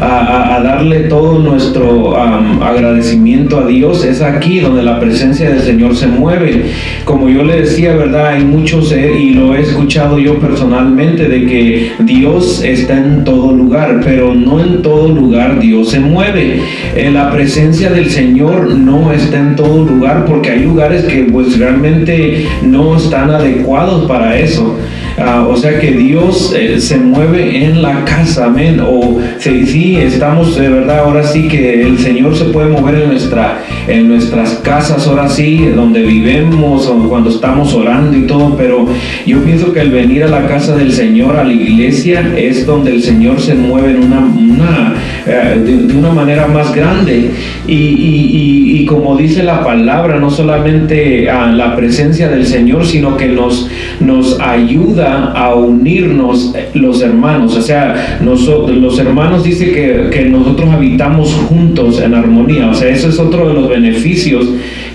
a 0.00 0.60
darle 0.62 1.00
todo 1.04 1.38
nuestro 1.38 2.16
agradecimiento 2.16 3.58
a 3.58 3.66
Dios, 3.66 4.04
es 4.04 4.20
aquí 4.22 4.60
donde 4.60 4.82
la 4.82 4.98
presencia 4.98 5.50
del 5.50 5.60
Señor 5.60 5.96
se 5.96 6.06
mueve. 6.06 6.66
Como 7.04 7.28
yo 7.28 7.42
le 7.44 7.62
decía, 7.62 7.94
¿verdad? 7.94 8.28
Hay 8.28 8.44
muchos, 8.44 8.92
eh, 8.92 9.12
y 9.18 9.30
lo 9.30 9.54
he 9.54 9.60
escuchado 9.60 10.18
yo 10.18 10.38
personalmente, 10.38 11.28
de 11.28 11.46
que 11.46 11.92
Dios 12.00 12.62
está 12.64 12.98
en 12.98 13.24
todo 13.24 13.52
lugar, 13.52 14.00
pero 14.04 14.34
no 14.34 14.60
en 14.60 14.82
todo 14.82 15.08
lugar 15.08 15.60
Dios 15.60 15.90
se 15.90 16.00
mueve. 16.00 16.60
Eh, 16.96 17.10
la 17.12 17.30
presencia 17.30 17.90
del 17.90 18.10
Señor 18.10 18.74
no 18.74 19.12
está 19.12 19.38
en 19.38 19.56
todo 19.56 19.84
lugar 19.84 20.24
porque 20.24 20.50
hay 20.50 20.64
lugares 20.64 21.04
que 21.04 21.24
pues 21.24 21.58
realmente 21.58 22.46
no 22.62 22.96
están 22.96 23.30
adecuados 23.30 24.06
para 24.06 24.38
eso. 24.38 24.76
Ah, 25.18 25.46
o 25.48 25.56
sea 25.56 25.78
que 25.78 25.92
Dios 25.92 26.54
eh, 26.56 26.80
se 26.80 26.96
mueve 26.96 27.64
en 27.64 27.82
la 27.82 28.04
casa, 28.04 28.46
amén. 28.46 28.80
O 28.80 29.18
sí, 29.38 29.66
sí, 29.66 29.96
estamos 29.96 30.56
de 30.56 30.68
verdad, 30.68 31.00
ahora 31.00 31.22
sí 31.22 31.48
que 31.48 31.82
el 31.82 31.98
Señor 31.98 32.36
se 32.36 32.46
puede 32.46 32.68
mover 32.68 33.02
en, 33.02 33.08
nuestra, 33.08 33.62
en 33.88 34.08
nuestras 34.08 34.54
casas, 34.62 35.06
ahora 35.06 35.28
sí, 35.28 35.66
donde 35.74 36.02
vivimos 36.02 36.86
o 36.86 37.08
cuando 37.08 37.30
estamos 37.30 37.74
orando 37.74 38.16
y 38.16 38.22
todo, 38.22 38.56
pero 38.56 38.86
yo 39.26 39.42
pienso 39.44 39.72
que 39.72 39.80
el 39.80 39.90
venir 39.90 40.24
a 40.24 40.28
la 40.28 40.46
casa 40.46 40.76
del 40.76 40.92
Señor, 40.92 41.36
a 41.36 41.44
la 41.44 41.52
iglesia, 41.52 42.32
es 42.36 42.66
donde 42.66 42.92
el 42.92 43.02
Señor 43.02 43.40
se 43.40 43.54
mueve 43.54 43.90
en 43.90 44.04
una, 44.04 44.20
una 44.20 44.94
eh, 45.26 45.60
de, 45.64 45.94
una 45.94 46.10
manera 46.10 46.46
más 46.46 46.74
grande. 46.74 47.30
Y, 47.66 47.74
y, 47.74 48.86
como 48.86 49.16
dice 49.16 49.42
la 49.42 49.62
palabra, 49.62 50.18
no 50.18 50.28
solamente 50.28 51.30
a 51.30 51.46
la 51.46 51.76
presencia 51.76 52.28
del 52.28 52.44
Señor, 52.46 52.84
sino 52.84 53.16
que 53.16 53.28
nos, 53.28 53.70
nos 54.00 54.38
ayuda 54.40 55.01
a 55.02 55.54
unirnos 55.54 56.54
eh, 56.54 56.70
los 56.74 57.02
hermanos. 57.02 57.56
O 57.56 57.62
sea, 57.62 58.18
nosotros, 58.20 58.76
los 58.76 58.98
hermanos 58.98 59.44
dice 59.44 59.72
que, 59.72 60.22
nosotros 60.22 60.70
habitamos 60.70 61.32
juntos 61.48 62.00
en 62.00 62.14
armonía. 62.14 62.68
O 62.68 62.74
sea, 62.74 62.88
eso 62.88 63.08
es 63.08 63.18
otro 63.18 63.48
de 63.48 63.54
los 63.54 63.68
beneficios 63.68 64.46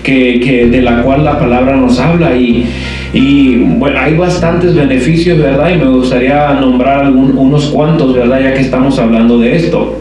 que, 0.02 0.68
de 0.70 0.82
la 0.82 1.02
cual 1.02 1.24
la 1.24 1.38
palabra 1.38 1.76
nos 1.76 1.98
habla. 1.98 2.36
Y, 2.36 2.66
y 3.12 3.56
bueno, 3.56 3.98
hay 4.00 4.16
bastantes 4.16 4.74
beneficios, 4.74 5.38
¿verdad? 5.38 5.70
Y 5.70 5.76
me 5.76 5.88
gustaría 5.88 6.54
nombrar 6.54 7.04
algún, 7.04 7.36
unos 7.36 7.66
cuantos, 7.66 8.14
¿verdad? 8.14 8.40
Ya 8.42 8.54
que 8.54 8.60
estamos 8.60 8.98
hablando 8.98 9.38
de 9.38 9.56
esto. 9.56 9.98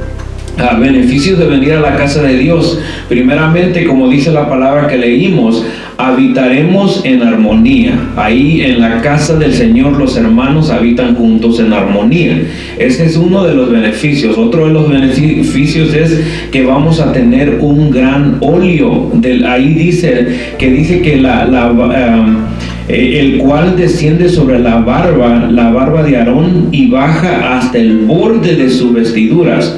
Beneficios 0.80 1.40
de 1.40 1.46
venir 1.46 1.74
a 1.74 1.80
la 1.80 1.96
casa 1.96 2.22
de 2.24 2.38
Dios. 2.38 2.80
Primeramente, 3.08 3.86
como 3.86 4.10
dice 4.10 4.32
la 4.32 4.50
palabra 4.50 4.88
que 4.88 4.98
leímos, 4.98 5.66
habitaremos 5.98 7.02
en 7.06 7.24
armonía. 7.24 8.12
Ahí 8.16 8.62
en 8.62 8.82
la 8.82 9.02
casa 9.02 9.36
del 9.36 9.54
Señor 9.54 9.94
los 9.94 10.16
hermanos 10.18 10.70
habitan 10.70 11.16
juntos 11.16 11.60
en 11.60 11.74
armonía. 11.74 12.42
Ese 12.78 13.06
es 13.06 13.18
uno 13.18 13.44
de 13.44 13.56
los 13.56 13.72
beneficios. 13.72 14.38
Otro 14.38 14.68
de 14.68 14.74
los 14.74 14.90
beneficios 14.90 15.94
es 15.94 16.22
que 16.52 16.64
vamos 16.64 17.00
a 17.00 17.12
tener 17.12 17.58
un 17.62 17.92
gran 17.92 18.38
óleo. 18.42 19.12
Ahí 19.48 19.74
dice 19.74 20.54
que 20.58 20.72
dice 20.72 21.02
que 21.02 21.18
eh, 22.90 23.20
el 23.20 23.40
cual 23.40 23.76
desciende 23.76 24.30
sobre 24.30 24.60
la 24.60 24.78
barba, 24.78 25.50
la 25.52 25.72
barba 25.72 26.04
de 26.04 26.16
Aarón, 26.16 26.70
y 26.72 26.90
baja 26.90 27.58
hasta 27.58 27.78
el 27.80 27.98
borde 28.00 28.56
de 28.56 28.70
sus 28.70 28.94
vestiduras. 28.94 29.78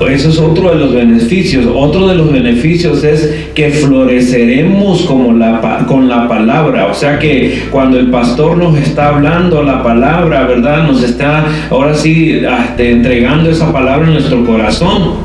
Eso 0.00 0.28
es 0.28 0.38
otro 0.38 0.70
de 0.70 0.76
los 0.76 0.92
beneficios. 0.92 1.66
Otro 1.72 2.08
de 2.08 2.16
los 2.16 2.30
beneficios 2.30 3.04
es 3.04 3.48
que 3.54 3.70
floreceremos 3.70 5.02
como 5.02 5.32
la, 5.32 5.84
con 5.86 6.08
la 6.08 6.28
palabra. 6.28 6.86
O 6.86 6.94
sea 6.94 7.18
que 7.18 7.64
cuando 7.70 7.98
el 7.98 8.10
pastor 8.10 8.56
nos 8.56 8.76
está 8.76 9.08
hablando 9.08 9.62
la 9.62 9.82
palabra, 9.82 10.46
¿verdad? 10.46 10.86
Nos 10.86 11.02
está 11.02 11.46
ahora 11.70 11.94
sí 11.94 12.42
este, 12.44 12.90
entregando 12.90 13.50
esa 13.50 13.72
palabra 13.72 14.06
en 14.06 14.14
nuestro 14.14 14.44
corazón 14.44 15.23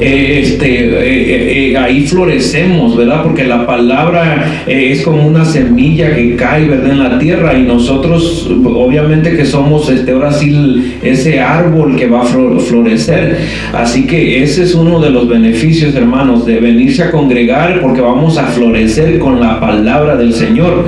eh, 0.00 0.40
este, 0.42 0.84
eh, 0.84 1.70
eh, 1.70 1.76
ahí 1.76 2.06
florecemos, 2.06 2.96
¿verdad? 2.96 3.22
Porque 3.24 3.44
la 3.44 3.66
palabra 3.66 4.62
es 4.66 5.02
como 5.02 5.26
una 5.26 5.44
semilla 5.44 6.14
que 6.14 6.36
cae, 6.36 6.68
¿verdad? 6.68 6.92
En 6.92 6.98
la 6.98 7.18
tierra 7.18 7.58
y 7.58 7.62
nosotros, 7.62 8.48
obviamente 8.64 9.36
que 9.36 9.44
somos, 9.44 9.88
este, 9.90 10.12
ahora 10.12 10.32
sí, 10.32 10.98
ese 11.02 11.40
árbol 11.40 11.96
que 11.96 12.06
va 12.06 12.22
a 12.22 12.24
florecer. 12.24 13.38
Así 13.72 14.06
que 14.06 14.42
ese 14.42 14.62
es 14.62 14.74
uno 14.74 15.00
de 15.00 15.10
los 15.10 15.28
beneficios, 15.28 15.94
hermanos, 15.94 16.46
de 16.46 16.60
venirse 16.60 17.02
a 17.02 17.10
congregar 17.10 17.80
porque 17.80 18.00
vamos 18.00 18.38
a 18.38 18.44
florecer 18.44 19.18
con 19.18 19.40
la 19.40 19.58
palabra 19.58 20.16
del 20.16 20.32
Señor. 20.32 20.84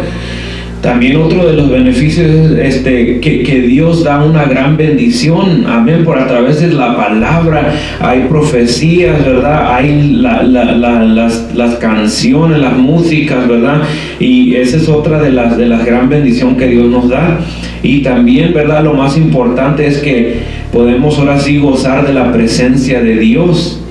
También 0.81 1.16
otro 1.16 1.47
de 1.47 1.53
los 1.53 1.69
beneficios 1.69 2.27
es 2.27 2.77
este, 2.77 3.21
que, 3.21 3.61
Dios 3.61 4.03
da 4.03 4.25
una 4.25 4.45
gran 4.45 4.79
bendición, 4.79 5.66
amén, 5.66 6.05
por 6.05 6.19
a 6.19 6.27
través 6.27 6.61
de 6.61 6.69
la 6.69 6.97
palabra. 6.97 7.75
Hay 8.01 8.21
profecías, 8.31 9.23
¿verdad? 9.23 9.75
Hay 9.75 10.12
las, 10.12 11.75
canciones, 11.81 12.61
las 12.61 12.79
músicas, 12.79 13.47
¿verdad? 13.47 13.83
Y 14.19 14.55
esa 14.55 14.79
es 14.79 14.88
otra 14.88 15.21
de 15.21 15.31
las, 15.31 15.59
de 15.59 15.66
las 15.66 15.85
gran 15.85 16.09
bendición 16.09 16.57
que 16.57 16.66
Dios 16.69 16.87
nos 16.87 17.11
da. 17.11 17.40
Y 17.83 18.01
también, 18.01 18.55
¿verdad? 18.55 18.83
Lo 18.83 18.95
más 18.95 19.19
importante 19.19 19.87
es 19.87 19.99
que 19.99 20.38
podemos 20.73 21.19
ahora 21.19 21.38
sí 21.38 21.59
gozar 21.59 22.07
de 22.07 22.14
la 22.14 22.33
presencia 22.33 23.03
de 23.03 23.16
Dios. 23.16 23.83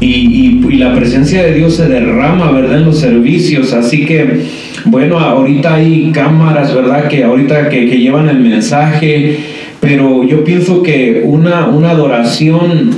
Y, 0.00 0.64
y 0.66 0.76
la 0.76 0.94
presencia 0.94 1.42
de 1.42 1.52
Dios 1.52 1.76
se 1.76 1.86
derrama, 1.86 2.52
¿verdad? 2.52 2.78
En 2.78 2.86
los 2.86 2.98
servicios. 2.98 3.74
Así 3.74 4.06
que 4.06 4.46
bueno, 4.86 5.18
ahorita 5.18 5.74
hay 5.74 6.10
cámaras, 6.12 6.74
¿verdad? 6.74 7.08
Que 7.08 7.24
ahorita 7.24 7.68
que, 7.68 7.86
llevan 7.86 8.28
el 8.28 8.40
mensaje, 8.40 9.38
pero 9.80 10.24
yo 10.24 10.44
pienso 10.44 10.82
que 10.82 11.22
una, 11.24 11.66
una 11.66 11.90
adoración 11.90 12.90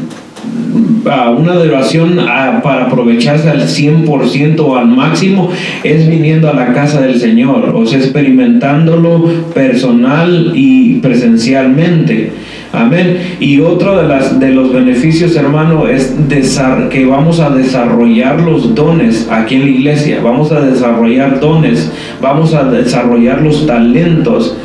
una 1.04 1.52
adoración 1.52 2.16
para 2.62 2.86
aprovecharse 2.86 3.50
al 3.50 3.62
100% 3.62 4.60
o 4.60 4.76
al 4.76 4.88
máximo 4.88 5.50
es 5.82 6.08
viniendo 6.08 6.48
a 6.48 6.54
la 6.54 6.72
casa 6.72 7.00
del 7.00 7.18
Señor, 7.18 7.72
o 7.74 7.86
sea, 7.86 7.98
experimentándolo 7.98 9.24
personal 9.54 10.52
y 10.54 10.94
presencialmente. 11.00 12.32
Amén. 12.72 13.36
Y 13.38 13.60
otro 13.60 14.00
de, 14.00 14.08
las, 14.08 14.40
de 14.40 14.50
los 14.50 14.72
beneficios, 14.72 15.36
hermano, 15.36 15.86
es 15.86 16.14
que 16.90 17.04
vamos 17.04 17.38
a 17.38 17.50
desarrollar 17.50 18.40
los 18.40 18.74
dones 18.74 19.28
aquí 19.30 19.56
en 19.56 19.64
la 19.64 19.70
iglesia. 19.70 20.20
Vamos 20.22 20.52
a 20.52 20.60
desarrollar 20.60 21.38
dones, 21.38 21.92
vamos 22.20 22.54
a 22.54 22.64
desarrollar 22.64 23.42
los 23.42 23.66
talentos. 23.66 24.56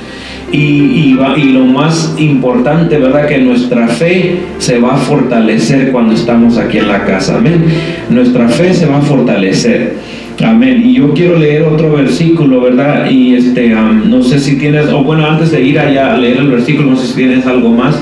Y, 0.50 0.58
y, 0.58 1.20
y, 1.36 1.44
lo 1.50 1.66
más 1.66 2.16
importante, 2.18 2.98
¿verdad? 2.98 3.28
Que 3.28 3.40
nuestra 3.40 3.86
fe 3.90 4.40
se 4.60 4.80
va 4.80 4.94
a 4.94 4.98
fortalecer 4.98 5.92
cuando 5.92 6.14
estamos 6.14 6.58
aquí 6.58 6.78
en 6.78 6.88
la 6.88 7.04
casa. 7.04 7.36
Amén. 7.36 7.66
Nuestra 8.10 8.48
fe 8.48 8.74
se 8.74 8.86
va 8.86 9.00
a 9.00 9.02
fortalecer. 9.02 9.98
Amén. 10.44 10.84
Y 10.86 10.96
yo 10.96 11.14
quiero 11.14 11.38
leer 11.38 11.64
otro 11.64 11.94
versículo, 11.94 12.62
¿verdad? 12.62 13.10
Y 13.10 13.36
este, 13.36 13.70
no 13.70 14.22
sé 14.22 14.40
si 14.40 14.58
tienes, 14.58 14.88
o 14.90 15.04
bueno, 15.04 15.26
antes 15.26 15.52
de 15.52 15.62
ir 15.62 15.80
allá 15.80 16.14
a 16.14 16.18
leer 16.18 16.38
el 16.38 16.52
versículo, 16.52 16.92
no 16.92 16.98
sé 16.98 17.08
si 17.08 17.14
tienes 17.16 17.46
algo 17.46 17.70
más. 17.70 17.96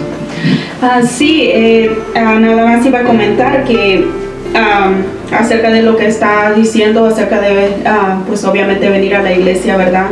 Ah, 0.81 1.01
sí, 1.01 1.49
eh, 1.53 1.89
ah, 2.15 2.37
nada 2.39 2.65
más 2.65 2.85
iba 2.85 2.99
a 2.99 3.03
comentar 3.03 3.63
que 3.63 4.05
acerca 5.31 5.69
de 5.69 5.81
lo 5.81 5.97
que 5.97 6.07
está 6.07 6.53
diciendo, 6.55 7.05
acerca 7.05 7.41
de, 7.41 7.77
ah, 7.85 8.21
pues 8.27 8.43
obviamente 8.45 8.89
venir 8.89 9.15
a 9.15 9.21
la 9.21 9.33
iglesia, 9.33 9.75
¿verdad? 9.77 10.07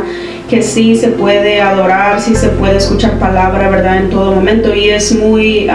Que 0.48 0.62
sí 0.62 0.96
se 0.96 1.08
puede 1.08 1.60
adorar, 1.60 2.20
sí 2.20 2.34
se 2.34 2.48
puede 2.48 2.76
escuchar 2.76 3.18
palabra, 3.18 3.70
¿verdad? 3.70 3.98
En 3.98 4.10
todo 4.10 4.34
momento 4.34 4.74
y 4.74 4.90
es 4.90 5.14
muy 5.14 5.68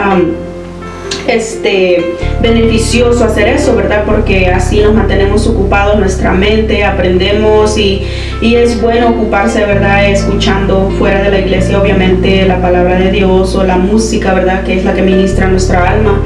este, 1.30 2.15
beneficioso 2.42 3.24
hacer 3.24 3.48
eso, 3.50 3.76
¿verdad? 3.76 4.04
Porque 4.06 4.48
así 4.48 4.80
nos 4.80 4.94
mantenemos 4.94 5.48
ocupados 5.48 6.00
nuestra 6.00 6.32
mente, 6.32 6.84
aprendemos 6.84 7.78
y, 7.78 8.04
y 8.42 8.56
es 8.56 8.82
bueno 8.82 9.10
ocuparse, 9.10 9.65
¿verdad? 9.65 10.10
Escuchando 10.10 10.92
fuera 10.98 11.22
de 11.22 11.30
la 11.32 11.39
iglesia, 11.39 11.82
obviamente, 11.82 12.46
la 12.46 12.62
palabra 12.62 13.00
de 13.00 13.12
Dios 13.12 13.56
o 13.56 13.63
la 13.63 13.78
música, 13.78 14.34
¿verdad? 14.34 14.63
Que 14.63 14.78
es 14.78 14.86
la 14.86 14.94
que 14.94 15.02
ministra 15.02 15.48
nuestra 15.48 15.89
alma. 15.89 16.22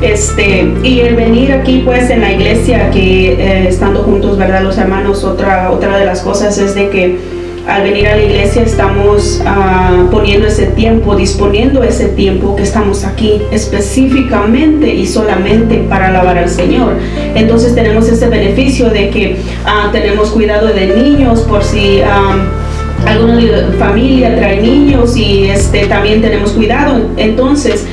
Este, 0.00 0.72
y 0.84 1.00
el 1.00 1.16
venir 1.16 1.52
aquí 1.52 1.82
pues 1.84 2.08
en 2.10 2.20
la 2.20 2.32
iglesia 2.32 2.90
que 2.90 3.32
eh, 3.32 3.68
estando 3.68 4.04
juntos, 4.04 4.38
¿verdad? 4.38 4.62
Los 4.62 4.78
hermanos, 4.78 5.24
otra, 5.24 5.70
otra 5.72 5.98
de 5.98 6.04
las 6.04 6.20
cosas 6.20 6.56
es 6.58 6.74
de 6.74 6.88
que 6.88 7.37
al 7.68 7.82
venir 7.82 8.08
a 8.08 8.16
la 8.16 8.22
iglesia 8.22 8.62
estamos 8.62 9.42
ah, 9.44 10.06
poniendo 10.10 10.46
ese 10.46 10.66
tiempo, 10.68 11.14
disponiendo 11.14 11.82
ese 11.82 12.08
tiempo 12.08 12.56
que 12.56 12.62
estamos 12.62 13.04
aquí 13.04 13.42
específicamente 13.52 14.88
y 14.92 15.06
solamente 15.06 15.84
para 15.88 16.08
alabar 16.08 16.38
al 16.38 16.48
Señor. 16.48 16.94
Entonces 17.34 17.74
tenemos 17.74 18.08
ese 18.08 18.26
beneficio 18.28 18.88
de 18.88 19.10
que 19.10 19.36
ah, 19.66 19.90
tenemos 19.92 20.30
cuidado 20.30 20.68
de 20.68 20.86
niños 20.86 21.40
por 21.42 21.62
si... 21.62 22.00
Ah, 22.00 22.36
alguna 23.06 23.38
familia 23.78 24.34
trae 24.36 24.60
niños 24.60 25.16
y 25.16 25.44
este 25.44 25.86
también 25.86 26.20
tenemos 26.20 26.50
cuidado 26.50 27.00
entonces 27.16 27.86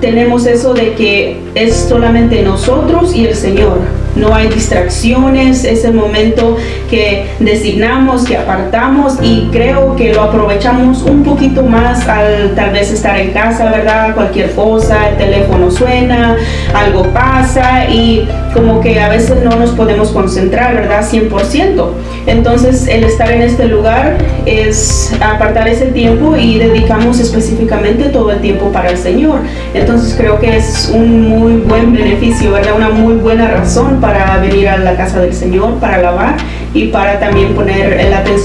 tenemos 0.00 0.46
eso 0.46 0.72
de 0.72 0.94
que 0.94 1.38
es 1.54 1.86
solamente 1.88 2.42
nosotros 2.42 3.14
y 3.14 3.26
el 3.26 3.34
Señor 3.34 3.78
no 4.16 4.34
hay 4.34 4.48
distracciones, 4.48 5.64
es 5.64 5.84
el 5.84 5.94
momento 5.94 6.56
que 6.90 7.26
designamos, 7.38 8.24
que 8.24 8.36
apartamos 8.36 9.18
y 9.22 9.48
creo 9.52 9.94
que 9.96 10.12
lo 10.12 10.22
aprovechamos 10.22 11.02
un 11.02 11.22
poquito 11.22 11.62
más 11.62 12.08
al 12.08 12.54
tal 12.54 12.72
vez 12.72 12.90
estar 12.90 13.18
en 13.18 13.32
casa, 13.32 13.70
¿verdad? 13.70 14.14
Cualquier 14.14 14.52
cosa, 14.52 15.10
el 15.10 15.16
teléfono 15.16 15.70
suena, 15.70 16.36
algo 16.74 17.04
pasa 17.12 17.88
y 17.88 18.28
como 18.54 18.80
que 18.80 19.00
a 19.00 19.08
veces 19.08 19.42
no 19.44 19.56
nos 19.56 19.70
podemos 19.70 20.08
concentrar, 20.10 20.74
¿verdad? 20.74 21.04
100%. 21.08 21.90
Entonces 22.26 22.88
el 22.88 23.04
estar 23.04 23.30
en 23.30 23.42
este 23.42 23.66
lugar 23.66 24.18
es 24.46 25.12
apartar 25.20 25.68
ese 25.68 25.86
tiempo 25.86 26.36
y 26.36 26.58
dedicamos 26.58 27.20
específicamente 27.20 28.04
todo 28.08 28.32
el 28.32 28.40
tiempo 28.40 28.72
para 28.72 28.90
el 28.90 28.98
Señor. 28.98 29.40
Entonces 29.74 30.14
creo 30.16 30.38
que 30.38 30.56
es 30.56 30.90
un 30.92 31.28
muy 31.28 31.54
buen 31.54 31.92
beneficio, 31.92 32.52
¿verdad? 32.52 32.74
Una 32.76 32.90
muy 32.90 33.14
buena 33.14 33.48
razón 33.48 34.00
para 34.00 34.38
venir 34.38 34.68
a 34.68 34.78
la 34.78 34.96
casa 34.96 35.20
del 35.20 35.34
Señor, 35.34 35.74
para 35.78 35.96
alabar 35.96 36.36
y 36.74 36.88
para 36.88 37.18
también 37.18 37.54
poner 37.54 37.96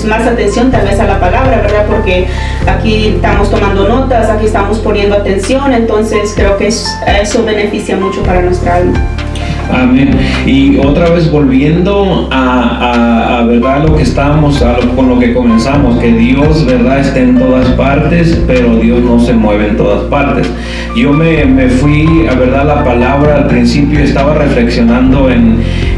más 0.05 0.25
atención 0.25 0.71
tal 0.71 0.85
vez 0.85 0.99
a 0.99 1.05
la 1.05 1.19
palabra, 1.19 1.61
¿verdad? 1.61 1.85
Porque 1.87 2.27
aquí 2.67 3.13
estamos 3.15 3.49
tomando 3.49 3.87
notas, 3.87 4.29
aquí 4.29 4.45
estamos 4.45 4.79
poniendo 4.79 5.15
atención, 5.15 5.73
entonces 5.73 6.33
creo 6.35 6.57
que 6.57 6.67
eso 6.67 7.45
beneficia 7.45 7.97
mucho 7.97 8.23
para 8.23 8.41
nuestra 8.41 8.75
alma. 8.75 9.20
Amén. 9.73 10.11
Y 10.45 10.77
otra 10.77 11.09
vez 11.09 11.31
volviendo 11.31 12.27
a, 12.31 13.45
verdad 13.47 13.83
lo 13.83 13.95
que 13.95 14.03
estábamos, 14.03 14.63
con 14.95 15.09
lo 15.09 15.19
que 15.19 15.33
comenzamos, 15.33 15.97
que 15.99 16.11
Dios, 16.13 16.65
verdad, 16.65 16.99
está 16.99 17.19
en 17.19 17.37
todas 17.37 17.67
partes, 17.69 18.41
pero 18.47 18.75
Dios 18.77 19.01
no 19.01 19.19
se 19.19 19.33
mueve 19.33 19.69
en 19.69 19.77
todas 19.77 20.03
partes. 20.03 20.49
Yo 20.95 21.11
me, 21.13 21.45
me 21.45 21.67
fui, 21.67 22.27
a 22.29 22.35
verdad, 22.35 22.65
la 22.65 22.83
palabra 22.83 23.37
al 23.37 23.47
principio 23.47 23.99
estaba 23.99 24.35
reflexionando 24.35 25.29
en 25.29 25.57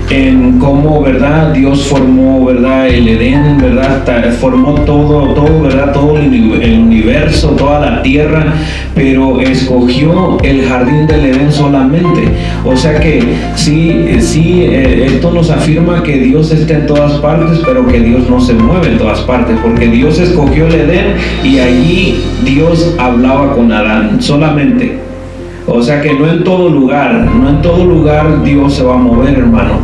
en 0.09 0.59
cómo, 0.59 1.01
¿verdad? 1.01 1.53
Dios 1.53 1.85
formó, 1.85 2.45
¿verdad? 2.45 2.87
El 2.87 3.07
Edén, 3.07 3.57
¿verdad? 3.59 4.03
Formó 4.39 4.73
todo, 4.81 5.33
todo, 5.33 5.61
¿verdad? 5.61 5.91
Todo 5.91 6.17
el 6.17 6.79
universo, 6.79 7.49
toda 7.49 7.79
la 7.79 8.01
tierra, 8.01 8.53
pero 8.93 9.39
escogió 9.39 10.37
el 10.43 10.65
jardín 10.67 11.07
del 11.07 11.25
Edén 11.25 11.51
solamente. 11.51 12.23
O 12.65 12.75
sea 12.75 12.99
que 12.99 13.21
sí, 13.55 14.05
sí, 14.19 14.65
eh, 14.69 15.07
esto 15.07 15.31
nos 15.31 15.49
afirma 15.49 16.03
que 16.03 16.17
Dios 16.17 16.51
está 16.51 16.73
en 16.73 16.87
todas 16.87 17.13
partes, 17.13 17.59
pero 17.65 17.87
que 17.87 17.99
Dios 17.99 18.29
no 18.29 18.39
se 18.39 18.53
mueve 18.53 18.91
en 18.91 18.97
todas 18.97 19.21
partes, 19.21 19.57
porque 19.61 19.87
Dios 19.87 20.19
escogió 20.19 20.67
el 20.67 20.75
Edén 20.75 21.15
y 21.43 21.59
allí 21.59 22.23
Dios 22.43 22.95
hablaba 22.99 23.55
con 23.55 23.71
Adán 23.71 24.21
solamente. 24.21 25.03
O 25.65 25.81
sea 25.81 26.01
que 26.01 26.13
no 26.13 26.29
en 26.29 26.43
todo 26.43 26.69
lugar, 26.69 27.13
no 27.13 27.49
en 27.49 27.61
todo 27.61 27.85
lugar 27.85 28.43
Dios 28.43 28.73
se 28.73 28.83
va 28.83 28.95
a 28.95 28.97
mover, 28.97 29.33
hermano. 29.35 29.79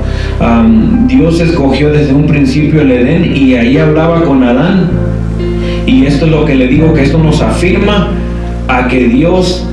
Dios 1.07 1.41
escogió 1.41 1.91
desde 1.91 2.13
un 2.13 2.25
principio 2.25 2.81
el 2.81 2.91
Edén 2.91 3.35
y 3.35 3.55
ahí 3.55 3.77
hablaba 3.77 4.23
con 4.23 4.43
Adán. 4.43 4.89
Y 5.85 6.05
esto 6.05 6.25
es 6.25 6.31
lo 6.31 6.45
que 6.45 6.55
le 6.55 6.67
digo, 6.67 6.93
que 6.93 7.03
esto 7.03 7.17
nos 7.17 7.41
afirma 7.41 8.11
a 8.67 8.87
que 8.87 9.07
Dios 9.07 9.67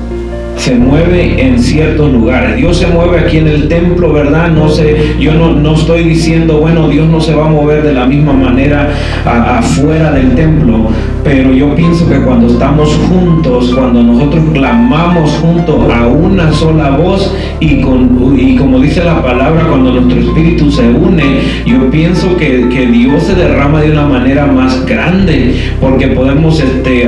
se 0.67 0.75
mueve 0.75 1.41
en 1.41 1.61
ciertos 1.61 2.13
lugares. 2.13 2.57
Dios 2.57 2.79
se 2.79 2.89
mueve 2.89 3.21
aquí 3.21 3.39
en 3.39 3.47
el 3.47 3.69
templo, 3.69 4.13
¿verdad? 4.13 4.51
No 4.51 4.69
sé, 4.69 5.15
yo 5.17 5.33
no, 5.35 5.53
no 5.53 5.75
estoy 5.75 6.03
diciendo, 6.03 6.59
bueno, 6.59 6.89
Dios 6.89 7.07
no 7.09 7.21
se 7.21 7.37
va 7.37 7.47
a 7.47 7.49
mover 7.49 7.85
de 7.85 7.95
la 7.95 8.05
misma 8.05 8.33
manera 8.33 8.91
afuera 9.25 10.11
del 10.11 10.35
templo, 10.35 10.89
pero 11.23 11.53
yo 11.53 11.73
pienso 11.77 12.09
que 12.09 12.17
cuando 12.17 12.49
estamos 12.49 12.93
juntos, 13.09 13.73
cuando 13.77 14.03
nosotros 14.03 14.43
clamamos 14.53 15.31
juntos 15.35 15.89
a 15.89 16.09
una 16.09 16.53
sola 16.53 16.97
voz 16.97 17.33
y, 17.61 17.81
con, 17.81 18.37
y 18.37 18.57
como 18.57 18.81
dice 18.81 19.05
la 19.05 19.23
palabra, 19.23 19.69
cuando 19.69 19.93
nuestro 19.93 20.19
espíritu 20.19 20.69
se 20.73 20.89
une, 20.89 21.43
yo 21.65 21.89
pienso 21.93 22.37
que, 22.37 22.69
que 22.71 22.87
Dios 22.87 23.23
se 23.23 23.37
derrama 23.37 23.83
de 23.83 23.93
una 23.93 24.07
manera 24.07 24.47
más 24.47 24.85
grande, 24.85 25.55
porque 25.81 26.09
podemos 26.09 26.59
este, 26.59 27.07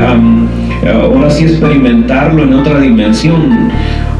ahora 0.87 1.31
sí 1.31 1.45
experimentarlo 1.45 2.43
en 2.43 2.55
otra 2.55 2.81
dimensión. 2.81 3.71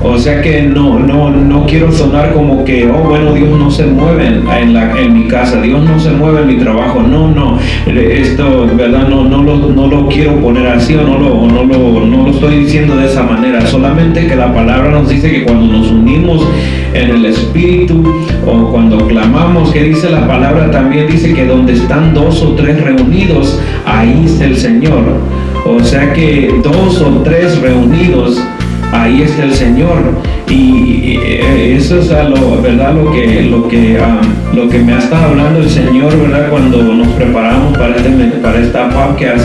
O 0.01 0.17
sea 0.17 0.41
que 0.41 0.63
no, 0.63 1.01
no, 1.01 1.29
no 1.29 1.67
quiero 1.67 1.91
sonar 1.91 2.33
como 2.33 2.65
que, 2.65 2.89
oh 2.89 3.09
bueno, 3.09 3.33
Dios 3.33 3.59
no 3.59 3.69
se 3.69 3.85
mueve 3.85 4.29
en, 4.29 4.73
la, 4.73 4.97
en 4.97 5.13
mi 5.13 5.27
casa, 5.27 5.61
Dios 5.61 5.83
no 5.83 5.99
se 5.99 6.13
mueve 6.13 6.43
en 6.43 6.47
mi 6.47 6.57
trabajo. 6.57 7.03
No, 7.03 7.29
no, 7.29 7.59
esto, 7.85 8.69
¿verdad? 8.77 9.09
No, 9.09 9.25
no, 9.25 9.43
lo, 9.43 9.57
no 9.57 9.89
lo 9.89 10.07
quiero 10.07 10.37
poner 10.37 10.69
así 10.69 10.95
o 10.95 11.03
no 11.03 11.19
lo, 11.19 11.49
no, 11.49 11.65
lo, 11.65 12.07
no 12.07 12.25
lo 12.25 12.31
estoy 12.31 12.61
diciendo 12.61 12.95
de 12.95 13.07
esa 13.07 13.25
manera. 13.25 13.67
Solamente 13.67 14.29
que 14.29 14.37
la 14.37 14.55
palabra 14.55 14.93
nos 14.93 15.09
dice 15.09 15.33
que 15.33 15.43
cuando 15.43 15.67
nos 15.67 15.91
unimos 15.91 16.47
en 16.95 17.11
el 17.11 17.25
Espíritu 17.25 18.05
o 18.47 18.71
cuando 18.71 19.05
clamamos, 19.09 19.73
que 19.73 19.83
dice 19.83 20.11
la 20.11 20.29
palabra 20.29 20.71
también 20.71 21.09
dice 21.09 21.35
que 21.35 21.45
donde 21.45 21.73
están 21.73 22.15
dos 22.15 22.41
o 22.43 22.53
tres 22.53 22.81
reunidos, 22.81 23.61
ahí 23.85 24.23
está 24.27 24.45
el 24.45 24.57
Señor. 24.57 25.03
O 25.69 25.85
sea 25.85 26.15
que 26.15 26.61
dos 26.63 27.03
o 27.03 27.23
tres 27.23 27.61
reunidos, 27.61 28.43
ahí 28.91 29.21
está 29.21 29.45
el 29.45 29.53
Señor. 29.53 29.99
Y 30.49 31.19
eso 31.77 31.99
es 31.99 32.09
lo, 32.09 32.63
¿verdad? 32.63 32.95
Lo 32.95 33.13
que, 33.13 33.43
lo, 33.43 33.69
que, 33.69 33.99
ah, 34.01 34.21
lo 34.55 34.67
que 34.71 34.79
me 34.79 34.95
ha 34.95 34.99
estado 34.99 35.27
hablando 35.27 35.61
el 35.61 35.69
Señor, 35.69 36.19
¿verdad? 36.19 36.49
Cuando 36.49 36.83
nos 36.83 37.09
preparamos 37.09 37.77
para, 37.77 37.97
este, 37.97 38.11
para 38.43 38.59
esta 38.61 38.89
podcast. 38.89 39.45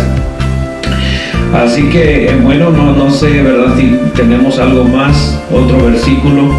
Así 1.54 1.84
que, 1.90 2.32
bueno, 2.42 2.72
no, 2.72 2.96
no 2.96 3.12
sé, 3.12 3.44
¿verdad? 3.44 3.76
Si 3.78 4.00
tenemos 4.16 4.58
algo 4.60 4.86
más, 4.86 5.44
otro 5.52 5.86
versículo. 5.86 6.52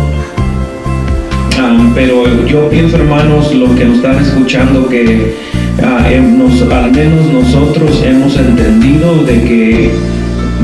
Ah, 1.58 1.90
pero 1.94 2.46
yo 2.46 2.68
pienso, 2.68 2.96
hermanos, 2.96 3.54
los 3.54 3.70
que 3.70 3.86
nos 3.86 3.96
están 3.96 4.18
escuchando, 4.18 4.86
que 4.88 5.34
Ah, 5.82 6.06
al 6.06 6.92
menos 6.92 7.32
nosotros 7.32 8.02
hemos 8.06 8.38
entendido 8.38 9.24
de 9.24 9.42
que 9.42 9.90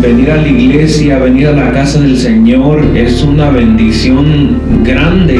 venir 0.00 0.30
a 0.30 0.36
la 0.36 0.48
iglesia, 0.48 1.18
venir 1.18 1.48
a 1.48 1.52
la 1.52 1.72
casa 1.72 2.00
del 2.00 2.16
Señor 2.16 2.82
es 2.94 3.22
una 3.22 3.50
bendición 3.50 4.60
grande 4.84 5.38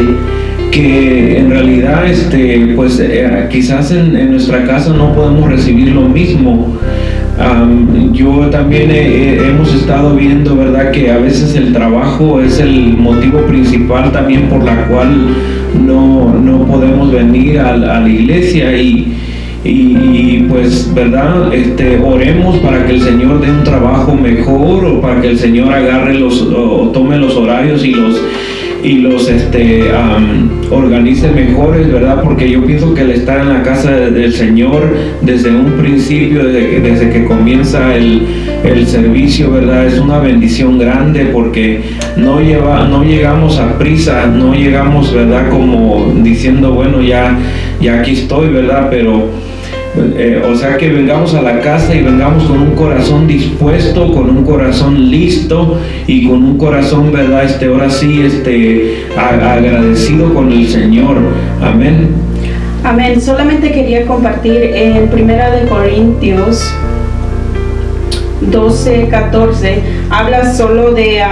que 0.70 1.38
en 1.38 1.50
realidad 1.50 2.06
este 2.09 2.72
pues 2.74 2.98
eh, 3.00 3.46
quizás 3.50 3.92
en, 3.92 4.30
nuestra 4.30 4.64
casa 4.64 4.92
no 4.92 5.14
podemos 5.14 5.48
recibir 5.48 5.92
lo 5.92 6.02
mismo. 6.02 6.76
Yo 8.12 8.50
también 8.50 8.90
hemos 8.90 9.72
estado 9.74 10.14
viendo 10.14 10.56
verdad 10.56 10.90
que 10.90 11.11
a 11.11 11.16
veces 11.16 11.54
el 11.54 11.72
trabajo 11.72 12.40
es 12.40 12.59
el 12.61 12.98
motivo 12.98 13.40
principal 13.46 14.12
también 14.12 14.48
por 14.50 14.62
la 14.62 14.87
cual 14.88 15.09
no, 15.87 16.35
no 16.38 16.66
podemos 16.66 17.11
venir 17.11 17.59
a 17.61 17.76
la 17.76 18.06
iglesia 18.06 18.76
y, 18.76 19.16
y, 19.62 20.46
pues, 20.49 20.92
¿verdad? 20.94 21.53
Este, 21.53 21.99
oremos 21.99 22.57
para 22.59 22.87
que 22.87 22.94
el 22.94 23.03
Señor 23.03 23.40
dé 23.40 23.51
un 23.51 23.62
trabajo 23.62 24.14
mejor 24.14 24.85
o 24.87 25.01
para 25.01 25.20
que 25.20 25.29
el 25.29 25.38
Señor 25.38 25.73
agarre 25.73 26.14
los 26.14 26.42
o 26.42 26.90
tome 26.92 27.18
los 27.18 27.37
horarios 27.37 27.85
y 27.85 27.92
los 27.92 28.20
y 28.83 28.94
los 28.99 29.29
este, 29.29 29.90
organice 30.70 31.31
mejores, 31.31 31.92
¿verdad? 31.92 32.23
Porque 32.23 32.49
yo 32.49 32.64
pienso 32.64 32.94
que 32.94 33.03
el 33.03 33.11
estar 33.11 33.40
en 33.40 33.51
la 33.51 33.62
casa 33.62 33.90
del 33.90 34.33
Señor 34.33 34.96
desde 35.20 35.51
un 35.51 35.73
principio, 35.73 36.44
desde, 36.44 36.81
desde 36.81 37.11
que 37.11 37.25
comienza 37.27 37.94
el, 37.94 38.27
el, 38.64 38.87
servicio, 38.87 39.51
¿verdad? 39.51 39.87
Es 39.87 39.99
una 39.99 40.18
bendición 40.18 40.79
grande 40.79 41.27
porque 41.27 41.83
no, 42.16 42.40
lleva, 42.40 42.88
no 42.88 43.05
llegamos 43.05 43.59
a 43.59 43.79
prisa, 43.79 44.27
no 44.27 44.55
llegamos, 44.55 45.12
¿verdad? 45.12 45.51
Como 45.51 46.14
diciendo, 46.23 46.73
bueno, 46.73 47.03
ya, 47.03 47.38
ya 47.81 48.01
aquí 48.01 48.12
estoy, 48.12 48.49
¿verdad? 48.49 48.88
Pero 48.90 49.29
eh, 49.96 50.40
o 50.48 50.55
sea 50.55 50.76
que 50.76 50.88
vengamos 50.88 51.35
a 51.35 51.42
la 51.42 51.61
casa 51.61 51.94
y 51.94 52.03
vengamos 52.03 52.44
con 52.44 52.61
un 52.61 52.74
corazón 52.76 53.26
dispuesto, 53.26 54.12
con 54.12 54.31
un 54.31 54.44
corazón 54.44 55.11
listo 55.11 55.79
y 56.07 56.29
con 56.29 56.44
un 56.44 56.59
corazón, 56.59 57.12
¿verdad? 57.12 57.44
Este, 57.44 57.66
ahora 57.66 57.90
sí, 57.90 58.22
este, 58.24 59.07
agradecido 59.16 60.33
con 60.33 60.53
el 60.53 60.68
Señor. 60.68 61.16
Amén. 61.61 62.09
Amén. 62.85 63.20
Solamente 63.20 63.72
quería 63.72 64.07
compartir 64.07 64.62
en 64.62 65.09
Primera 65.09 65.50
de 65.50 65.66
Corintios 65.66 66.72
12, 68.40 69.09
14, 69.09 69.83
habla 70.09 70.53
solo 70.55 70.92
de, 70.92 71.22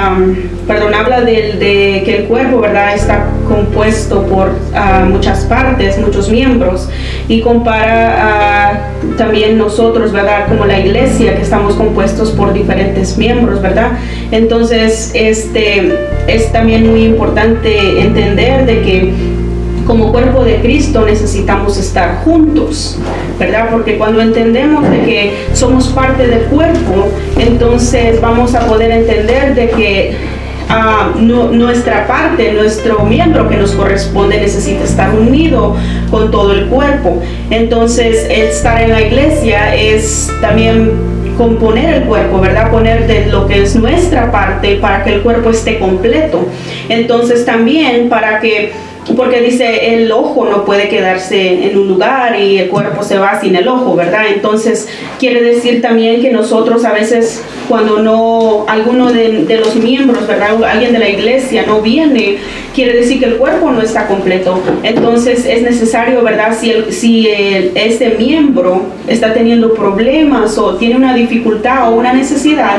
perdón, 0.66 0.94
habla 0.94 1.22
de, 1.22 2.02
que 2.04 2.16
el 2.18 2.24
cuerpo, 2.24 2.60
¿verdad?, 2.60 2.94
está 2.94 3.30
compuesto 3.48 4.26
por 4.26 4.50
ah, 4.74 5.06
muchas 5.10 5.44
partes, 5.46 5.98
muchos 5.98 6.30
miembros, 6.30 6.88
y 7.28 7.42
compara 7.42 8.90
también 9.18 9.58
nosotros, 9.58 10.12
¿verdad?, 10.12 10.48
como 10.48 10.64
la 10.64 10.80
iglesia, 10.80 11.36
que 11.36 11.42
estamos 11.42 11.74
compuestos 11.74 12.30
por 12.30 12.54
diferentes 12.54 13.18
miembros, 13.18 13.60
¿verdad? 13.60 13.92
Entonces, 14.30 15.12
este, 15.14 15.92
es 16.26 16.50
también 16.52 16.88
muy 16.90 17.04
importante 17.04 18.00
entender 18.00 18.64
de 18.64 18.82
que 18.82 19.12
como 19.86 20.12
cuerpo 20.12 20.44
de 20.44 20.56
Cristo 20.56 21.04
necesitamos 21.06 21.78
estar 21.78 22.22
juntos, 22.22 22.98
¿verdad? 23.38 23.70
Porque 23.70 23.96
cuando 23.96 24.20
entendemos 24.20 24.88
de 24.90 25.00
que 25.00 25.32
somos 25.54 25.88
parte 25.88 26.26
del 26.26 26.42
cuerpo, 26.44 27.08
entonces 27.38 28.20
vamos 28.20 28.54
a 28.54 28.66
poder 28.66 28.90
entender 28.90 29.54
de 29.54 29.70
que 29.70 30.16
ah, 30.68 31.12
nuestra 31.16 32.06
parte, 32.06 32.52
nuestro 32.52 33.04
miembro 33.04 33.48
que 33.48 33.56
nos 33.56 33.72
corresponde 33.72 34.40
necesita 34.40 34.84
estar 34.84 35.10
unido 35.14 35.76
con 36.10 36.30
todo 36.30 36.52
el 36.52 36.66
cuerpo. 36.66 37.22
Entonces, 37.50 38.26
estar 38.30 38.80
en 38.82 38.90
la 38.90 39.02
iglesia 39.02 39.74
es 39.74 40.32
también 40.40 41.18
componer 41.36 41.94
el 41.94 42.02
cuerpo, 42.02 42.40
¿verdad? 42.40 42.70
Poner 42.70 43.06
de 43.06 43.26
lo 43.26 43.46
que 43.46 43.62
es 43.62 43.76
nuestra 43.76 44.30
parte 44.32 44.76
para 44.76 45.04
que 45.04 45.14
el 45.14 45.22
cuerpo 45.22 45.50
esté 45.50 45.78
completo. 45.78 46.46
Entonces, 46.88 47.46
también 47.46 48.08
para 48.08 48.40
que 48.40 48.72
porque 49.16 49.40
dice 49.40 49.94
el 49.94 50.10
ojo 50.12 50.44
no 50.44 50.64
puede 50.64 50.88
quedarse 50.88 51.70
en 51.70 51.78
un 51.78 51.88
lugar 51.88 52.38
y 52.38 52.58
el 52.58 52.68
cuerpo 52.68 53.02
se 53.02 53.18
va 53.18 53.40
sin 53.40 53.56
el 53.56 53.68
ojo, 53.68 53.94
¿verdad? 53.96 54.24
Entonces 54.32 54.88
quiere 55.18 55.42
decir 55.42 55.80
también 55.80 56.20
que 56.20 56.30
nosotros 56.30 56.84
a 56.84 56.92
veces 56.92 57.42
cuando 57.68 57.98
no, 57.98 58.64
alguno 58.68 59.12
de, 59.12 59.58
los 59.58 59.76
miembros, 59.76 60.26
¿verdad? 60.26 60.62
Alguien 60.64 60.92
de 60.92 60.98
la 60.98 61.08
iglesia 61.08 61.64
no 61.66 61.80
viene, 61.80 62.38
quiere 62.74 62.94
decir 62.94 63.20
que 63.20 63.26
el 63.26 63.36
cuerpo 63.36 63.70
no 63.70 63.82
está 63.82 64.06
completo. 64.06 64.60
Entonces 64.82 65.44
es 65.44 65.62
necesario, 65.62 66.22
¿verdad? 66.22 66.56
Si, 66.58 66.70
el, 66.70 66.92
si 66.92 67.28
este 67.28 68.10
miembro 68.18 68.82
está 69.06 69.34
teniendo 69.34 69.74
problemas 69.74 70.56
o 70.58 70.76
tiene 70.76 70.96
una 70.96 71.14
dificultad 71.14 71.92
o 71.92 71.96
una 71.96 72.12
necesidad, 72.12 72.78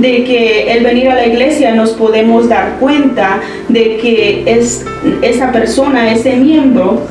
de 0.00 0.24
que 0.24 0.72
el 0.72 0.84
venir 0.84 1.08
a 1.08 1.14
la 1.14 1.26
iglesia 1.26 1.74
nos 1.74 1.90
podemos 1.90 2.48
dar 2.48 2.76
cuenta 2.80 3.40
de 3.68 3.96
que 3.98 4.42
es, 4.46 4.84
esa 5.22 5.52
persona, 5.52 6.12
ese 6.12 6.36
miembro, 6.36 7.02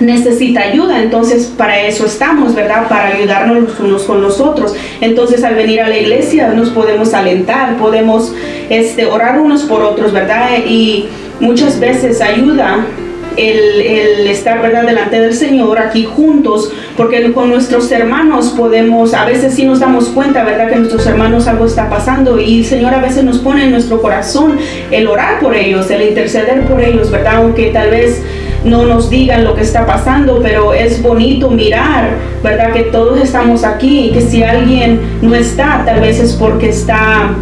necesita 0.00 0.60
ayuda, 0.62 1.02
entonces 1.02 1.52
para 1.56 1.80
eso 1.82 2.06
estamos, 2.06 2.54
¿verdad? 2.54 2.88
Para 2.88 3.08
ayudarnos 3.08 3.62
los 3.62 3.80
unos 3.80 4.02
con 4.04 4.20
los 4.22 4.40
otros. 4.40 4.74
Entonces 5.00 5.44
al 5.44 5.54
venir 5.54 5.80
a 5.80 5.88
la 5.88 5.96
iglesia 5.96 6.48
nos 6.48 6.70
podemos 6.70 7.14
alentar, 7.14 7.76
podemos 7.76 8.32
este, 8.70 9.06
orar 9.06 9.40
unos 9.40 9.62
por 9.62 9.82
otros, 9.82 10.12
¿verdad? 10.12 10.50
Y 10.66 11.06
muchas 11.40 11.78
veces 11.78 12.20
ayuda 12.20 12.86
el, 13.36 14.26
estar 14.26 14.60
¿verdad? 14.62 14.84
delante 14.84 15.20
del 15.20 15.34
Señor 15.34 15.78
aquí 15.78 16.04
juntos, 16.04 16.72
porque 16.96 17.32
con 17.32 17.50
nuestros 17.50 17.90
hermanos 17.92 18.54
podemos, 18.56 19.14
a 19.14 19.24
veces 19.24 19.54
sí 19.54 19.64
nos 19.64 19.80
damos 19.80 20.08
cuenta, 20.08 20.44
¿verdad? 20.44 20.70
Que 20.70 20.76
nuestros 20.76 21.06
hermanos 21.06 21.46
algo 21.46 21.66
está 21.66 21.88
pasando 21.88 22.38
y 22.38 22.60
el 22.60 22.64
Señor 22.64 22.94
a 22.94 23.00
veces 23.00 23.24
nos 23.24 23.38
pone 23.38 23.64
en 23.64 23.70
nuestro 23.70 24.00
corazón 24.00 24.58
el 24.90 25.06
orar 25.06 25.40
por 25.40 25.54
ellos, 25.54 25.90
el 25.90 26.02
interceder 26.02 26.66
por 26.66 26.80
ellos, 26.80 27.10
¿verdad? 27.10 27.36
Aunque 27.36 27.70
tal 27.70 27.90
vez 27.90 28.22
no 28.64 28.86
nos 28.86 29.10
digan 29.10 29.44
lo 29.44 29.54
que 29.54 29.62
está 29.62 29.86
pasando, 29.86 30.40
pero 30.42 30.72
es 30.72 31.02
bonito 31.02 31.50
mirar, 31.50 32.10
¿verdad? 32.42 32.72
Que 32.72 32.84
todos 32.84 33.20
estamos 33.20 33.62
aquí 33.62 34.06
y 34.06 34.12
que 34.12 34.22
si 34.22 34.42
alguien 34.42 35.00
no 35.22 35.34
está, 35.34 35.82
tal 35.84 36.00
vez 36.00 36.18
es 36.18 36.32
porque 36.32 36.70
está 36.70 37.34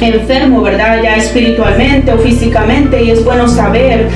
enfermo, 0.00 0.62
¿verdad? 0.62 1.02
Ya 1.02 1.16
espiritualmente 1.16 2.12
o 2.12 2.18
físicamente 2.18 3.02
y 3.02 3.10
es 3.10 3.24
bueno 3.24 3.48
saber 3.48 4.08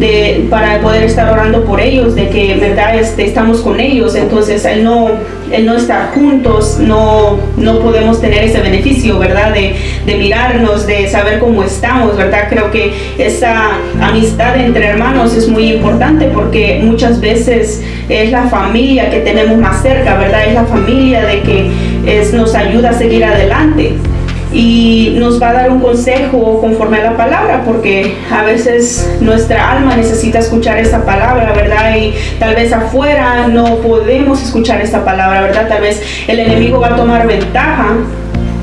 de, 0.00 0.46
para 0.48 0.80
poder 0.80 1.04
estar 1.04 1.30
orando 1.30 1.62
por 1.64 1.78
ellos, 1.78 2.14
de 2.14 2.30
que 2.30 2.54
verdad 2.54 2.98
este, 2.98 3.26
estamos 3.26 3.60
con 3.60 3.78
ellos, 3.78 4.14
entonces 4.14 4.64
el 4.64 4.82
no, 4.82 5.10
el 5.52 5.66
no 5.66 5.76
estar 5.76 6.14
juntos, 6.14 6.78
no, 6.80 7.38
no 7.58 7.80
podemos 7.80 8.18
tener 8.18 8.42
ese 8.44 8.62
beneficio, 8.62 9.18
¿verdad? 9.18 9.52
De, 9.52 9.76
de 10.06 10.14
mirarnos, 10.16 10.86
de 10.86 11.06
saber 11.06 11.38
cómo 11.38 11.62
estamos, 11.62 12.16
¿verdad? 12.16 12.46
Creo 12.48 12.70
que 12.70 12.94
esa 13.18 13.72
amistad 14.00 14.58
entre 14.58 14.86
hermanos 14.86 15.36
es 15.36 15.46
muy 15.48 15.70
importante 15.70 16.30
porque 16.32 16.80
muchas 16.82 17.20
veces 17.20 17.82
es 18.08 18.30
la 18.30 18.44
familia 18.44 19.10
que 19.10 19.20
tenemos 19.20 19.58
más 19.58 19.82
cerca, 19.82 20.16
¿verdad? 20.16 20.46
Es 20.48 20.54
la 20.54 20.64
familia 20.64 21.26
de 21.26 21.42
que 21.42 21.70
es, 22.06 22.32
nos 22.32 22.54
ayuda 22.54 22.90
a 22.90 22.94
seguir 22.94 23.22
adelante 23.22 23.96
y 24.52 25.14
nos 25.18 25.40
va 25.40 25.50
a 25.50 25.52
dar 25.52 25.70
un 25.70 25.80
consejo 25.80 26.60
conforme 26.60 26.98
a 26.98 27.10
la 27.10 27.16
palabra, 27.16 27.62
porque 27.64 28.16
a 28.32 28.42
veces 28.42 29.18
nuestra 29.20 29.72
alma 29.72 29.96
necesita 29.96 30.40
escuchar 30.40 30.78
esa 30.78 31.04
palabra, 31.04 31.52
¿verdad? 31.52 31.96
Y 31.96 32.14
tal 32.38 32.54
vez 32.54 32.72
afuera 32.72 33.46
no 33.48 33.76
podemos 33.76 34.42
escuchar 34.42 34.80
esa 34.80 35.04
palabra, 35.04 35.42
¿verdad? 35.42 35.68
Tal 35.68 35.82
vez 35.82 36.02
el 36.26 36.40
enemigo 36.40 36.80
va 36.80 36.88
a 36.88 36.96
tomar 36.96 37.26
ventaja 37.26 37.96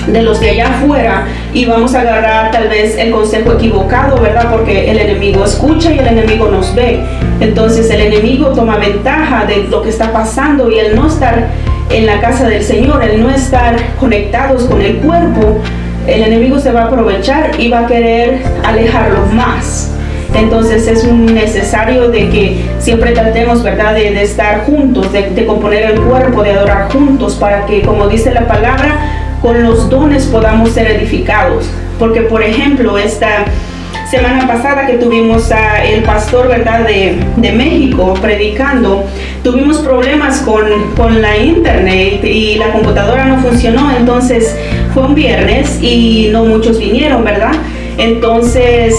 de 0.07 0.21
los 0.21 0.39
de 0.39 0.51
allá 0.51 0.69
afuera 0.69 1.25
y 1.53 1.65
vamos 1.65 1.93
a 1.93 2.01
agarrar 2.01 2.51
tal 2.51 2.67
vez 2.69 2.97
el 2.97 3.11
consejo 3.11 3.53
equivocado, 3.53 4.19
¿verdad? 4.19 4.49
Porque 4.51 4.89
el 4.89 4.97
enemigo 4.99 5.43
escucha 5.45 5.91
y 5.91 5.99
el 5.99 6.07
enemigo 6.07 6.47
nos 6.49 6.73
ve. 6.75 7.01
Entonces 7.39 7.89
el 7.89 8.01
enemigo 8.01 8.47
toma 8.47 8.77
ventaja 8.77 9.45
de 9.45 9.67
lo 9.69 9.81
que 9.81 9.89
está 9.89 10.11
pasando 10.11 10.71
y 10.71 10.79
el 10.79 10.95
no 10.95 11.07
estar 11.07 11.47
en 11.89 12.05
la 12.05 12.19
casa 12.19 12.47
del 12.47 12.63
Señor, 12.63 13.03
el 13.03 13.21
no 13.21 13.29
estar 13.29 13.75
conectados 13.99 14.63
con 14.65 14.81
el 14.81 14.97
cuerpo, 14.97 15.61
el 16.05 16.23
enemigo 16.23 16.59
se 16.59 16.71
va 16.71 16.83
a 16.83 16.85
aprovechar 16.85 17.51
y 17.59 17.69
va 17.69 17.79
a 17.79 17.87
querer 17.87 18.41
alejarlos 18.63 19.31
más. 19.33 19.91
Entonces 20.35 20.87
es 20.87 21.05
necesario 21.05 22.09
de 22.09 22.29
que 22.29 22.65
siempre 22.79 23.11
tratemos, 23.11 23.63
¿verdad?, 23.63 23.93
de, 23.95 24.21
estar 24.21 24.65
juntos, 24.65 25.11
de, 25.11 25.29
de, 25.31 25.45
componer 25.45 25.91
el 25.91 26.01
cuerpo, 26.01 26.43
de 26.43 26.51
adorar 26.51 26.91
juntos, 26.91 27.35
para 27.35 27.65
que, 27.65 27.81
como 27.81 28.07
dice 28.07 28.33
la 28.33 28.45
palabra, 28.47 29.37
con 29.41 29.63
los 29.63 29.89
dones 29.89 30.25
podamos 30.25 30.71
ser 30.71 30.87
edificados. 30.87 31.69
Porque, 31.97 32.21
por 32.21 32.43
ejemplo, 32.43 32.97
esta 32.97 33.45
semana 34.09 34.47
pasada 34.47 34.85
que 34.87 34.93
tuvimos 34.93 35.51
a 35.51 35.83
el 35.83 36.03
pastor, 36.03 36.47
¿verdad?, 36.47 36.85
de, 36.85 37.19
de 37.35 37.51
México 37.51 38.13
predicando, 38.21 39.05
tuvimos 39.43 39.79
problemas 39.79 40.39
con, 40.41 40.65
con, 40.95 41.21
la 41.21 41.37
internet 41.37 42.23
y 42.23 42.55
la 42.55 42.71
computadora 42.71 43.25
no 43.25 43.39
funcionó, 43.39 43.91
entonces 43.97 44.55
fue 44.93 45.03
un 45.03 45.15
viernes 45.15 45.81
y 45.81 46.29
no 46.31 46.45
muchos 46.45 46.79
vinieron, 46.79 47.23
¿verdad? 47.23 47.51
Entonces 47.97 48.95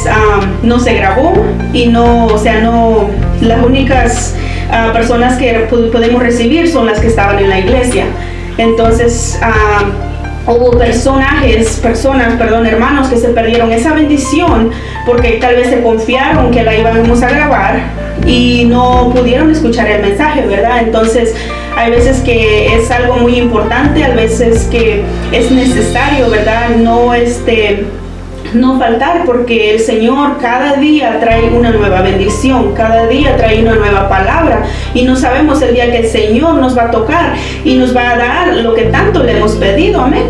no 0.62 0.80
se 0.80 0.94
grabó 0.94 1.32
y 1.72 1.86
no, 1.86 2.26
o 2.26 2.38
sea, 2.38 2.60
no, 2.60 3.08
las 3.40 3.64
únicas 3.64 4.34
uh, 4.68 4.92
personas 4.92 5.38
que 5.38 5.68
podemos 5.70 6.22
recibir 6.22 6.68
son 6.68 6.86
las 6.86 6.98
que 6.98 7.06
estaban 7.06 7.38
en 7.38 7.48
la 7.48 7.60
iglesia. 7.60 8.04
Entonces, 8.58 9.38
hubo 10.48 10.70
personajes, 10.70 11.78
personas, 11.82 12.34
perdón, 12.34 12.66
hermanos 12.66 13.08
que 13.08 13.16
se 13.16 13.28
perdieron 13.28 13.70
esa 13.70 13.92
bendición 13.92 14.70
porque 15.06 15.32
tal 15.40 15.56
vez 15.56 15.68
se 15.68 15.82
confiaron 15.82 16.50
que 16.50 16.62
la 16.62 16.74
íbamos 16.74 17.22
a 17.22 17.28
grabar 17.28 17.80
y 18.26 18.64
no 18.64 19.12
pudieron 19.14 19.50
escuchar 19.50 19.88
el 19.88 20.02
mensaje, 20.02 20.46
¿verdad? 20.46 20.82
Entonces, 20.82 21.34
hay 21.76 21.90
veces 21.90 22.20
que 22.20 22.74
es 22.74 22.90
algo 22.90 23.16
muy 23.16 23.36
importante, 23.36 24.02
hay 24.02 24.16
veces 24.16 24.64
que 24.64 25.02
es 25.32 25.50
necesario, 25.50 26.30
¿verdad? 26.30 26.70
No 26.76 27.14
este 27.14 27.84
no 28.54 28.78
faltar 28.78 29.24
porque 29.24 29.74
el 29.74 29.80
Señor 29.80 30.38
cada 30.40 30.76
día 30.76 31.18
trae 31.20 31.50
una 31.50 31.70
nueva 31.70 32.02
bendición, 32.02 32.74
cada 32.74 33.06
día 33.06 33.36
trae 33.36 33.62
una 33.62 33.74
nueva 33.74 34.08
palabra 34.08 34.64
y 34.94 35.02
no 35.02 35.16
sabemos 35.16 35.60
el 35.62 35.74
día 35.74 35.90
que 35.90 35.98
el 35.98 36.06
Señor 36.06 36.54
nos 36.54 36.76
va 36.76 36.84
a 36.84 36.90
tocar 36.90 37.34
y 37.64 37.76
nos 37.76 37.94
va 37.94 38.10
a 38.10 38.16
dar 38.16 38.56
lo 38.56 38.74
que 38.74 38.84
tanto 38.84 39.22
le 39.22 39.36
hemos 39.36 39.52
pedido. 39.52 40.00
Amén. 40.00 40.24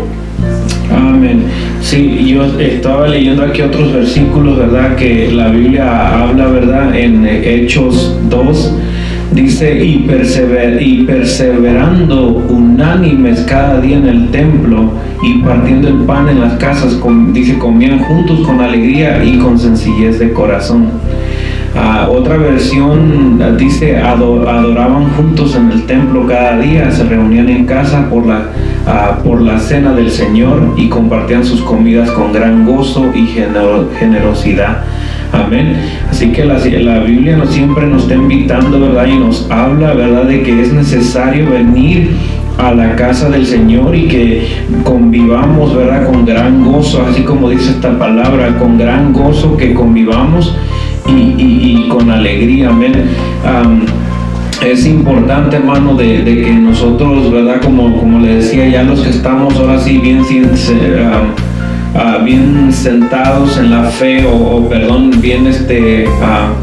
Amén. 0.91 1.43
Sí, 1.81 2.33
yo 2.33 2.43
estaba 2.59 3.07
leyendo 3.07 3.43
aquí 3.43 3.61
otros 3.61 3.93
versículos, 3.93 4.57
¿verdad? 4.57 4.95
Que 4.95 5.31
la 5.31 5.47
Biblia 5.49 6.23
habla, 6.23 6.47
¿verdad? 6.47 6.95
En 6.95 7.25
Hechos 7.25 8.17
2 8.29 8.73
Dice, 9.31 9.85
y, 9.85 9.99
persever, 9.99 10.81
y 10.81 11.03
perseverando 11.03 12.29
unánimes 12.49 13.41
cada 13.41 13.79
día 13.79 13.97
en 13.97 14.07
el 14.07 14.29
templo 14.29 14.91
y 15.21 15.39
partiendo 15.43 15.87
el 15.87 15.97
pan 16.05 16.29
en 16.29 16.41
las 16.41 16.53
casas, 16.53 16.97
dice, 17.31 17.59
comían 17.59 17.99
juntos 17.99 18.39
con 18.45 18.59
alegría 18.59 19.23
y 19.23 19.37
con 19.37 19.59
sencillez 19.59 20.17
de 20.17 20.33
corazón. 20.33 20.87
Ah, 21.75 22.09
otra 22.09 22.37
versión 22.37 23.39
ah, 23.43 23.51
dice, 23.51 23.97
adoraban 23.97 25.11
juntos 25.11 25.55
en 25.55 25.71
el 25.71 25.85
templo 25.85 26.25
cada 26.25 26.57
día, 26.57 26.89
se 26.91 27.03
reunían 27.03 27.47
en 27.49 27.65
casa 27.67 28.09
por 28.09 28.25
la, 28.25 28.45
ah, 28.87 29.19
por 29.23 29.41
la 29.41 29.59
cena 29.59 29.93
del 29.93 30.09
Señor 30.09 30.73
y 30.75 30.89
compartían 30.89 31.45
sus 31.45 31.61
comidas 31.61 32.09
con 32.11 32.33
gran 32.33 32.65
gozo 32.65 33.11
y 33.13 33.27
generosidad 33.27 34.83
Amén. 35.31 35.75
Así 36.09 36.31
que 36.31 36.45
la, 36.45 36.57
la 36.57 36.99
Biblia 36.99 37.37
nos, 37.37 37.51
siempre 37.51 37.85
nos 37.85 38.03
está 38.03 38.15
invitando, 38.15 38.79
¿verdad? 38.79 39.07
Y 39.07 39.17
nos 39.19 39.49
habla, 39.51 39.93
¿verdad? 39.93 40.23
De 40.23 40.41
que 40.41 40.61
es 40.61 40.73
necesario 40.73 41.49
venir 41.49 42.11
a 42.57 42.73
la 42.73 42.95
casa 42.95 43.29
del 43.29 43.45
Señor 43.45 43.95
y 43.95 44.07
que 44.07 44.47
convivamos, 44.83 45.75
¿verdad? 45.75 46.05
Con 46.05 46.25
gran 46.25 46.63
gozo, 46.63 47.05
así 47.09 47.21
como 47.21 47.49
dice 47.49 47.71
esta 47.71 47.97
palabra, 47.97 48.57
con 48.57 48.77
gran 48.77 49.13
gozo 49.13 49.55
que 49.55 49.73
convivamos 49.73 50.55
y, 51.07 51.87
con 51.87 52.11
alegría, 52.11 52.69
amén. 52.69 52.93
es 54.63 54.85
importante, 54.85 55.55
hermano, 55.55 55.95
de, 55.95 56.23
que 56.23 56.51
nosotros, 56.51 57.31
¿verdad? 57.31 57.61
Como, 57.61 57.97
como 57.97 58.19
le 58.19 58.35
decía, 58.35 58.67
ya 58.67 58.83
los 58.83 59.01
que 59.01 59.09
estamos 59.09 59.55
ahora 59.55 59.79
sí 59.79 59.97
bien 59.97 60.23
sin, 60.25 60.45
Ah, 61.95 62.19
bien 62.23 62.71
sentados 62.71 63.57
en 63.57 63.71
la 63.71 63.83
fe 63.85 64.25
o, 64.25 64.67
perdón, 64.69 65.11
bien 65.21 65.47
este, 65.47 66.07
uh, 66.07 66.53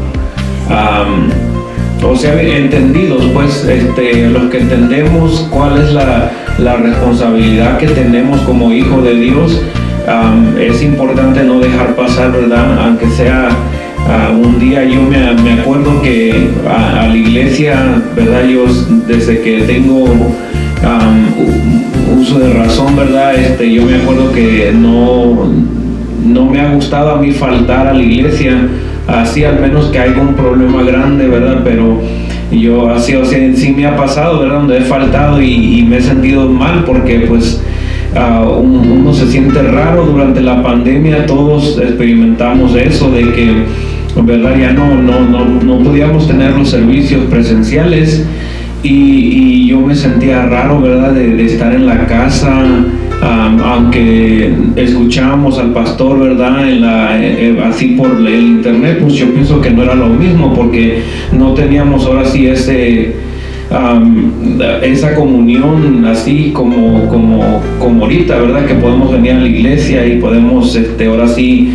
o 2.05 2.15
sea, 2.15 2.41
entendidos, 2.41 3.25
pues 3.33 3.65
este, 3.65 4.29
los 4.29 4.49
que 4.49 4.59
entendemos 4.59 5.47
cuál 5.51 5.81
es 5.81 5.91
la, 5.91 6.31
la 6.59 6.77
responsabilidad 6.77 7.77
que 7.77 7.87
tenemos 7.87 8.39
como 8.41 8.71
hijo 8.71 9.01
de 9.01 9.15
Dios, 9.15 9.61
es 10.57 10.81
importante 10.81 11.43
no 11.43 11.59
dejar 11.59 11.95
pasar, 11.95 12.31
¿verdad? 12.31 12.79
Aunque 12.85 13.07
sea 13.09 13.49
uh, 14.07 14.33
un 14.33 14.57
día 14.57 14.85
yo 14.85 15.01
me, 15.01 15.33
me 15.43 15.59
acuerdo 15.59 16.01
que 16.01 16.49
a, 16.65 17.07
la 17.07 17.15
iglesia, 17.15 18.01
¿verdad? 18.15 18.47
Yo 18.47 18.65
desde 19.05 19.41
que 19.41 19.63
tengo 19.63 20.05
de 22.35 22.53
razón, 22.53 22.95
¿verdad? 22.95 23.35
Este, 23.35 23.71
yo 23.71 23.83
me 23.85 23.95
acuerdo 23.95 24.31
que 24.33 24.73
no, 24.75 25.49
no 26.25 26.45
me 26.45 26.59
ha 26.59 26.73
gustado 26.73 27.11
a 27.11 27.21
mí 27.21 27.31
faltar 27.31 27.87
a 27.87 27.93
la 27.93 28.03
iglesia, 28.03 28.67
así 29.07 29.45
al 29.45 29.61
menos 29.61 29.85
que 29.85 29.99
haya 29.99 30.19
un 30.19 30.33
problema 30.33 30.83
grande, 30.83 31.27
¿verdad? 31.27 31.61
Pero 31.63 32.01
yo 32.51 32.89
así, 32.89 33.15
o 33.15 33.23
sea, 33.23 33.39
sí 33.55 33.71
me 33.71 33.85
ha 33.85 33.95
pasado, 33.95 34.41
¿verdad? 34.41 34.59
Donde 34.59 34.77
he 34.77 34.81
faltado 34.81 35.41
y, 35.41 35.85
me 35.89 35.97
he 35.97 36.01
sentido 36.01 36.49
mal 36.49 36.83
porque 36.83 37.21
pues 37.21 37.61
uh, 38.13 38.49
uno 38.51 39.13
se 39.13 39.27
siente 39.27 39.61
raro 39.61 40.05
durante 40.05 40.41
la 40.41 40.61
pandemia, 40.61 41.25
todos 41.25 41.79
experimentamos 41.79 42.75
eso 42.75 43.09
de 43.09 43.21
que, 43.31 43.53
¿verdad? 44.21 44.57
Ya 44.59 44.73
no, 44.73 44.95
no, 44.95 45.21
no, 45.21 45.45
no 45.45 45.79
podíamos 45.79 46.27
tener 46.27 46.51
los 46.51 46.69
servicios 46.69 47.23
presenciales 47.29 48.25
y, 48.83 49.67
yo 49.67 49.81
me 49.81 49.95
sentía 49.95 50.45
raro, 50.45 50.81
¿verdad? 50.81 51.13
De, 51.13 51.45
estar 51.45 51.73
en 51.73 51.85
la 51.85 52.05
casa, 52.05 52.65
aunque 53.21 54.53
escuchábamos 54.75 55.59
al 55.59 55.73
pastor, 55.73 56.19
¿verdad? 56.19 56.69
En 56.69 56.81
la, 56.81 57.19
eh, 57.19 57.49
eh, 57.49 57.63
así 57.63 57.89
por 57.89 58.11
el 58.11 58.41
internet, 58.43 58.99
pues 59.01 59.13
yo 59.13 59.33
pienso 59.33 59.59
que 59.61 59.71
no 59.71 59.83
era 59.83 59.95
lo 59.95 60.07
mismo 60.07 60.53
porque 60.53 61.01
no 61.31 61.53
teníamos 61.53 62.05
ahora 62.05 62.25
sí 62.25 62.47
ese... 62.47 63.15
esa 64.81 65.13
comunión 65.15 66.05
así 66.05 66.51
como, 66.53 67.07
como, 67.09 67.61
como 67.79 68.03
ahorita, 68.03 68.39
¿verdad? 68.39 68.65
Que 68.65 68.75
podemos 68.75 69.11
venir 69.11 69.33
a 69.33 69.39
la 69.39 69.47
iglesia 69.47 70.05
y 70.05 70.19
podemos 70.19 70.73
este, 70.75 71.07
ahora 71.07 71.27
sí 71.27 71.73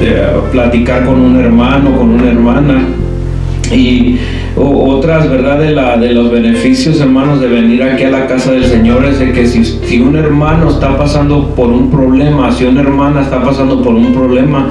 eh, 0.00 0.22
platicar 0.52 1.04
con 1.04 1.20
un 1.20 1.36
hermano, 1.40 1.96
con 1.96 2.10
una 2.10 2.30
hermana. 2.30 2.84
Y 3.74 4.16
otras, 4.60 5.28
¿verdad? 5.30 5.58
De, 5.58 5.70
la, 5.72 5.96
de 5.96 6.12
los 6.12 6.30
beneficios, 6.30 7.00
hermanos, 7.00 7.40
de 7.40 7.48
venir 7.48 7.82
aquí 7.82 8.04
a 8.04 8.10
la 8.10 8.26
casa 8.26 8.52
del 8.52 8.64
Señor 8.64 9.04
es 9.04 9.18
de 9.18 9.32
que 9.32 9.46
si, 9.46 9.64
si 9.64 10.00
un 10.00 10.16
hermano 10.16 10.70
está 10.70 10.96
pasando 10.96 11.54
por 11.54 11.68
un 11.68 11.90
problema, 11.90 12.50
si 12.52 12.64
una 12.64 12.80
hermana 12.80 13.22
está 13.22 13.42
pasando 13.42 13.82
por 13.82 13.94
un 13.94 14.12
problema, 14.12 14.70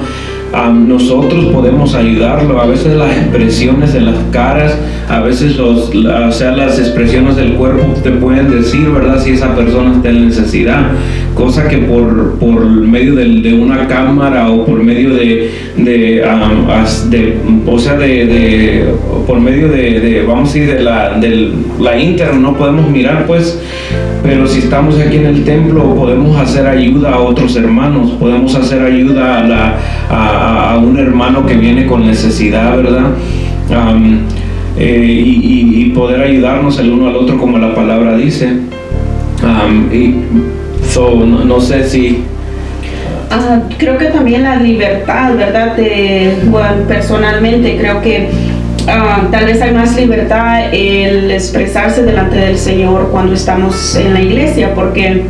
nosotros 0.66 1.46
podemos 1.46 1.94
ayudarlo. 1.94 2.60
A 2.60 2.66
veces 2.66 2.96
las 2.96 3.16
expresiones 3.16 3.92
de 3.92 4.00
las 4.00 4.16
caras, 4.32 4.76
a 5.08 5.20
veces 5.20 5.56
los, 5.56 5.90
o 5.94 6.32
sea, 6.32 6.52
las 6.52 6.78
expresiones 6.78 7.36
del 7.36 7.54
cuerpo 7.54 7.94
te 8.02 8.10
pueden 8.10 8.50
decir, 8.50 8.90
¿verdad? 8.90 9.20
Si 9.22 9.30
esa 9.30 9.54
persona 9.54 9.94
está 9.96 10.10
en 10.10 10.26
necesidad. 10.26 10.92
Cosa 11.34 11.68
que 11.68 11.78
por, 11.78 12.38
por 12.38 12.66
medio 12.66 13.14
de, 13.14 13.54
una 13.54 13.86
cámara 13.86 14.50
o 14.50 14.66
por 14.66 14.82
medio 14.82 15.14
de, 15.14 15.50
de, 15.76 16.24
o 17.66 17.78
sea, 17.78 17.96
de, 17.96 18.84
por 19.26 19.40
medio 19.40 19.68
de, 19.68 20.24
vamos 20.26 20.50
a 20.50 20.52
decir, 20.52 20.74
de 20.74 20.82
la, 20.82 21.18
de 21.18 21.52
la 21.80 21.98
internet 21.98 22.40
no 22.40 22.56
podemos 22.56 22.90
mirar, 22.90 23.26
pues 23.26 23.58
pero 24.22 24.46
si 24.46 24.58
estamos 24.58 24.98
aquí 24.98 25.16
en 25.16 25.26
el 25.26 25.44
templo 25.44 25.94
podemos 25.94 26.36
hacer 26.36 26.66
ayuda 26.66 27.14
a 27.14 27.18
otros 27.20 27.56
hermanos, 27.56 28.10
podemos 28.18 28.54
hacer 28.54 28.82
ayuda 28.82 29.38
a, 29.38 29.78
a, 30.10 30.78
un 30.82 30.98
hermano 30.98 31.44
que 31.46 31.54
viene 31.54 31.86
con 31.86 32.06
necesidad, 32.06 32.76
¿verdad? 32.76 33.10
Eh, 34.76 35.22
y, 35.24 35.84
poder 35.94 36.20
ayudarnos 36.20 36.78
el 36.78 36.90
uno 36.90 37.08
al 37.08 37.16
otro 37.16 37.36
como 37.38 37.58
la 37.58 37.74
palabra 37.74 38.16
dice. 38.16 38.48
y 39.92 40.14
no, 41.46 41.60
sé 41.60 41.88
si... 41.88 42.22
Ah, 43.30 43.60
creo 43.76 43.98
que 43.98 44.06
también 44.06 44.44
la 44.44 44.56
libertad, 44.56 45.34
¿verdad? 45.36 45.76
bueno, 46.50 46.82
personalmente 46.86 47.76
creo 47.76 48.00
que 48.00 48.28
Ah, 48.90 49.28
tal 49.30 49.44
vez 49.44 49.60
hay 49.60 49.74
más 49.74 49.94
libertad 49.96 50.72
el 50.72 51.30
expresarse 51.30 52.04
delante 52.04 52.36
del 52.36 52.56
Señor 52.56 53.10
cuando 53.10 53.34
estamos 53.34 53.94
en 53.96 54.14
la 54.14 54.22
iglesia, 54.22 54.74
porque 54.74 55.24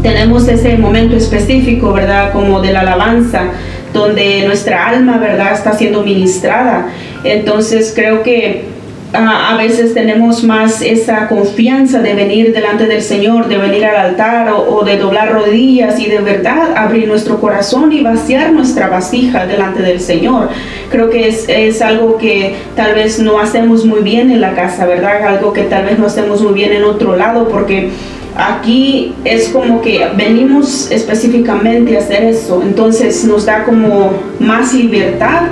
tenemos 0.00 0.46
ese 0.46 0.78
momento 0.78 1.16
específico, 1.16 1.92
¿verdad? 1.92 2.32
Como 2.32 2.60
de 2.60 2.72
la 2.72 2.80
alabanza, 2.80 3.46
donde 3.94 4.44
nuestra 4.44 4.88
alma, 4.88 5.16
¿verdad? 5.16 5.54
Está 5.54 5.72
siendo 5.72 6.02
ministrada. 6.02 6.88
Entonces 7.22 7.92
creo 7.94 8.22
que 8.22 8.74
a 9.16 9.56
veces 9.56 9.94
tenemos 9.94 10.42
más 10.42 10.82
esa 10.82 11.28
confianza 11.28 12.00
de 12.00 12.14
venir 12.14 12.52
delante 12.52 12.86
del 12.86 13.00
Señor, 13.00 13.46
de 13.46 13.58
venir 13.58 13.84
al 13.84 13.96
altar 13.96 14.52
o, 14.52 14.84
de 14.84 14.98
doblar 14.98 15.32
rodillas 15.32 16.00
y 16.00 16.06
de 16.06 16.18
verdad 16.18 16.76
abrir 16.76 17.06
nuestro 17.06 17.40
corazón 17.40 17.92
y 17.92 18.00
vaciar 18.00 18.52
nuestra 18.52 18.88
vasija 18.88 19.46
delante 19.46 19.82
del 19.82 20.00
Señor. 20.00 20.48
Creo 20.90 21.10
que 21.10 21.28
es, 21.28 21.48
es 21.48 21.80
algo 21.80 22.18
que 22.18 22.56
tal 22.74 22.94
vez 22.94 23.20
no 23.20 23.38
hacemos 23.38 23.84
muy 23.84 24.00
bien 24.00 24.32
en 24.32 24.40
la 24.40 24.54
casa, 24.54 24.84
¿verdad? 24.84 25.24
Algo 25.28 25.52
que 25.52 25.62
tal 25.62 25.84
vez 25.84 25.96
no 25.96 26.06
hacemos 26.06 26.42
muy 26.42 26.52
bien 26.52 26.72
en 26.72 26.82
otro 26.82 27.16
lado 27.16 27.48
porque 27.48 27.90
aquí 28.36 29.14
es 29.24 29.48
como 29.48 29.80
que 29.80 30.08
venimos 30.16 30.90
específicamente 30.90 31.96
a 31.96 32.00
hacer 32.00 32.24
eso, 32.24 32.62
entonces 32.62 33.24
nos 33.24 33.46
da 33.46 33.64
como 33.64 34.12
más 34.40 34.74
libertad 34.74 35.42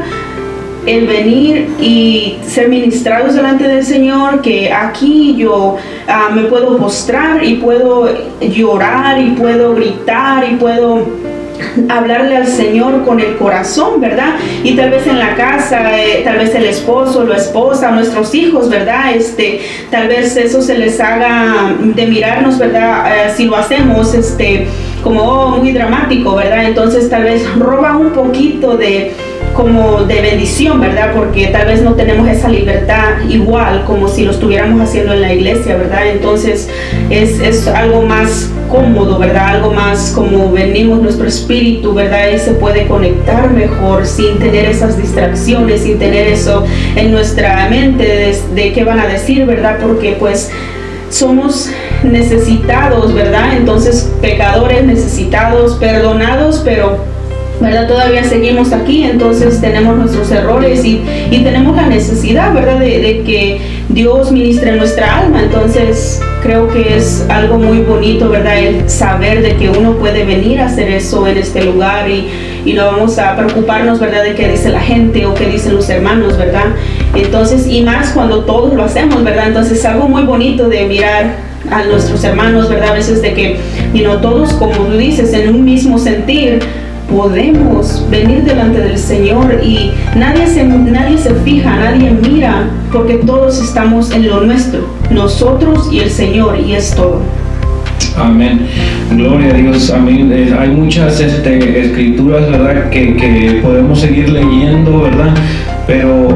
el 0.86 1.06
venir 1.06 1.68
y 1.80 2.38
ser 2.44 2.68
ministrados 2.68 3.34
delante 3.34 3.68
del 3.68 3.84
Señor, 3.84 4.42
que 4.42 4.72
aquí 4.72 5.36
yo 5.36 5.76
ah, 6.08 6.30
me 6.34 6.42
puedo 6.44 6.76
postrar 6.76 7.44
y 7.44 7.54
puedo 7.54 8.08
llorar 8.40 9.20
y 9.20 9.30
puedo 9.30 9.74
gritar 9.74 10.44
y 10.50 10.56
puedo 10.56 11.06
hablarle 11.88 12.36
al 12.36 12.46
Señor 12.46 13.04
con 13.04 13.20
el 13.20 13.36
corazón, 13.36 14.00
¿verdad? 14.00 14.34
Y 14.62 14.76
tal 14.76 14.90
vez 14.90 15.06
en 15.06 15.18
la 15.18 15.34
casa, 15.34 15.98
eh, 15.98 16.22
tal 16.24 16.38
vez 16.38 16.54
el 16.54 16.64
esposo, 16.64 17.24
la 17.24 17.36
esposa, 17.36 17.90
nuestros 17.90 18.34
hijos, 18.34 18.68
¿verdad? 18.68 19.14
Este, 19.14 19.60
tal 19.90 20.08
vez 20.08 20.36
eso 20.36 20.62
se 20.62 20.78
les 20.78 21.00
haga 21.00 21.74
de 21.80 22.06
mirarnos, 22.06 22.58
¿verdad? 22.58 23.06
Eh, 23.06 23.32
si 23.34 23.46
lo 23.46 23.56
hacemos, 23.56 24.14
este, 24.14 24.66
como 25.02 25.22
oh, 25.22 25.56
muy 25.58 25.72
dramático, 25.72 26.34
¿verdad? 26.34 26.64
Entonces 26.64 27.10
tal 27.10 27.24
vez 27.24 27.44
roba 27.56 27.96
un 27.96 28.10
poquito 28.10 28.76
de 28.76 29.12
como 29.54 30.04
de 30.04 30.20
bendición, 30.20 30.80
¿verdad? 30.80 31.12
Porque 31.14 31.48
tal 31.48 31.66
vez 31.66 31.82
no 31.82 31.94
tenemos 31.94 32.28
esa 32.28 32.48
libertad 32.48 33.20
igual 33.28 33.84
como 33.84 34.08
si 34.08 34.24
lo 34.24 34.30
estuviéramos 34.30 34.80
haciendo 34.80 35.12
en 35.12 35.20
la 35.20 35.32
iglesia, 35.32 35.76
¿verdad? 35.76 36.06
Entonces 36.08 36.68
es, 37.10 37.38
es 37.40 37.66
algo 37.68 38.02
más 38.02 38.50
cómodo, 38.70 39.18
¿verdad? 39.18 39.56
Algo 39.56 39.72
más 39.72 40.12
como 40.14 40.50
venimos 40.50 41.02
nuestro 41.02 41.26
espíritu, 41.26 41.92
¿verdad? 41.92 42.28
Y 42.34 42.38
se 42.38 42.52
puede 42.52 42.86
conectar 42.86 43.50
mejor 43.50 44.06
sin 44.06 44.38
tener 44.38 44.64
esas 44.64 44.96
distracciones, 44.96 45.82
sin 45.82 45.98
tener 45.98 46.26
eso 46.26 46.64
en 46.96 47.12
nuestra 47.12 47.68
mente 47.68 48.04
de, 48.04 48.38
de 48.54 48.72
qué 48.72 48.84
van 48.84 49.00
a 49.00 49.06
decir, 49.06 49.44
¿verdad? 49.44 49.78
Porque 49.80 50.16
pues 50.18 50.50
somos 51.10 51.70
necesitados, 52.02 53.12
¿verdad? 53.12 53.56
Entonces 53.56 54.10
pecadores 54.20 54.84
necesitados, 54.84 55.74
perdonados, 55.74 56.62
pero 56.64 56.98
¿verdad? 57.62 57.86
Todavía 57.86 58.24
seguimos 58.24 58.72
aquí, 58.72 59.04
entonces 59.04 59.60
tenemos 59.60 59.96
nuestros 59.96 60.30
errores 60.30 60.84
y, 60.84 61.02
tenemos 61.42 61.74
la 61.74 61.88
necesidad, 61.88 62.54
¿verdad? 62.54 62.78
De, 62.78 63.22
que 63.24 63.60
Dios 63.88 64.30
ministre 64.30 64.76
nuestra 64.76 65.18
alma. 65.18 65.42
Entonces 65.42 66.20
creo 66.42 66.68
que 66.68 66.96
es 66.96 67.26
algo 67.28 67.58
muy 67.58 67.78
bonito, 67.80 68.28
¿verdad? 68.28 68.58
El 68.58 68.88
saber 68.88 69.42
de 69.42 69.56
que 69.56 69.68
uno 69.70 69.94
puede 69.94 70.24
venir 70.24 70.60
a 70.60 70.66
hacer 70.66 70.90
eso 70.90 71.26
en 71.26 71.38
este 71.38 71.64
lugar 71.64 72.08
y, 72.08 72.28
y 72.64 72.72
no 72.74 72.86
vamos 72.86 73.18
a 73.18 73.36
preocuparnos, 73.36 73.98
¿verdad? 73.98 74.22
De 74.22 74.34
qué 74.34 74.48
dice 74.48 74.70
la 74.70 74.80
gente 74.80 75.26
o 75.26 75.34
qué 75.34 75.46
dicen 75.46 75.74
los 75.74 75.88
hermanos, 75.88 76.38
¿verdad? 76.38 76.66
Entonces, 77.14 77.66
y 77.66 77.82
más 77.82 78.10
cuando 78.10 78.44
todos 78.44 78.74
lo 78.74 78.84
hacemos, 78.84 79.22
¿verdad? 79.24 79.48
Entonces 79.48 79.78
es 79.78 79.84
algo 79.84 80.08
muy 80.08 80.22
bonito 80.22 80.68
de 80.68 80.86
mirar 80.86 81.52
a 81.70 81.84
nuestros 81.84 82.22
hermanos, 82.24 82.68
¿verdad? 82.68 82.90
A 82.90 82.94
veces 82.94 83.22
de 83.22 83.34
que, 83.34 83.56
y 83.94 84.00
no 84.00 84.18
todos, 84.18 84.52
como 84.54 84.72
tú 84.72 84.96
dices, 84.96 85.32
en 85.32 85.54
un 85.54 85.64
mismo 85.64 85.98
sentir, 85.98 86.60
podemos 87.12 88.04
venir 88.10 88.42
delante 88.42 88.80
del 88.80 88.98
Señor 88.98 89.60
y 89.62 89.90
nadie 90.16 90.46
se, 90.46 90.64
nadie 90.64 91.18
se 91.18 91.34
fija, 91.36 91.76
nadie 91.76 92.10
mira, 92.10 92.70
porque 92.90 93.16
todos 93.16 93.62
estamos 93.62 94.10
en 94.12 94.28
lo 94.28 94.40
nuestro, 94.40 94.88
nosotros 95.10 95.88
y 95.92 96.00
el 96.00 96.10
Señor, 96.10 96.58
y 96.58 96.74
es 96.74 96.94
todo. 96.94 97.20
Amén. 98.16 98.66
Gloria 99.10 99.50
a 99.50 99.54
Dios. 99.54 99.90
Amén. 99.90 100.30
Eh, 100.32 100.54
hay 100.58 100.68
muchas 100.70 101.20
este, 101.20 101.80
escrituras, 101.80 102.50
¿verdad? 102.50 102.90
Que, 102.90 103.16
que, 103.16 103.60
podemos 103.62 104.00
seguir 104.00 104.28
leyendo, 104.28 105.02
¿verdad? 105.02 105.34
Pero 105.86 106.28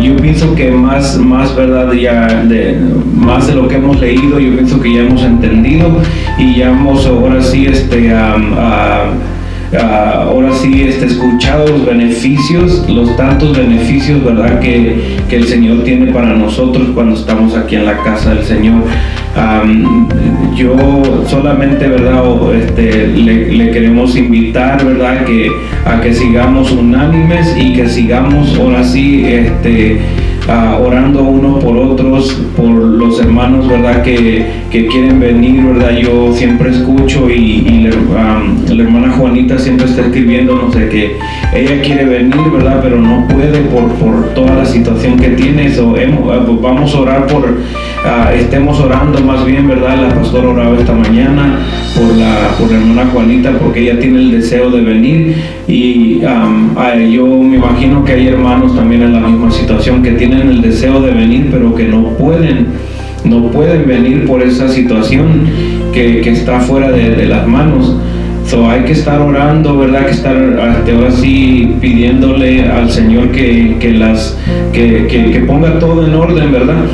yo 0.00 0.16
pienso 0.16 0.54
que 0.54 0.70
más, 0.70 1.16
más, 1.18 1.54
¿verdad? 1.56 1.92
Ya 1.92 2.42
de, 2.44 2.78
más 3.14 3.46
de 3.46 3.54
lo 3.54 3.68
que 3.68 3.76
hemos 3.76 4.00
leído, 4.00 4.38
yo 4.38 4.54
pienso 4.54 4.80
que 4.80 4.94
ya 4.94 5.00
hemos 5.00 5.22
entendido 5.22 5.90
y 6.38 6.56
ya 6.56 6.70
hemos 6.70 7.06
ahora 7.06 7.40
sí, 7.42 7.66
este, 7.66 8.12
Ah, 9.72 10.24
ahora 10.24 10.52
sí 10.52 10.82
este, 10.82 11.06
escuchado 11.06 11.64
los 11.68 11.86
beneficios, 11.86 12.88
los 12.88 13.16
tantos 13.16 13.56
beneficios, 13.56 14.24
¿verdad? 14.24 14.58
Que, 14.58 15.18
que, 15.28 15.36
el 15.36 15.44
Señor 15.44 15.84
tiene 15.84 16.12
para 16.12 16.34
nosotros 16.34 16.88
cuando 16.92 17.14
estamos 17.14 17.56
aquí 17.56 17.76
en 17.76 17.86
la 17.86 17.96
casa 17.98 18.34
del 18.34 18.44
Señor. 18.44 18.82
yo 20.56 21.24
solamente, 21.28 21.86
¿verdad? 21.86 22.24
Este, 22.52 23.06
le, 23.06 23.70
queremos 23.70 24.16
invitar, 24.16 24.84
¿verdad? 24.84 25.24
Que, 25.24 25.52
a 25.84 26.00
que 26.00 26.14
sigamos 26.14 26.72
unánimes 26.72 27.56
y 27.56 27.72
que 27.72 27.88
sigamos 27.88 28.58
ahora 28.58 28.82
sí, 28.82 29.24
este, 29.24 30.00
orando 30.82 31.22
unos 31.22 31.62
por 31.62 31.76
otros, 31.76 32.42
por 32.56 32.70
los 32.72 33.20
hermanos, 33.20 33.68
¿verdad? 33.68 34.02
Que, 34.02 34.59
que 34.70 34.86
quieren 34.86 35.18
venir, 35.18 35.62
¿verdad? 35.62 35.90
Yo 35.98 36.32
siempre 36.32 36.70
escucho 36.70 37.28
y, 37.28 37.88
la, 38.68 38.82
hermana 38.82 39.10
Juanita 39.10 39.58
siempre 39.58 39.86
está 39.86 40.02
escribiendo, 40.02 40.54
no 40.54 40.72
sé, 40.72 40.88
que 40.88 41.16
ella 41.54 41.82
quiere 41.82 42.04
venir, 42.04 42.50
¿verdad? 42.52 42.80
Pero 42.82 43.00
no 43.00 43.26
puede 43.28 43.58
por, 43.62 43.88
por 43.94 44.34
toda 44.34 44.54
la 44.54 44.64
situación 44.64 45.18
que 45.18 45.30
tiene. 45.30 45.74
So, 45.74 45.94
vamos 46.62 46.94
a 46.94 47.00
orar 47.00 47.26
por, 47.26 47.58
estemos 48.34 48.80
orando 48.80 49.20
más 49.20 49.44
bien, 49.44 49.68
¿verdad? 49.68 50.00
La 50.00 50.14
pastora 50.14 50.48
oraba 50.48 50.76
esta 50.78 50.92
mañana 50.92 51.58
por 51.96 52.16
la, 52.16 52.56
por 52.58 52.70
la 52.70 52.78
hermana 52.78 53.10
Juanita 53.12 53.52
porque 53.58 53.80
ella 53.80 53.98
tiene 53.98 54.18
el 54.20 54.30
deseo 54.30 54.70
de 54.70 54.80
venir 54.80 55.36
y 55.66 56.20
yo 56.20 57.26
me 57.26 57.56
imagino 57.56 58.04
que 58.04 58.12
hay 58.12 58.28
hermanos 58.28 58.74
también 58.74 59.02
en 59.02 59.12
la 59.12 59.20
misma 59.20 59.50
situación 59.50 60.02
que 60.02 60.12
tienen 60.12 60.48
el 60.48 60.62
deseo 60.62 61.00
de 61.02 61.12
venir 61.12 61.48
pero 61.50 61.74
que 61.74 61.84
no 61.84 62.04
pueden, 62.16 62.68
no 63.24 63.50
pueden 63.50 63.86
venir 63.86 64.26
por 64.26 64.42
esa 64.42 64.68
situación 64.68 65.46
que, 65.92 66.20
está 66.20 66.60
fuera 66.60 66.90
de, 66.90 67.26
las 67.26 67.46
manos. 67.46 67.96
So, 68.46 68.68
hay 68.68 68.82
que 68.82 68.92
estar 68.92 69.20
orando, 69.20 69.78
¿verdad? 69.78 70.06
Que 70.06 70.12
estar 70.12 70.36
ahora 70.36 71.10
sí 71.10 71.76
pidiéndole 71.80 72.68
al 72.68 72.90
Señor 72.90 73.30
que, 73.30 73.94
las, 73.96 74.36
que, 74.72 75.06
que 75.06 75.40
ponga 75.46 75.78
todo 75.78 76.06
en 76.06 76.14
orden, 76.14 76.52
¿verdad? 76.52 76.84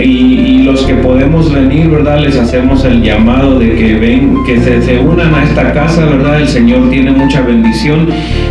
Y, 0.00 0.62
los 0.62 0.82
que 0.86 0.94
podemos 0.94 1.52
venir, 1.52 1.90
¿verdad? 1.90 2.20
Les 2.20 2.38
hacemos 2.38 2.84
el 2.84 3.02
llamado 3.02 3.58
de 3.58 3.74
que 3.74 3.94
ven, 3.94 4.42
que 4.46 4.58
se, 4.60 4.98
unan 5.00 5.34
a 5.34 5.42
esta 5.42 5.72
casa, 5.72 6.04
¿verdad? 6.04 6.40
El 6.40 6.48
Señor 6.48 6.88
tiene 6.88 7.10
mucha 7.10 7.42
bendición 7.42 8.06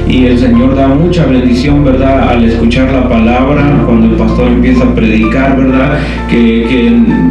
y 0.07 0.25
el 0.25 0.37
Señor 0.37 0.75
da 0.75 0.87
mucha 0.89 1.25
bendición, 1.25 1.83
¿verdad? 1.83 2.29
Al 2.29 2.43
escuchar 2.43 2.91
la 2.91 3.07
palabra, 3.07 3.83
cuando 3.85 4.07
el 4.07 4.15
pastor 4.15 4.49
empieza 4.49 4.83
a 4.83 4.93
predicar, 4.93 5.57
¿verdad? 5.57 5.99
Que, 6.29 6.65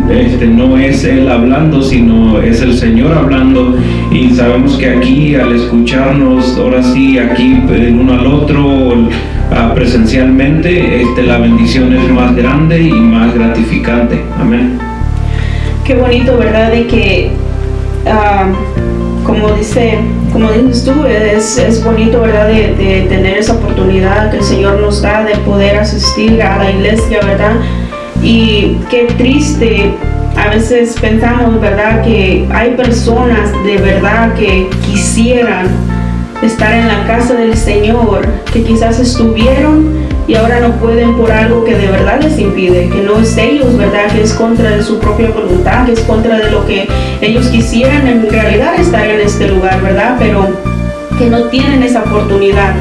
que 0.09 0.27
este, 0.27 0.47
no 0.47 0.77
es 0.77 1.05
Él 1.05 1.29
hablando, 1.31 1.83
sino 1.83 2.41
es 2.41 2.63
el 2.63 2.75
Señor 2.75 3.13
hablando 3.13 3.77
y 4.11 4.31
sabemos 4.31 4.77
que 4.77 4.91
aquí 4.91 5.35
al 5.35 5.53
escucharnos, 5.55 6.57
ahora 6.59 6.83
sí, 6.83 7.19
aquí 7.19 7.63
el 7.71 7.95
uno 7.95 8.15
al 8.15 8.27
otro, 8.27 9.09
presencialmente, 9.75 11.03
este, 11.03 11.23
la 11.23 11.39
bendición 11.39 11.93
es 11.95 12.09
más 12.11 12.35
grande 12.37 12.81
y 12.81 12.93
más 12.93 13.35
gratificante. 13.35 14.23
Amén. 14.39 14.79
Qué 15.85 15.95
bonito, 15.95 16.39
¿verdad? 16.39 16.71
De 16.71 16.87
que, 16.87 17.33
ah, 18.07 18.47
como 19.25 19.53
dice, 19.53 19.99
como 20.33 20.51
dices 20.53 20.85
tú, 20.85 21.05
es, 21.05 21.59
es 21.59 21.83
bonito, 21.83 22.21
¿verdad? 22.21 22.49
De, 22.49 22.75
de, 22.75 23.07
tener 23.09 23.39
esa 23.39 23.55
oportunidad 23.55 24.31
que 24.31 24.39
el 24.39 24.45
Señor 24.45 24.81
nos 24.81 25.03
da 25.03 25.25
de 25.25 25.37
poder 25.39 25.79
asistir 25.79 26.41
a 26.43 26.59
la 26.59 26.71
iglesia, 26.71 27.21
¿verdad? 27.25 27.57
Y 28.23 28.77
qué 28.91 29.09
triste 29.17 29.95
a 30.37 30.49
veces 30.49 30.97
pensamos, 31.01 31.61
¿verdad? 31.61 32.03
Que 32.03 32.47
hay 32.53 32.71
personas 32.77 33.53
de 33.65 33.79
verdad 33.79 34.35
que 34.35 34.69
quisieran 34.87 35.90
estar 36.43 36.73
en 36.73 36.89
la 36.89 37.07
casa 37.07 37.35
del 37.35 37.57
Señor, 37.57 38.27
que 38.53 38.63
quizás 38.63 38.99
estuvieron 38.99 40.07
y 40.27 40.35
ahora 40.35 40.61
no 40.61 40.73
pueden 40.77 41.17
por 41.17 41.31
algo 41.31 41.65
que 41.65 41.75
de 41.75 41.89
verdad 41.89 42.21
les 42.23 42.39
impide, 42.39 42.89
que 42.89 43.03
no 43.03 43.19
es 43.19 43.37
ellos, 43.37 43.77
¿verdad? 43.77 44.11
Que 44.13 44.23
es 44.23 44.33
contra 44.33 44.71
de 44.71 44.83
su 44.83 44.99
propia 44.99 45.31
voluntad, 45.31 45.87
que 45.87 45.93
es 45.93 46.01
contra 46.01 46.39
de 46.39 46.51
lo 46.51 46.67
que 46.67 46.89
ellos 47.21 47.49
quisieran 47.49 48.07
en 48.07 48.29
realidad 48.31 48.75
estar 48.79 49.09
en 49.09 49.21
este 49.21 49.49
lugar, 49.49 49.83
¿verdad? 49.83 50.17
Pero 50.19 50.49
que 51.19 51.29
no 51.29 51.45
tienen 51.45 51.83
esa 51.83 52.01
oportunidad. 52.03 52.75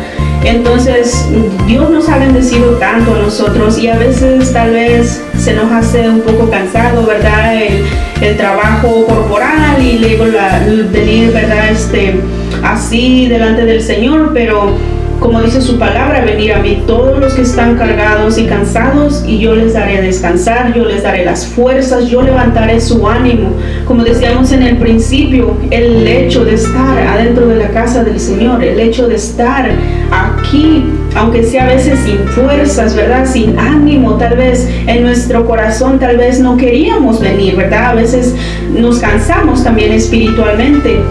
Entonces, 0.44 1.28
Dios 1.68 1.90
nos 1.90 2.08
ha 2.08 2.18
bendecido 2.18 2.74
tanto 2.74 3.14
a 3.14 3.20
nosotros 3.20 3.78
y 3.78 3.90
a 3.90 3.98
veces 3.98 4.54
tal 4.54 4.72
vez 4.72 5.22
se 5.38 5.54
nos 5.54 5.70
hace 5.72 6.08
un 6.08 6.22
poco 6.22 6.50
cansado, 6.50 7.06
¿verdad? 7.06 7.56
El, 7.56 7.84
el 8.22 8.38
trabajo 8.38 9.06
corporal 9.06 9.82
y 9.82 10.00
luego 10.00 10.28
la, 10.28 10.60
venir, 10.92 11.34
¿verdad? 11.34 11.72
Este, 11.72 12.16
así 12.64 13.28
delante 13.28 13.66
del 13.66 13.82
Señor, 13.82 14.32
pero 14.34 14.74
como 15.20 15.42
dice 15.42 15.62
su 15.62 15.78
palabra, 15.78 16.22
venir 16.22 16.54
a 16.54 16.60
mí 16.60 16.82
todos 16.88 17.20
los 17.20 17.34
que 17.34 17.42
están 17.42 17.78
cargados 17.78 18.38
y 18.38 18.46
cansados 18.46 19.24
y 19.28 19.40
yo 19.40 19.54
les 19.54 19.74
daré 19.74 20.02
descansar, 20.02 20.74
yo 20.74 20.86
les 20.86 21.04
daré 21.04 21.26
las 21.26 21.46
fuerzas, 21.46 22.08
yo 22.08 22.22
levantaré 22.22 22.80
su 22.80 23.06
ánimo. 23.06 23.50
Como 23.86 24.04
decíamos 24.04 24.54
en 24.54 24.64
el 24.64 24.78
principio, 24.78 25.58
el 25.72 26.08
hecho 26.08 26.46
de 26.46 26.54
estar 26.54 26.98
adentro 27.00 27.48
de 27.48 27.58
la 27.58 27.68
casa 27.70 28.04
del 28.06 28.18
Señor, 28.18 28.64
el 28.64 28.80
hecho 28.80 29.10
de 29.10 29.16
estar 29.16 29.70
aquí, 30.10 30.86
aunque 31.16 31.44
sea 31.44 31.66
a 31.66 31.68
veces 31.68 32.00
sin 32.06 32.20
fuerzas, 32.30 32.96
¿verdad? 32.96 33.26
Sin 33.26 33.60
ánimo, 33.60 34.16
tal 34.16 34.38
vez 34.38 34.70
en 34.88 35.04
nuestro 35.04 35.46
corazón, 35.46 36.00
tal 36.00 36.16
vez 36.16 36.40
no 36.40 36.56
queríamos 36.56 37.20
venir, 37.20 37.58
¿verdad? 37.58 37.88
A 37.88 37.94
veces 37.94 38.36
nos 38.74 39.00
cansamos 39.00 39.66
también 39.66 39.92
espiritualmente 39.92 41.02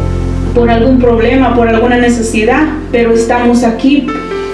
por 0.59 0.69
algún 0.69 0.99
problema, 0.99 1.55
por 1.55 1.69
alguna 1.69 1.99
necesidad, 1.99 2.65
pero 2.91 3.13
estamos 3.13 3.63
aquí. 3.63 4.09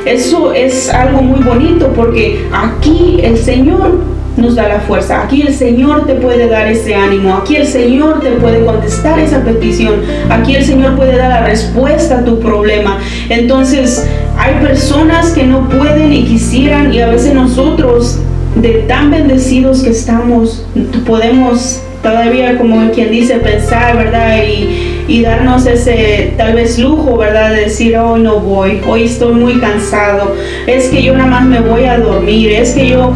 Eso 0.04 0.52
es 0.52 0.90
algo 0.90 1.22
muy 1.22 1.40
bonito 1.40 1.94
porque 1.96 2.44
aquí 2.52 3.20
el 3.22 3.38
Señor 3.38 4.00
nos 4.36 4.54
da 4.54 4.68
la 4.68 4.80
fuerza. 4.80 5.22
Aquí 5.22 5.40
el 5.40 5.54
Señor 5.54 6.06
te 6.06 6.14
puede 6.16 6.46
dar 6.46 6.66
ese 6.66 6.94
ánimo. 6.94 7.34
Aquí 7.34 7.56
el 7.56 7.66
Señor 7.66 8.20
te 8.20 8.32
puede 8.32 8.66
contestar 8.66 9.18
esa 9.18 9.42
petición. 9.42 9.94
Aquí 10.28 10.54
el 10.54 10.64
Señor 10.64 10.94
puede 10.94 11.16
dar 11.16 11.30
la 11.30 11.46
respuesta 11.46 12.18
a 12.18 12.24
tu 12.24 12.38
problema. 12.38 12.98
Entonces, 13.30 14.06
hay 14.36 14.62
personas 14.62 15.30
que 15.30 15.44
no 15.44 15.70
pueden 15.70 16.12
y 16.12 16.24
quisieran 16.24 16.92
y 16.92 17.00
a 17.00 17.06
veces 17.06 17.32
nosotros, 17.32 18.18
de 18.56 18.84
tan 18.88 19.10
bendecidos 19.10 19.82
que 19.82 19.90
estamos, 19.90 20.66
podemos 21.06 21.80
todavía, 22.02 22.58
como 22.58 22.90
quien 22.90 23.10
dice, 23.10 23.36
pensar, 23.36 23.96
¿verdad? 23.96 24.36
Y, 24.46 24.93
y 25.06 25.22
darnos 25.22 25.66
ese 25.66 26.32
tal 26.36 26.54
vez 26.54 26.78
lujo, 26.78 27.16
¿verdad? 27.16 27.50
De 27.50 27.62
decir, 27.62 27.96
hoy 27.96 28.22
no 28.22 28.40
voy, 28.40 28.80
hoy 28.86 29.04
estoy 29.04 29.34
muy 29.34 29.58
cansado, 29.60 30.34
es 30.66 30.88
que 30.88 31.02
yo 31.02 31.14
nada 31.14 31.28
más 31.28 31.44
me 31.44 31.60
voy 31.60 31.84
a 31.84 31.98
dormir, 31.98 32.52
es 32.52 32.72
que 32.72 32.88
yo, 32.88 33.12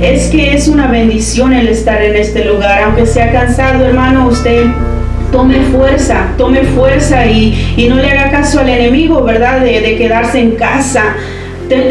es 0.00 0.28
que 0.28 0.54
es 0.54 0.68
una 0.68 0.86
bendición 0.86 1.52
el 1.52 1.68
estar 1.68 2.02
en 2.02 2.16
este 2.16 2.44
lugar, 2.44 2.82
aunque 2.82 3.06
sea 3.06 3.32
cansado, 3.32 3.84
hermano, 3.84 4.28
usted 4.28 4.66
tome 5.32 5.60
fuerza, 5.72 6.28
tome 6.36 6.62
fuerza 6.62 7.26
y, 7.26 7.74
y 7.76 7.88
no 7.88 7.96
le 7.96 8.10
haga 8.10 8.30
caso 8.30 8.60
al 8.60 8.68
enemigo, 8.68 9.22
¿verdad? 9.22 9.60
De, 9.60 9.80
de 9.80 9.96
quedarse 9.96 10.40
en 10.40 10.52
casa 10.52 11.16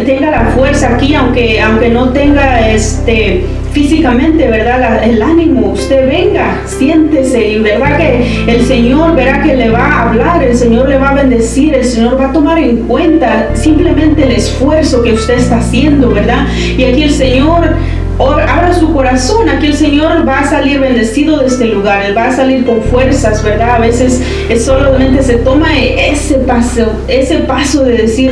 tenga 0.06 0.32
la 0.32 0.45
fuerza 0.47 0.95
aquí, 0.95 1.16
aunque, 1.16 1.62
aunque 1.62 1.89
no 1.89 2.10
tenga 2.10 2.70
este 2.70 3.45
físicamente, 3.72 4.48
¿verdad? 4.48 5.04
el 5.04 5.22
ánimo, 5.22 5.72
usted 5.74 6.08
venga, 6.08 6.62
siéntese 6.66 7.50
y 7.50 7.60
verdad 7.60 7.98
que 7.98 8.44
el 8.48 8.66
Señor 8.66 9.16
verá 9.16 9.44
que 9.44 9.56
le 9.56 9.70
va 9.70 9.86
a 9.86 10.10
hablar, 10.10 10.44
el 10.44 10.56
Señor 10.56 10.90
le 10.90 10.98
va 10.98 11.10
a 11.10 11.14
bendecir, 11.14 11.74
el 11.76 11.86
Señor 11.86 12.20
va 12.20 12.30
a 12.30 12.34
tomar 12.34 12.58
en 12.58 12.78
cuenta 12.88 13.50
simplemente 13.54 14.24
el 14.24 14.32
esfuerzo 14.32 15.04
que 15.04 15.14
usted 15.14 15.36
está 15.36 15.58
haciendo, 15.58 16.10
¿verdad? 16.10 16.48
Y 16.78 16.84
aquí 16.84 17.04
el 17.04 17.12
Señor 17.12 17.76
abra 18.20 18.74
su 18.74 18.92
corazón, 18.92 19.48
aquí 19.48 19.68
el 19.68 19.76
Señor 19.76 20.28
va 20.28 20.40
a 20.40 20.50
salir 20.50 20.80
bendecido 20.80 21.38
de 21.38 21.48
este 21.48 21.66
lugar, 21.66 22.06
Él 22.06 22.18
va 22.18 22.28
a 22.28 22.36
salir 22.36 22.66
con 22.66 22.82
fuerzas, 22.84 23.44
¿verdad? 23.44 23.76
A 23.76 23.80
veces 23.80 24.22
solamente 24.64 25.24
se 25.24 25.36
toma 25.36 25.68
ese 25.78 26.36
paso, 26.40 26.92
ese 27.08 27.38
paso 27.40 27.86
de 27.86 27.98
decir, 27.98 28.32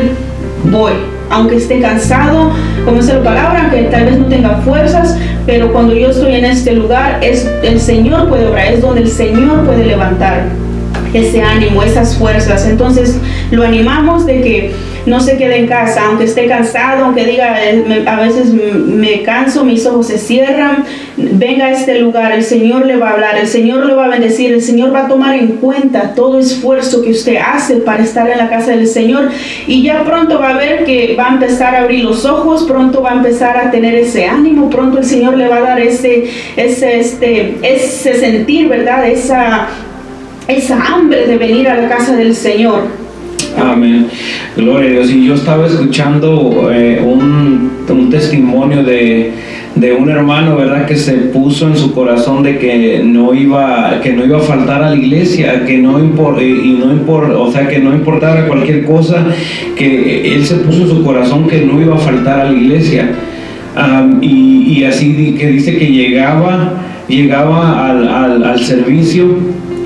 voy, 0.66 0.94
aunque 1.30 1.57
esté 1.57 1.80
cansado, 1.82 2.51
como 2.86 2.99
es 2.99 3.07
la 3.07 3.23
palabra, 3.23 3.69
que 3.69 3.84
tal 3.84 4.05
vez 4.05 4.19
no 4.19 4.25
tenga 4.25 4.61
fuerzas, 4.61 5.17
pero 5.45 5.71
cuando 5.71 5.93
yo 5.93 6.09
estoy 6.09 6.36
en 6.36 6.45
este 6.45 6.73
lugar, 6.73 7.19
es 7.21 7.49
el 7.63 7.80
Señor 7.80 8.30
puede 8.30 8.47
obrar, 8.47 8.73
es 8.73 8.82
donde 8.82 9.01
el 9.01 9.09
Señor 9.09 9.65
puede 9.65 9.86
levantar 9.86 10.45
ese 11.13 11.41
ánimo, 11.41 11.84
esas 11.84 12.15
fuerzas. 12.15 12.65
Entonces 12.65 13.17
lo 13.51 13.63
animamos 13.63 14.25
de 14.25 14.41
que 14.41 14.75
no 15.08 15.22
se 15.22 15.38
quede 15.38 15.58
en 15.58 15.68
casa, 15.68 16.05
aunque 16.05 16.26
esté 16.26 16.47
cansado, 16.47 17.05
aunque 17.05 17.26
diga, 17.26 17.64
eh, 17.64 18.03
a 18.05 18.20
veces 18.20 18.53
me 18.53 19.24
canso, 19.24 19.64
mis 19.64 19.86
ojos 19.86 20.08
se 20.08 20.18
cierran, 20.18 20.84
venga 21.16 21.68
a 21.68 21.72
este 21.72 21.99
lugar, 21.99 22.34
el 22.34 22.43
Señor 22.43 22.86
le 22.86 22.97
va 22.97 23.10
a 23.10 23.14
hablar, 23.14 23.38
el 23.38 23.47
Señor 23.47 23.86
le 23.86 23.93
va 23.93 24.05
a 24.05 24.10
bendecir, 24.10 24.51
el 24.51 24.62
Señor 24.62 24.93
va 24.93 25.05
a 25.05 25.08
tomar 25.08 25.36
en 25.36 25.47
cuenta 25.58 26.14
todo 26.14 26.39
esfuerzo 26.39 27.01
que 27.01 27.12
usted 27.12 27.38
hace 27.38 27.78
para 27.78 28.03
estar 28.03 28.30
en 28.30 28.38
la 28.38 28.49
casa 28.49 28.72
del 28.72 28.86
Señor 28.86 29.30
y 29.66 29.82
ya 29.82 30.03
pronto 30.03 30.39
va 30.39 30.49
a 30.49 30.58
ver 30.58 30.84
que 30.84 31.16
va 31.18 31.28
a 31.30 31.34
empezar 31.34 31.74
a 31.74 31.84
abrir 31.84 32.03
los 32.03 32.26
ojos, 32.26 32.66
pronto 32.66 33.01
va 33.01 33.12
a 33.12 33.16
empezar 33.16 33.58
a 33.58 33.72
tener 33.72 33.95
ese 33.95 34.26
ánimo, 34.26 34.70
pronto 34.70 34.97
el 34.97 35.05
Señor 35.05 35.38
le 35.38 35.47
va 35.47 35.58
a 35.58 35.62
dar 35.62 35.80
ese, 35.80 36.26
ese, 36.58 36.99
este, 36.99 37.58
ese 37.64 38.14
sentir, 38.14 38.68
¿verdad? 38.68 39.08
Esa, 39.08 39.70
esa 40.49 40.82
hambre 40.86 41.28
de 41.28 41.38
venir 41.38 41.70
a 41.70 41.78
la 41.78 41.88
casa 41.88 42.14
del 42.14 42.36
Señor. 42.36 43.07
Amén. 43.58 44.08
Gloria 44.55 44.89
a 44.89 44.91
Dios. 44.93 45.12
Y 45.12 45.26
yo 45.26 45.34
estaba 45.34 45.66
escuchando 45.66 46.70
eh, 46.72 47.01
un, 47.03 47.72
un, 47.89 48.10
testimonio 48.10 48.84
de, 48.84 49.32
de, 49.74 49.93
un 49.93 50.10
hermano, 50.10 50.55
¿verdad? 50.55 50.86
Que 50.86 50.95
se 50.95 51.14
puso 51.14 51.68
en 51.68 51.76
su 51.76 51.91
corazón 51.91 52.43
de 52.43 52.60
que 52.60 53.01
no 53.03 53.34
iba, 53.34 53.99
que 54.03 54.14
no 54.14 54.26
iba 54.26 54.38
a 54.38 54.41
faltar 54.41 54.84
a 54.84 54.91
la 54.91 54.95
iglesia, 54.95 55.66
que 55.66 55.80
no 55.80 55.99
impor, 55.99 56.41
y 56.41 56.80
no 56.80 57.41
o 57.41 57.51
sea, 57.51 57.68
que 57.68 57.80
no 57.80 57.93
importara 57.93 58.47
cualquier 58.47 58.86
cosa, 58.86 59.26
que 59.76 60.36
él 60.36 60.45
se 60.45 60.58
puso 60.58 60.84
en 60.84 60.89
su 60.89 61.03
corazón 61.03 61.47
que 61.47 61.62
no 61.62 61.82
iba 61.82 61.95
a 61.95 61.99
faltar 61.99 62.41
a 62.41 62.51
la 62.51 62.53
iglesia. 62.53 63.10
y, 64.22 64.84
así 64.84 65.36
que 65.38 65.47
dice 65.47 65.78
que 65.78 65.88
llegaba, 65.88 66.74
llegaba 67.08 67.89
al, 67.89 68.43
al 68.43 68.60
servicio 68.60 69.26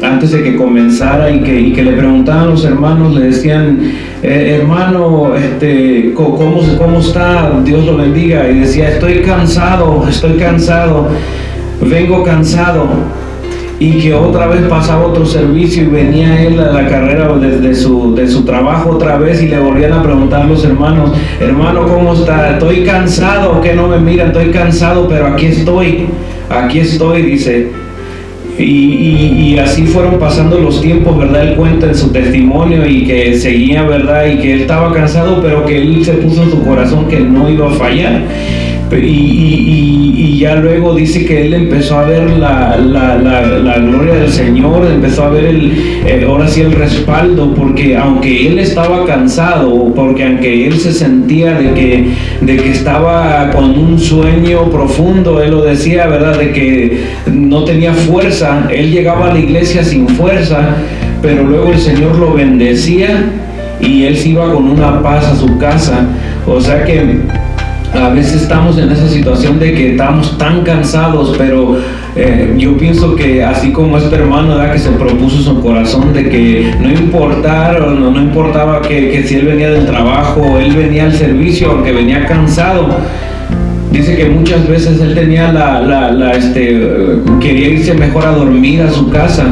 antes 0.01 0.31
de 0.31 0.43
que 0.43 0.55
comenzara 0.55 1.29
y 1.29 1.41
que, 1.41 1.83
le 1.83 1.93
preguntaban 1.93 2.49
los 2.49 2.65
hermanos, 2.65 3.15
le 3.15 3.27
decían, 3.27 3.79
eh, 4.23 4.57
hermano, 4.59 5.35
este, 5.35 6.13
¿cómo, 6.15 6.61
¿cómo 6.77 6.99
está? 6.99 7.59
Dios 7.63 7.85
lo 7.85 7.97
bendiga. 7.97 8.49
Y 8.49 8.59
decía, 8.59 8.89
estoy 8.89 9.21
cansado, 9.21 10.05
estoy 10.09 10.33
cansado, 10.33 11.09
vengo 11.81 12.23
cansado. 12.23 12.87
Y 13.79 13.93
que 13.99 14.13
otra 14.13 14.45
vez 14.45 14.61
pasaba 14.69 15.07
otro 15.07 15.25
servicio 15.25 15.83
y 15.83 15.87
venía 15.87 16.39
él 16.39 16.59
a 16.59 16.71
la 16.71 16.87
carrera 16.87 17.35
desde 17.35 17.73
su, 17.73 18.13
de 18.13 18.27
su 18.27 18.45
trabajo 18.45 18.91
otra 18.91 19.17
vez 19.17 19.41
y 19.41 19.47
le 19.47 19.57
volvían 19.57 19.93
a 19.93 20.03
preguntar 20.03 20.43
a 20.43 20.45
los 20.45 20.63
hermanos, 20.63 21.11
hermano, 21.39 21.87
¿cómo 21.87 22.13
está? 22.13 22.51
Estoy 22.51 22.83
cansado, 22.83 23.59
que 23.59 23.73
no 23.73 23.87
me 23.87 23.97
miran, 23.97 24.27
estoy 24.27 24.51
cansado, 24.51 25.07
pero 25.07 25.25
aquí 25.25 25.47
estoy, 25.47 26.09
aquí 26.47 26.79
estoy, 26.79 27.23
dice. 27.23 27.80
Y, 28.63 29.57
así 29.59 29.83
fueron 29.83 30.17
pasando 30.17 30.59
los 30.59 30.81
tiempos, 30.81 31.17
¿verdad? 31.17 31.49
Él 31.49 31.55
cuenta 31.55 31.87
en 31.87 31.95
su 31.95 32.11
testimonio 32.11 32.85
y 32.85 33.05
que 33.05 33.37
seguía, 33.37 33.83
¿verdad? 33.83 34.25
Y 34.25 34.37
que 34.37 34.53
él 34.53 34.61
estaba 34.61 34.91
cansado, 34.93 35.41
pero 35.41 35.65
que 35.65 35.77
él 35.77 36.03
se 36.03 36.13
puso 36.13 36.43
en 36.43 36.51
su 36.51 36.63
corazón 36.63 37.07
que 37.07 37.19
no 37.19 37.49
iba 37.49 37.67
a 37.67 37.71
fallar. 37.71 38.23
Y, 38.99 40.37
ya 40.39 40.55
luego 40.55 40.95
dice 40.95 41.23
que 41.25 41.45
él 41.45 41.53
empezó 41.53 41.99
a 41.99 42.05
ver 42.05 42.31
la, 42.31 42.77
gloria 43.77 44.15
del 44.15 44.29
Señor, 44.29 44.87
empezó 44.91 45.25
a 45.25 45.29
ver 45.29 45.45
el, 45.45 45.71
eh, 46.05 46.25
ahora 46.27 46.47
sí 46.47 46.61
el 46.61 46.71
respaldo, 46.71 47.53
porque 47.53 47.95
aunque 47.95 48.47
él 48.47 48.59
estaba 48.59 49.05
cansado, 49.05 49.93
porque 49.93 50.25
aunque 50.25 50.67
él 50.67 50.79
se 50.79 50.91
sentía 50.91 51.53
de 51.53 51.73
que, 51.73 52.05
de 52.41 52.57
que 52.57 52.71
estaba 52.71 53.51
con 53.51 53.77
un 53.77 53.99
sueño 53.99 54.69
profundo, 54.71 55.41
él 55.41 55.51
lo 55.51 55.63
decía, 55.63 56.07
¿verdad? 56.07 56.37
De 56.39 56.51
que 56.51 57.03
no 57.31 57.63
tenía 57.63 57.93
fuerza, 57.93 58.67
él 58.73 58.91
llegaba 58.91 59.29
a 59.29 59.33
la 59.33 59.39
iglesia 59.39 59.83
sin 59.83 60.07
fuerza, 60.09 60.75
pero 61.21 61.43
luego 61.43 61.71
el 61.71 61.79
Señor 61.79 62.17
lo 62.17 62.33
bendecía 62.33 63.31
y 63.79 64.05
él 64.05 64.17
se 64.17 64.29
iba 64.29 64.51
con 64.51 64.69
una 64.69 65.01
paz 65.01 65.25
a 65.25 65.35
su 65.35 65.57
casa. 65.57 66.07
O 66.47 66.59
sea 66.59 66.83
que 66.83 67.19
a 67.93 68.09
veces 68.09 68.43
estamos 68.43 68.77
en 68.77 68.89
esa 68.91 69.07
situación 69.07 69.59
de 69.59 69.73
que 69.73 69.91
estamos 69.91 70.37
tan 70.37 70.63
cansados, 70.63 71.35
pero 71.37 71.77
eh, 72.15 72.53
yo 72.57 72.77
pienso 72.77 73.15
que 73.15 73.43
así 73.43 73.71
como 73.71 73.97
este 73.97 74.15
hermano 74.15 74.57
que 74.71 74.79
se 74.79 74.91
propuso 74.91 75.41
su 75.41 75.61
corazón 75.61 76.13
de 76.13 76.29
que 76.29 76.73
no 76.79 76.89
importara, 76.89 77.79
no, 77.79 78.11
no 78.11 78.21
importaba 78.21 78.81
que, 78.81 79.23
si 79.25 79.35
él 79.35 79.45
venía 79.45 79.69
del 79.69 79.85
trabajo, 79.85 80.57
él 80.57 80.75
venía 80.75 81.05
al 81.05 81.13
servicio, 81.13 81.71
aunque 81.71 81.91
venía 81.91 82.25
cansado. 82.25 82.87
Dice 83.91 84.15
que 84.15 84.25
muchas 84.25 84.67
veces 84.69 85.01
él 85.01 85.13
tenía 85.13 85.51
la, 85.51 85.81
la, 85.81 86.31
este, 86.31 86.79
quería 87.41 87.69
irse 87.69 87.93
mejor 87.93 88.25
a 88.25 88.31
dormir 88.31 88.81
a 88.83 88.89
su 88.89 89.09
casa, 89.09 89.45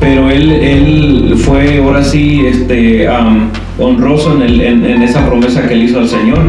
pero 0.00 0.28
él, 0.30 0.50
él 0.50 1.34
fue 1.36 1.78
ahora 1.78 2.02
sí 2.02 2.44
este, 2.44 3.06
honroso 3.78 4.34
en, 4.34 4.42
el, 4.42 4.60
en, 4.60 5.02
esa 5.02 5.24
promesa 5.26 5.66
que 5.68 5.74
él 5.74 5.84
hizo 5.84 6.00
al 6.00 6.08
Señor. 6.08 6.40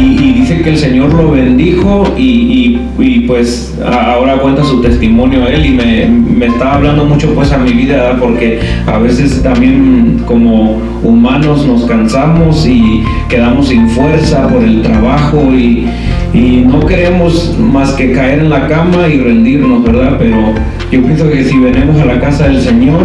Y, 0.00 0.40
dice 0.40 0.62
que 0.62 0.70
el 0.70 0.78
Señor 0.78 1.12
lo 1.12 1.32
bendijo 1.32 2.04
y, 2.16 2.80
y, 2.98 3.20
pues 3.26 3.78
ahora 3.84 4.38
cuenta 4.38 4.64
su 4.64 4.80
testimonio 4.80 5.46
él 5.46 5.66
y 5.66 5.70
me, 5.70 6.06
me 6.06 6.46
está 6.46 6.74
hablando 6.74 7.04
mucho 7.04 7.34
pues 7.34 7.52
a 7.52 7.58
mi 7.58 7.72
vida 7.72 8.16
porque 8.18 8.60
a 8.86 8.98
veces 8.98 9.42
también 9.42 10.22
como 10.26 10.80
humanos 11.02 11.66
nos 11.66 11.84
cansamos 11.84 12.66
y 12.66 13.02
quedamos 13.28 13.68
sin 13.68 13.88
fuerza 13.90 14.48
por 14.48 14.62
el 14.62 14.82
trabajo 14.82 15.52
y, 15.54 15.86
y 16.32 16.64
no 16.66 16.80
queremos 16.86 17.56
más 17.58 17.92
que 17.92 18.12
caer 18.12 18.40
en 18.40 18.50
la 18.50 18.66
cama 18.68 19.06
y 19.06 19.18
rendirnos, 19.18 19.84
¿verdad? 19.84 20.16
Pero 20.18 20.54
yo 20.90 21.02
pienso 21.02 21.30
que 21.30 21.44
si 21.44 21.58
venimos 21.58 22.00
a 22.00 22.06
la 22.06 22.20
casa 22.20 22.48
del 22.48 22.60
Señor, 22.60 23.02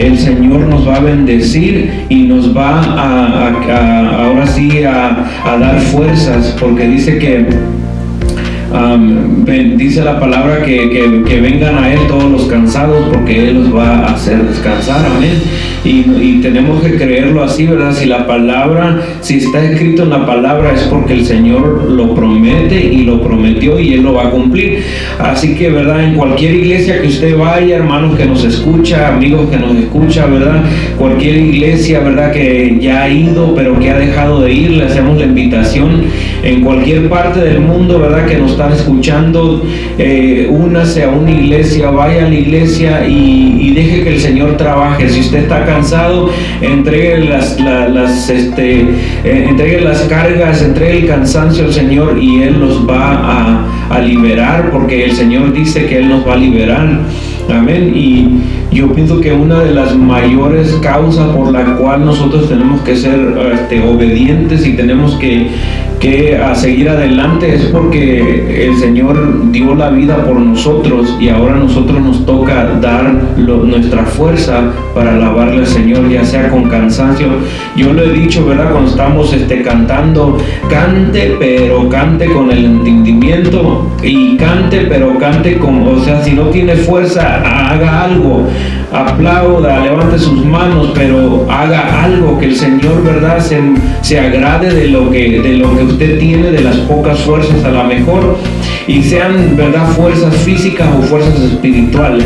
el 0.00 0.18
Señor 0.18 0.60
nos 0.60 0.88
va 0.88 0.96
a 0.96 1.00
bendecir 1.00 2.06
y 2.08 2.22
nos 2.22 2.56
va 2.56 2.80
a, 2.80 4.24
ahora 4.24 4.46
sí 4.46 4.82
a, 4.82 5.26
dar 5.44 5.78
fuerzas, 5.78 6.56
porque 6.58 6.88
dice 6.88 7.18
que 7.18 7.46
dice 9.76 10.04
la 10.04 10.20
palabra 10.20 10.62
que, 10.62 11.22
que, 11.26 11.40
vengan 11.40 11.76
a 11.76 11.92
Él 11.92 12.00
todos 12.06 12.30
los 12.30 12.44
cansados 12.44 13.08
porque 13.12 13.48
Él 13.48 13.54
los 13.54 13.74
va 13.74 13.98
a 13.98 14.12
hacer 14.12 14.42
descansar, 14.46 15.04
amén. 15.04 15.42
Y, 15.84 16.04
y, 16.20 16.40
tenemos 16.42 16.82
que 16.82 16.94
creerlo 16.96 17.42
así, 17.42 17.66
¿verdad? 17.66 17.92
Si 17.92 18.06
la 18.06 18.26
palabra, 18.26 19.00
si 19.20 19.38
está 19.38 19.64
escrito 19.64 20.04
en 20.04 20.10
la 20.10 20.26
palabra 20.26 20.72
es 20.74 20.82
porque 20.82 21.14
el 21.14 21.24
Señor 21.24 21.90
lo 21.90 22.14
promete 22.14 22.84
y 22.84 23.04
lo 23.04 23.22
prometió 23.22 23.80
y 23.80 23.94
Él 23.94 24.02
lo 24.02 24.14
va 24.14 24.28
a 24.28 24.30
cumplir. 24.30 24.84
Así 25.18 25.54
que, 25.54 25.70
¿verdad? 25.70 26.04
En 26.04 26.14
cualquier 26.14 26.54
iglesia 26.54 27.00
que 27.00 27.08
usted 27.08 27.36
vaya, 27.36 27.76
hermanos 27.76 28.16
que 28.16 28.26
nos 28.26 28.44
escucha, 28.44 29.08
amigos 29.08 29.50
que 29.50 29.56
nos 29.56 29.74
escucha, 29.76 30.26
¿verdad? 30.26 30.62
Cualquier 30.96 31.38
iglesia, 31.38 32.00
¿verdad? 32.00 32.32
Que 32.32 32.78
ya 32.80 33.02
ha 33.02 33.08
ido 33.08 33.54
pero 33.54 33.78
que 33.78 33.90
ha 33.90 33.98
dejado 33.98 34.42
de 34.42 34.52
ir, 34.52 34.70
le 34.72 34.84
hacemos 34.84 35.18
la 35.18 35.24
invitación 35.24 36.04
en 36.42 36.62
cualquier 36.62 37.08
parte 37.08 37.40
del 37.40 37.60
mundo, 37.60 38.00
¿verdad? 38.00 38.26
Que 38.26 38.38
nos 38.38 38.52
están 38.52 38.72
escuchando, 38.72 39.64
eh, 39.98 40.48
únase 40.50 41.04
a 41.04 41.10
una 41.10 41.30
iglesia, 41.30 41.90
vaya 41.90 42.26
a 42.26 42.28
la 42.28 42.34
iglesia 42.34 43.06
y, 43.06 43.70
deje 43.70 44.02
que 44.02 44.14
el 44.14 44.20
Señor 44.20 44.56
trabaje. 44.56 45.08
Si 45.08 45.20
usted 45.20 45.44
está 45.44 45.64
cansado, 45.64 46.28
entregue 46.60 47.24
las, 47.24 48.28
este, 48.28 48.80
eh, 48.80 49.46
entregue 49.48 49.80
las 49.80 50.00
cargas, 50.02 50.60
entregue 50.62 50.98
el 50.98 51.06
cansancio 51.06 51.64
al 51.64 51.72
Señor 51.72 52.18
y 52.20 52.42
Él 52.42 52.58
nos 52.58 52.86
va 52.86 53.12
a, 53.12 53.66
a 53.90 54.00
liberar, 54.00 54.70
porque 54.70 55.04
el 55.04 55.12
Señor 55.12 55.52
dice 55.52 55.86
que 55.86 55.98
Él 55.98 56.08
nos 56.08 56.26
va 56.26 56.34
a 56.34 56.36
liberar. 56.36 57.00
Amén. 57.48 57.92
Y 57.94 58.28
yo 58.72 58.92
pienso 58.92 59.20
que 59.20 59.32
una 59.32 59.60
de 59.60 59.72
las 59.72 59.96
mayores 59.96 60.72
causas 60.82 61.34
por 61.34 61.52
la 61.52 61.76
cual 61.76 62.04
nosotros 62.04 62.48
tenemos 62.48 62.80
que 62.82 62.96
ser 62.96 63.34
este, 63.52 63.82
obedientes 63.82 64.66
y 64.66 64.74
tenemos 64.74 65.16
que 65.16 65.48
que 66.00 66.34
a 66.34 66.54
seguir 66.54 66.88
adelante 66.88 67.54
es 67.54 67.66
porque 67.66 68.66
el 68.68 68.76
Señor 68.78 69.52
dio 69.52 69.74
la 69.74 69.90
vida 69.90 70.24
por 70.24 70.36
nosotros 70.36 71.14
y 71.20 71.28
ahora 71.28 71.56
a 71.56 71.58
nosotros 71.58 72.00
nos 72.00 72.24
toca 72.24 72.78
dar 72.80 73.12
nuestra 73.36 74.04
fuerza 74.04 74.62
para 74.94 75.14
alabarle 75.14 75.58
al 75.58 75.66
Señor, 75.66 76.08
ya 76.08 76.24
sea 76.24 76.48
con 76.48 76.70
cansancio. 76.70 77.28
Yo 77.76 77.92
lo 77.92 78.02
he 78.02 78.12
dicho, 78.12 78.46
¿verdad? 78.46 78.70
Cuando 78.70 78.90
estamos 78.90 79.32
este, 79.34 79.60
cantando, 79.62 80.38
cante, 80.70 81.36
pero 81.38 81.86
cante 81.90 82.26
con 82.26 82.50
el 82.50 82.64
entendimiento 82.64 83.86
y 84.02 84.38
cante, 84.38 84.86
pero 84.88 85.18
cante 85.18 85.58
con, 85.58 85.86
o 85.86 86.02
sea, 86.02 86.24
si 86.24 86.32
no 86.32 86.44
tiene 86.46 86.76
fuerza, 86.76 87.42
haga 87.70 88.04
algo 88.04 88.46
aplauda, 88.92 89.80
levante 89.80 90.18
sus 90.18 90.44
manos, 90.44 90.92
pero 90.94 91.46
haga 91.48 92.04
algo 92.04 92.38
que 92.38 92.46
el 92.46 92.56
Señor, 92.56 93.02
¿verdad?, 93.04 93.38
se, 93.38 93.60
se, 94.02 94.18
agrade 94.18 94.72
de 94.74 94.88
lo, 94.88 95.10
que, 95.10 95.40
de 95.40 95.56
lo 95.56 95.76
que 95.76 95.84
usted 95.90 96.18
tiene, 96.18 96.50
de 96.50 96.60
las 96.60 96.76
pocas 96.76 97.18
fuerzas 97.20 97.64
a 97.64 97.70
la 97.70 97.84
mejor, 97.84 98.36
y 98.86 99.02
sean, 99.02 99.56
¿verdad?, 99.56 99.86
fuerzas 99.88 100.34
físicas 100.38 100.88
o 100.98 101.02
fuerzas 101.02 101.38
espirituales. 101.40 102.24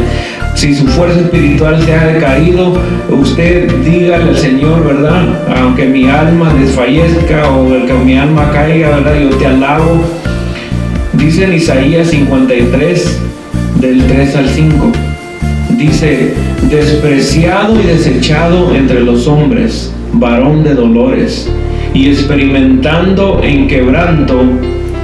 Si 0.55 0.75
su 0.75 0.87
fuerza 0.87 1.21
espiritual 1.21 1.83
se 1.85 1.93
ha 1.93 2.07
decaído, 2.07 2.75
usted 3.11 3.71
dígale 3.85 4.25
al 4.31 4.37
Señor, 4.37 4.85
¿verdad? 4.85 5.25
Aunque 5.57 5.87
mi 5.87 6.09
alma 6.09 6.55
desfallezca 6.55 7.51
o 7.51 7.69
que 7.87 7.93
mi 7.93 8.17
alma 8.17 8.51
caiga, 8.53 8.91
¿verdad? 8.91 9.15
Yo 9.21 9.37
te 9.37 9.47
alabo. 9.47 10.03
Dice 11.15 11.45
en 11.45 11.55
Isaías 11.55 12.09
53, 12.09 13.21
del 13.81 14.07
3 14.07 14.37
al 14.37 14.49
5 14.49 14.93
dice, 15.77 16.35
despreciado 16.71 17.81
y 17.81 17.85
desechado 17.85 18.75
entre 18.75 19.01
los 19.01 19.27
hombres, 19.27 19.93
varón 20.13 20.63
de 20.63 20.75
dolores, 20.75 21.51
y 21.95 22.09
experimentando 22.09 23.41
en 23.43 23.69
quebranto, 23.69 24.43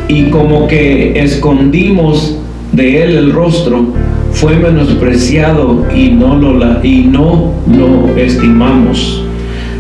y 0.09 0.25
como 0.25 0.67
que 0.67 1.19
escondimos 1.19 2.37
de 2.73 3.03
él 3.05 3.17
el 3.17 3.33
rostro, 3.33 3.95
fue 4.33 4.57
menospreciado 4.57 5.87
y 5.95 6.11
no 6.11 6.37
lo, 6.37 6.85
y 6.85 7.05
no 7.05 7.55
lo 7.67 8.17
estimamos. 8.17 9.25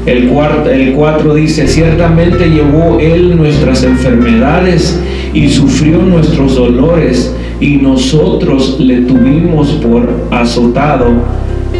El 0.07 0.29
4 0.29 0.71
el 0.71 0.93
cuatro 0.95 1.35
dice, 1.35 1.69
ciertamente 1.69 2.49
llevó 2.49 2.99
él 3.01 3.37
nuestras 3.37 3.85
enfermedades 3.85 4.99
y 5.35 5.49
sufrió 5.49 5.99
nuestros 5.99 6.55
dolores 6.57 7.35
y 7.61 7.77
nosotros 7.77 8.81
le 8.81 9.03
tuvimos 9.03 9.69
por 9.73 10.09
azotado, 10.31 11.07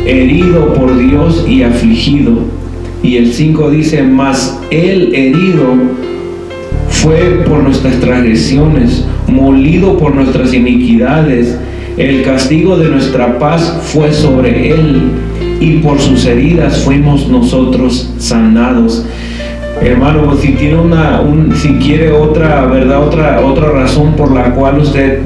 herido 0.07 0.75
por 0.75 0.99
Dios 0.99 1.47
y 1.49 1.63
afligido. 1.63 2.60
Y 3.03 3.17
el 3.17 3.33
5 3.33 3.71
dice, 3.71 4.03
mas 4.03 4.61
el 4.71 5.15
herido 5.15 5.75
fue 6.89 7.43
por 7.49 7.63
nuestras 7.63 7.99
transgresiones, 8.01 9.05
molido 9.27 9.97
por 9.97 10.15
nuestras 10.15 10.53
iniquidades, 10.53 11.57
el 11.97 12.23
castigo 12.23 12.77
de 12.77 12.89
nuestra 12.89 13.39
paz 13.39 13.81
fue 13.83 14.13
sobre 14.13 14.71
él, 14.71 15.13
y 15.61 15.79
por 15.79 16.01
sus 16.01 16.25
heridas 16.25 16.83
fuimos 16.85 17.29
nosotros 17.29 18.11
sanados. 18.19 19.05
Hermano, 19.83 20.37
si 20.37 20.53
tiene 20.53 20.77
una, 20.77 21.23
si 21.55 21.69
quiere 21.75 22.13
otra, 22.13 22.67
verdad, 22.67 23.07
otra, 23.07 23.41
otra 23.41 23.71
razón 23.71 24.15
por 24.15 24.33
la 24.33 24.55
cual 24.55 24.79
usted 24.79 25.21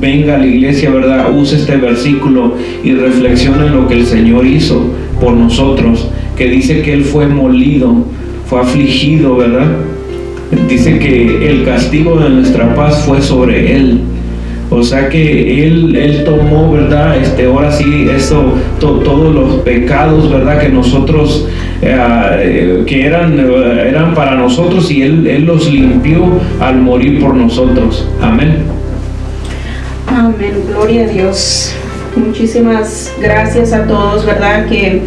venga 0.00 0.36
a 0.36 0.38
la 0.38 0.46
iglesia, 0.46 0.90
¿verdad? 0.90 1.36
Use 1.36 1.56
este 1.56 1.76
versículo 1.76 2.54
y 2.82 2.92
reflexione 2.92 3.66
en 3.66 3.76
lo 3.76 3.86
que 3.86 3.94
el 3.94 4.06
Señor 4.06 4.46
hizo 4.46 4.90
por 5.20 5.34
nosotros, 5.34 6.08
que 6.36 6.48
dice 6.48 6.82
que 6.82 6.92
Él 6.92 7.04
fue 7.04 7.26
molido, 7.26 7.94
fue 8.46 8.60
afligido, 8.60 9.36
¿verdad? 9.36 9.66
Dice 10.68 10.98
que 10.98 11.48
el 11.48 11.64
castigo 11.64 12.18
de 12.18 12.30
nuestra 12.30 12.74
paz 12.74 13.04
fue 13.06 13.20
sobre 13.20 13.76
Él. 13.76 14.00
O 14.68 14.82
sea 14.82 15.08
que 15.08 15.64
él, 15.64 15.94
él 15.94 16.24
tomó, 16.24 16.72
¿verdad? 16.72 17.16
Este, 17.18 17.46
ahora 17.46 17.70
sí, 17.70 18.08
eso, 18.14 18.54
todos 18.80 19.32
los 19.32 19.62
pecados, 19.62 20.30
¿verdad? 20.30 20.60
Que 20.60 20.68
nosotros, 20.70 21.46
eh, 21.82 22.82
que 22.84 23.06
eran, 23.06 23.38
eran 23.38 24.14
para 24.14 24.34
nosotros 24.34 24.90
y 24.90 25.02
él, 25.02 25.26
él 25.28 25.44
los 25.44 25.70
limpió 25.70 26.40
al 26.60 26.80
morir 26.80 27.20
por 27.20 27.34
nosotros. 27.34 28.08
Amén. 28.20 28.64
Amén, 30.08 30.54
gloria 30.68 31.04
a 31.04 31.08
Dios. 31.08 31.72
Muchísimas 32.16 33.12
gracias 33.20 33.72
a 33.72 33.86
todos, 33.86 34.26
¿verdad? 34.26 34.66
Que 34.66 35.00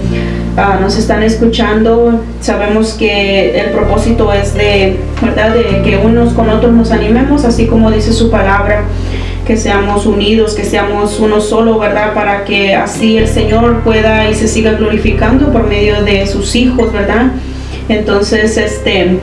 ah, 0.60 0.78
nos 0.82 0.98
están 0.98 1.24
escuchando. 1.24 2.24
Sabemos 2.42 2.94
que 2.94 3.60
el 3.60 3.72
propósito 3.72 4.32
es 4.34 4.54
de, 4.54 4.98
¿verdad? 5.22 5.56
De 5.56 5.82
que 5.84 5.98
unos 5.98 6.34
con 6.34 6.50
otros 6.50 6.74
nos 6.74 6.92
animemos, 6.92 7.46
así 7.46 7.68
como 7.68 7.92
dice 7.92 8.14
su 8.14 8.30
palabra 8.30 8.84
que 9.46 9.58
seamos 9.58 10.06
unidos, 10.06 10.54
que 10.54 10.64
seamos 10.64 11.20
uno 11.20 11.42
solo, 11.42 11.80
¿verdad? 11.80 12.14
Para 12.14 12.46
que 12.46 12.76
así 12.76 13.18
el 13.18 13.28
Señor 13.28 13.82
pueda 13.84 14.30
y 14.30 14.36
se 14.36 14.48
siga 14.48 14.74
glorificando 14.74 15.52
por 15.52 15.68
medio 15.68 16.04
de 16.04 16.28
sus 16.28 16.56
hijos, 16.56 16.94
¿verdad? 16.94 17.32
Entonces, 17.88 18.58
este, 18.58 19.18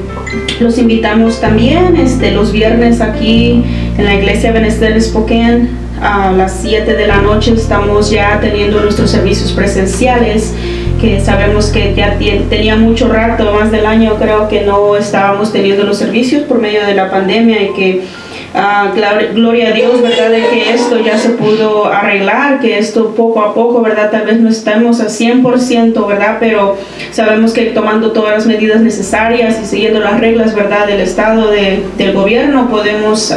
los 0.59 0.79
invitamos 0.79 1.41
también 1.41 1.95
este, 1.97 2.33
los 2.33 2.51
viernes 2.51 3.01
aquí 3.01 3.63
en 3.97 4.05
la 4.05 4.15
iglesia 4.15 4.51
Benestel 4.51 5.01
Spokane 5.01 5.69
a 6.01 6.33
las 6.33 6.59
7 6.61 6.95
de 6.95 7.07
la 7.07 7.19
noche 7.19 7.55
estamos 7.55 8.11
ya 8.11 8.39
teniendo 8.41 8.81
nuestros 8.81 9.11
servicios 9.11 9.53
presenciales 9.53 10.53
que 11.01 11.21
sabemos 11.21 11.67
que 11.67 11.95
ya 11.95 12.17
tenía 12.19 12.77
mucho 12.77 13.09
rato, 13.09 13.53
más 13.53 13.71
del 13.71 13.87
año 13.87 14.17
creo 14.17 14.49
que 14.49 14.63
no 14.63 14.97
estábamos 14.97 15.53
teniendo 15.53 15.85
los 15.85 15.99
servicios 15.99 16.43
por 16.45 16.59
medio 16.59 16.85
de 16.87 16.95
la 16.95 17.11
pandemia 17.11 17.63
y 17.63 17.73
que 17.75 18.03
Ah, 18.59 18.91
gloria 19.35 19.69
a 19.69 19.73
Dios, 19.73 20.01
¿verdad? 20.01 20.31
De 20.31 20.41
que 20.49 20.73
esto 20.73 20.99
ya 20.99 21.19
se 21.19 21.31
pudo 21.31 21.93
arreglar, 21.93 22.59
que 22.59 22.79
esto 22.79 23.15
poco 23.15 23.43
a 23.43 23.53
poco, 23.53 23.83
¿verdad? 23.83 24.11
Tal 24.11 24.25
vez 24.25 24.41
no 24.41 24.49
estemos 24.49 24.99
a 25.01 25.09
100%, 25.09 26.07
¿verdad? 26.07 26.39
Pero 26.41 26.79
sabemos 27.11 27.53
que 27.53 27.67
tomando 27.67 28.13
todas 28.13 28.33
las 28.33 28.47
medidas 28.47 28.81
necesarias 28.81 29.61
y 29.63 29.67
siguiendo 29.67 30.01
las 30.01 30.19
reglas, 30.21 30.55
¿verdad? 30.55 30.87
Del 30.87 31.01
Estado, 31.01 31.51
de, 31.51 31.85
del 31.99 32.15
gobierno, 32.15 32.71
podemos 32.71 33.31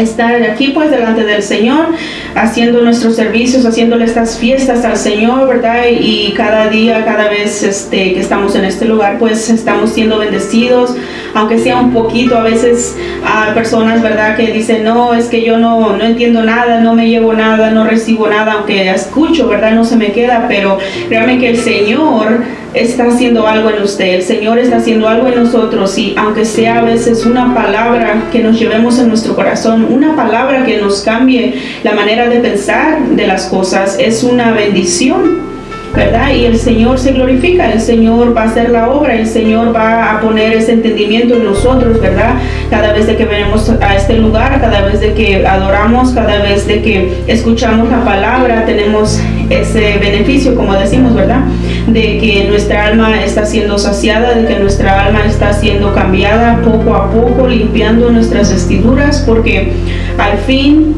estar 0.00 0.42
aquí 0.42 0.68
pues 0.68 0.90
delante 0.90 1.24
del 1.24 1.42
Señor, 1.42 1.88
haciendo 2.34 2.82
nuestros 2.82 3.16
servicios, 3.16 3.64
haciéndole 3.64 4.04
estas 4.04 4.38
fiestas 4.38 4.84
al 4.84 4.96
Señor, 4.96 5.48
¿verdad? 5.48 5.84
Y 5.90 6.32
cada 6.36 6.68
día, 6.68 7.04
cada 7.04 7.28
vez 7.28 7.62
este, 7.62 8.14
que 8.14 8.20
estamos 8.20 8.54
en 8.54 8.64
este 8.64 8.84
lugar, 8.84 9.18
pues 9.18 9.48
estamos 9.50 9.90
siendo 9.90 10.18
bendecidos, 10.18 10.94
aunque 11.34 11.58
sea 11.58 11.78
un 11.78 11.92
poquito, 11.92 12.36
a 12.36 12.42
veces 12.42 12.96
hay 13.24 13.54
personas, 13.54 14.02
¿verdad? 14.02 14.36
Que 14.36 14.52
dicen, 14.52 14.84
no, 14.84 15.14
es 15.14 15.26
que 15.26 15.42
yo 15.42 15.58
no, 15.58 15.96
no 15.96 16.04
entiendo 16.04 16.42
nada, 16.42 16.80
no 16.80 16.94
me 16.94 17.08
llevo 17.08 17.32
nada, 17.32 17.70
no 17.70 17.84
recibo 17.84 18.28
nada, 18.28 18.52
aunque 18.52 18.90
escucho, 18.90 19.48
¿verdad? 19.48 19.72
No 19.72 19.84
se 19.84 19.96
me 19.96 20.12
queda, 20.12 20.46
pero 20.48 20.78
realmente 21.08 21.40
que 21.40 21.50
el 21.50 21.56
Señor 21.56 22.42
está 22.74 23.08
haciendo 23.08 23.46
algo 23.46 23.70
en 23.70 23.82
usted, 23.82 24.14
el 24.14 24.22
Señor 24.22 24.58
está 24.58 24.76
haciendo 24.76 25.08
algo 25.08 25.28
en 25.28 25.42
nosotros 25.42 25.96
y 25.98 26.14
aunque 26.16 26.44
sea 26.44 26.78
a 26.78 26.82
veces 26.82 27.26
una 27.26 27.54
palabra 27.54 28.24
que 28.30 28.40
nos 28.40 28.58
llevemos 28.58 28.98
en 28.98 29.08
nuestro 29.08 29.34
corazón, 29.34 29.86
una 29.90 30.14
palabra 30.14 30.64
que 30.64 30.78
nos 30.78 31.02
cambie 31.02 31.54
la 31.82 31.92
manera 31.92 32.28
de 32.28 32.38
pensar 32.38 33.00
de 33.00 33.26
las 33.26 33.46
cosas, 33.46 33.96
es 33.98 34.22
una 34.22 34.52
bendición. 34.52 35.49
¿Verdad? 35.94 36.30
Y 36.32 36.44
el 36.44 36.58
Señor 36.58 36.98
se 36.98 37.12
glorifica, 37.12 37.70
el 37.72 37.80
Señor 37.80 38.36
va 38.36 38.42
a 38.42 38.44
hacer 38.44 38.70
la 38.70 38.90
obra, 38.90 39.14
el 39.14 39.26
Señor 39.26 39.74
va 39.74 40.12
a 40.12 40.20
poner 40.20 40.52
ese 40.52 40.72
entendimiento 40.72 41.34
en 41.34 41.44
nosotros, 41.44 42.00
¿verdad? 42.00 42.34
Cada 42.70 42.92
vez 42.92 43.06
que 43.06 43.24
venimos 43.24 43.68
a 43.80 43.96
este 43.96 44.14
lugar, 44.14 44.60
cada 44.60 44.82
vez 44.82 45.00
de 45.00 45.14
que 45.14 45.46
adoramos, 45.46 46.10
cada 46.10 46.42
vez 46.42 46.66
de 46.66 46.82
que 46.82 47.22
escuchamos 47.26 47.90
la 47.90 48.04
palabra, 48.04 48.64
tenemos 48.66 49.20
ese 49.48 49.98
beneficio, 49.98 50.54
como 50.54 50.74
decimos, 50.74 51.14
¿verdad? 51.14 51.40
De 51.88 52.18
que 52.18 52.46
nuestra 52.48 52.86
alma 52.86 53.22
está 53.22 53.44
siendo 53.44 53.78
saciada, 53.78 54.34
de 54.34 54.46
que 54.46 54.60
nuestra 54.60 55.06
alma 55.06 55.24
está 55.26 55.52
siendo 55.52 55.92
cambiada 55.92 56.60
poco 56.62 56.94
a 56.94 57.10
poco, 57.10 57.48
limpiando 57.48 58.10
nuestras 58.10 58.52
vestiduras, 58.52 59.24
porque 59.26 59.72
al 60.18 60.38
fin 60.38 60.94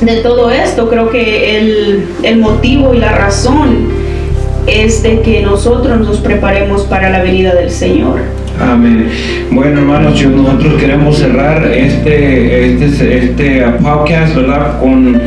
de 0.00 0.16
todo 0.16 0.50
esto 0.50 0.88
creo 0.88 1.10
que 1.10 1.58
el, 1.58 2.04
el 2.22 2.38
motivo 2.38 2.94
y 2.94 2.98
la 2.98 3.12
razón 3.12 4.01
es 4.66 5.02
de 5.02 5.20
que 5.20 5.42
nosotros 5.42 6.00
nos 6.00 6.18
preparemos 6.18 6.82
para 6.82 7.10
la 7.10 7.22
venida 7.22 7.54
del 7.54 7.70
Señor. 7.70 8.20
Amén. 8.60 9.08
Bueno, 9.50 9.80
hermanos, 9.80 10.22
nosotros 10.24 10.74
queremos 10.80 11.18
cerrar 11.18 11.66
este, 11.66 12.84
este, 12.84 13.18
este 13.18 13.62
podcast, 13.82 14.36
¿verdad? 14.36 14.80
Con 14.80 15.20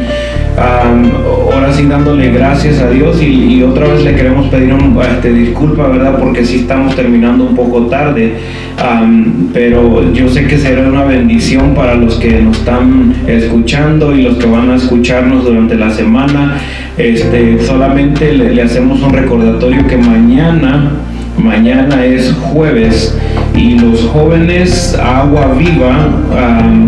ahora 0.58 1.72
sí 1.74 1.86
dándole 1.86 2.32
gracias 2.32 2.82
a 2.82 2.90
Dios 2.90 3.22
y, 3.22 3.62
otra 3.64 3.88
vez 3.88 4.04
le 4.04 4.16
queremos 4.16 4.48
pedir 4.48 4.74
un, 4.74 4.98
este, 5.02 5.34
disculpa, 5.34 5.88
¿verdad? 5.88 6.18
Porque 6.20 6.46
sí 6.46 6.58
estamos 6.58 6.96
terminando 6.96 7.46
un 7.46 7.56
poco 7.56 7.88
tarde, 7.88 8.36
pero 9.54 10.14
yo 10.14 10.30
sé 10.30 10.46
que 10.48 10.58
será 10.58 10.88
una 10.88 11.04
bendición 11.04 11.74
para 11.74 11.96
los 11.96 12.16
que 12.16 12.42
nos 12.42 12.60
están 12.60 13.16
escuchando 13.28 14.16
y 14.16 14.24
los 14.24 14.38
que 14.38 14.46
van 14.46 14.70
a 14.70 14.76
escucharnos 14.76 15.46
durante 15.46 15.76
la 15.76 15.90
semana. 15.90 16.58
Este, 16.98 17.62
solamente 17.62 18.34
le, 18.34 18.62
hacemos 18.62 19.02
un 19.02 19.12
recordatorio 19.12 19.86
que 19.88 19.98
mañana, 19.98 20.92
mañana 21.38 22.06
es 22.06 22.32
jueves 22.32 23.18
y 23.56 23.80
los 23.80 24.02
jóvenes 24.08 24.98
Agua 25.02 25.54
Viva, 25.58 26.10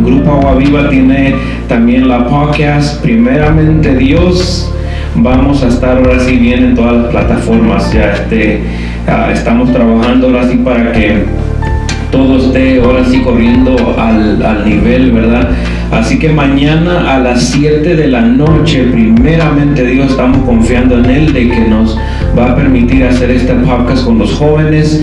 Grupo 0.03 0.31
Agua 0.31 0.55
Viva 0.55 0.89
tiene 0.89 1.35
también 1.67 2.07
la 2.07 2.27
podcast 2.27 3.01
Primeramente 3.01 3.95
Dios. 3.95 4.71
Vamos 5.15 5.63
a 5.63 5.67
estar 5.67 5.97
ahora 5.97 6.19
sí 6.19 6.37
bien 6.37 6.63
en 6.63 6.75
todas 6.75 6.95
las 6.95 7.05
plataformas. 7.07 7.91
Ya 7.93 8.13
este, 8.13 8.61
ah, 9.07 9.29
estamos 9.33 9.71
trabajando 9.71 10.27
ahora 10.27 10.49
sí 10.49 10.57
para 10.57 10.91
que 10.91 11.25
todo 12.11 12.37
esté 12.37 12.81
ahora 12.81 13.03
sí 13.05 13.21
corriendo 13.21 13.95
al, 13.97 14.43
al 14.45 14.67
nivel, 14.67 15.11
¿verdad? 15.11 15.49
Así 15.91 16.19
que 16.19 16.29
mañana 16.29 17.15
a 17.15 17.19
las 17.19 17.43
7 17.49 17.95
de 17.95 18.07
la 18.07 18.21
noche, 18.21 18.83
primeramente 18.91 19.85
Dios, 19.85 20.11
estamos 20.11 20.45
confiando 20.45 20.97
en 20.97 21.05
Él 21.05 21.33
de 21.33 21.49
que 21.49 21.61
nos 21.61 21.97
va 22.37 22.51
a 22.51 22.55
permitir 22.55 23.03
hacer 23.05 23.31
este 23.31 23.53
podcast 23.53 24.05
con 24.05 24.19
los 24.19 24.33
jóvenes. 24.33 25.01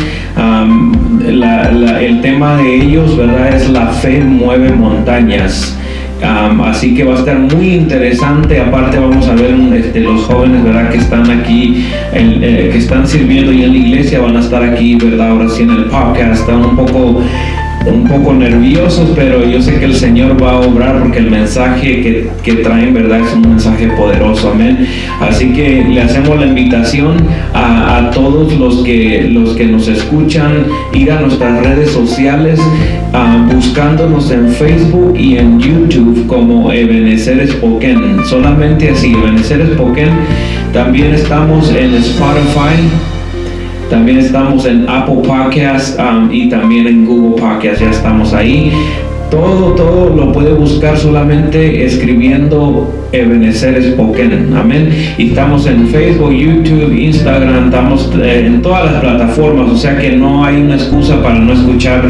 el 1.27 2.21
tema 2.21 2.57
de 2.59 2.75
ellos, 2.75 3.17
¿verdad? 3.17 3.55
Es 3.55 3.71
la 3.71 3.87
fe 3.87 4.21
mueve 4.21 4.73
montañas. 4.73 5.79
así 6.65 6.95
que 6.95 7.05
va 7.05 7.15
a 7.15 7.19
estar 7.19 7.39
muy 7.39 7.75
interesante. 7.75 8.61
Aparte 8.61 8.99
vamos 8.99 9.27
a 9.27 9.35
ver 9.35 9.55
este, 9.75 10.01
los 10.01 10.23
jóvenes, 10.25 10.65
¿verdad? 10.65 10.91
Que 10.91 10.99
están 10.99 11.31
aquí, 11.31 11.87
eh, 12.13 12.69
que 12.71 12.79
están 12.79 13.07
sirviendo 13.07 13.53
y 13.53 13.65
en 13.65 13.73
la 13.73 13.79
iglesia 13.79 14.21
van 14.21 14.37
a 14.37 14.41
estar 14.41 14.63
aquí, 14.63 14.97
¿verdad? 14.97 15.31
Ahora 15.31 15.49
sí 15.49 15.63
en 15.63 15.71
el 15.71 15.85
podcast. 15.85 16.41
Están 16.41 16.63
un 16.65 16.77
poco 16.77 17.23
un 17.87 18.05
poco 18.05 18.33
nerviosos, 18.33 19.11
pero 19.15 19.45
yo 19.45 19.61
sé 19.61 19.79
que 19.79 19.85
el 19.85 19.95
Señor 19.95 20.43
va 20.43 20.53
a 20.53 20.61
obrar 20.61 21.01
porque 21.01 21.19
el 21.19 21.31
mensaje 21.31 22.03
que, 22.03 22.31
que, 22.43 22.63
traen, 22.63 22.95
¿verdad? 22.95 23.21
Es 23.21 23.33
un 23.35 23.43
mensaje 23.43 23.89
poderoso, 23.89 24.51
amén. 24.51 24.87
Así 25.21 25.53
que 25.53 25.85
le 25.85 26.01
hacemos 26.01 26.39
la 26.39 26.47
invitación 26.47 27.17
a, 27.53 27.99
a 27.99 28.11
todos 28.11 28.53
los 28.55 28.83
que, 28.85 29.29
los 29.31 29.55
que 29.55 29.67
nos 29.67 29.89
escuchan, 29.89 30.65
ir 30.93 31.13
a 31.13 31.21
nuestras 31.21 31.63
redes 31.63 31.91
sociales, 31.91 32.61
buscándonos 33.53 34.31
en 34.31 34.49
Facebook 34.49 35.15
y 35.17 35.37
en 35.37 35.61
YouTube 35.61 36.27
como 36.27 36.73
Ebenezer 36.73 37.47
Spoken. 37.49 38.25
Solamente 38.25 38.91
así, 38.91 39.13
Ebenezer 39.13 39.75
Spoken. 39.75 40.11
También 40.73 41.15
estamos 41.15 41.71
en 41.71 41.95
Spotify 41.95 43.14
también 43.91 44.19
estamos 44.19 44.65
en 44.67 44.89
Apple 44.89 45.23
Podcast 45.27 45.99
um, 45.99 46.31
y 46.33 46.49
también 46.49 46.87
en 46.87 47.05
Google 47.05 47.41
Podcast, 47.41 47.81
ya 47.81 47.91
estamos 47.91 48.33
ahí. 48.33 48.73
Todo, 49.31 49.73
todo 49.75 50.15
lo 50.15 50.33
puede 50.33 50.53
buscar 50.53 50.97
solamente 50.97 51.85
escribiendo 51.85 53.09
Ebenezer 53.11 53.83
Spoken. 53.83 54.55
Amén. 54.55 54.91
Y 55.19 55.31
estamos 55.31 55.67
en 55.67 55.89
Facebook, 55.89 56.33
YouTube, 56.33 56.93
Instagram, 56.93 57.67
estamos 57.67 58.11
eh, 58.23 58.45
en 58.47 58.63
todas 58.63 58.93
las 58.93 59.01
plataformas. 59.01 59.71
O 59.71 59.77
sea 59.77 59.97
que 59.97 60.13
no 60.13 60.45
hay 60.45 60.57
una 60.57 60.77
excusa 60.77 61.23
para 61.23 61.39
no 61.39 61.53
escuchar 61.53 62.05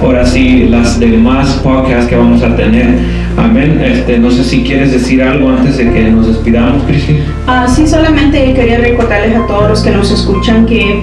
ahora 0.00 0.24
sí 0.24 0.66
las 0.70 1.00
demás 1.00 1.60
podcasts 1.64 2.06
que 2.06 2.16
vamos 2.16 2.42
a 2.42 2.54
tener. 2.54 2.98
Amén. 3.36 3.80
Este, 3.82 4.18
no 4.18 4.30
sé 4.30 4.44
si 4.44 4.62
quieres 4.62 4.92
decir 4.92 5.22
algo 5.22 5.50
antes 5.50 5.78
de 5.78 5.90
que 5.92 6.10
nos 6.10 6.28
despidamos, 6.28 6.82
Cristi. 6.84 7.17
Ah, 7.50 7.66
sí, 7.66 7.88
solamente 7.88 8.52
quería 8.54 8.78
recordarles 8.78 9.36
a 9.36 9.46
todos 9.46 9.68
los 9.68 9.82
que 9.82 9.90
nos 9.90 10.10
escuchan 10.10 10.66
que 10.66 11.02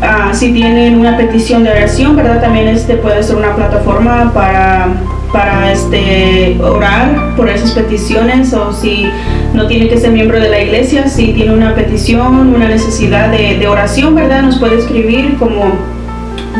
Ah, 0.00 0.30
si 0.32 0.52
tienen 0.52 1.00
una 1.00 1.16
petición 1.16 1.64
de 1.64 1.70
oración, 1.70 2.14
¿verdad? 2.14 2.40
También 2.40 2.68
este 2.68 2.94
puede 2.96 3.20
ser 3.22 3.34
una 3.34 3.56
plataforma 3.56 4.32
para, 4.32 4.86
para 5.32 5.72
este, 5.72 6.56
orar 6.62 7.34
por 7.36 7.48
esas 7.48 7.72
peticiones 7.72 8.54
o 8.54 8.72
si 8.72 9.08
no 9.54 9.66
tiene 9.66 9.88
que 9.88 9.98
ser 9.98 10.12
miembro 10.12 10.38
de 10.38 10.50
la 10.50 10.60
iglesia, 10.60 11.08
si 11.08 11.32
tiene 11.32 11.52
una 11.52 11.74
petición, 11.74 12.54
una 12.54 12.68
necesidad 12.68 13.30
de, 13.30 13.58
de 13.58 13.66
oración, 13.66 14.14
¿verdad? 14.14 14.42
Nos 14.42 14.58
puede 14.58 14.78
escribir 14.78 15.36
como 15.36 15.72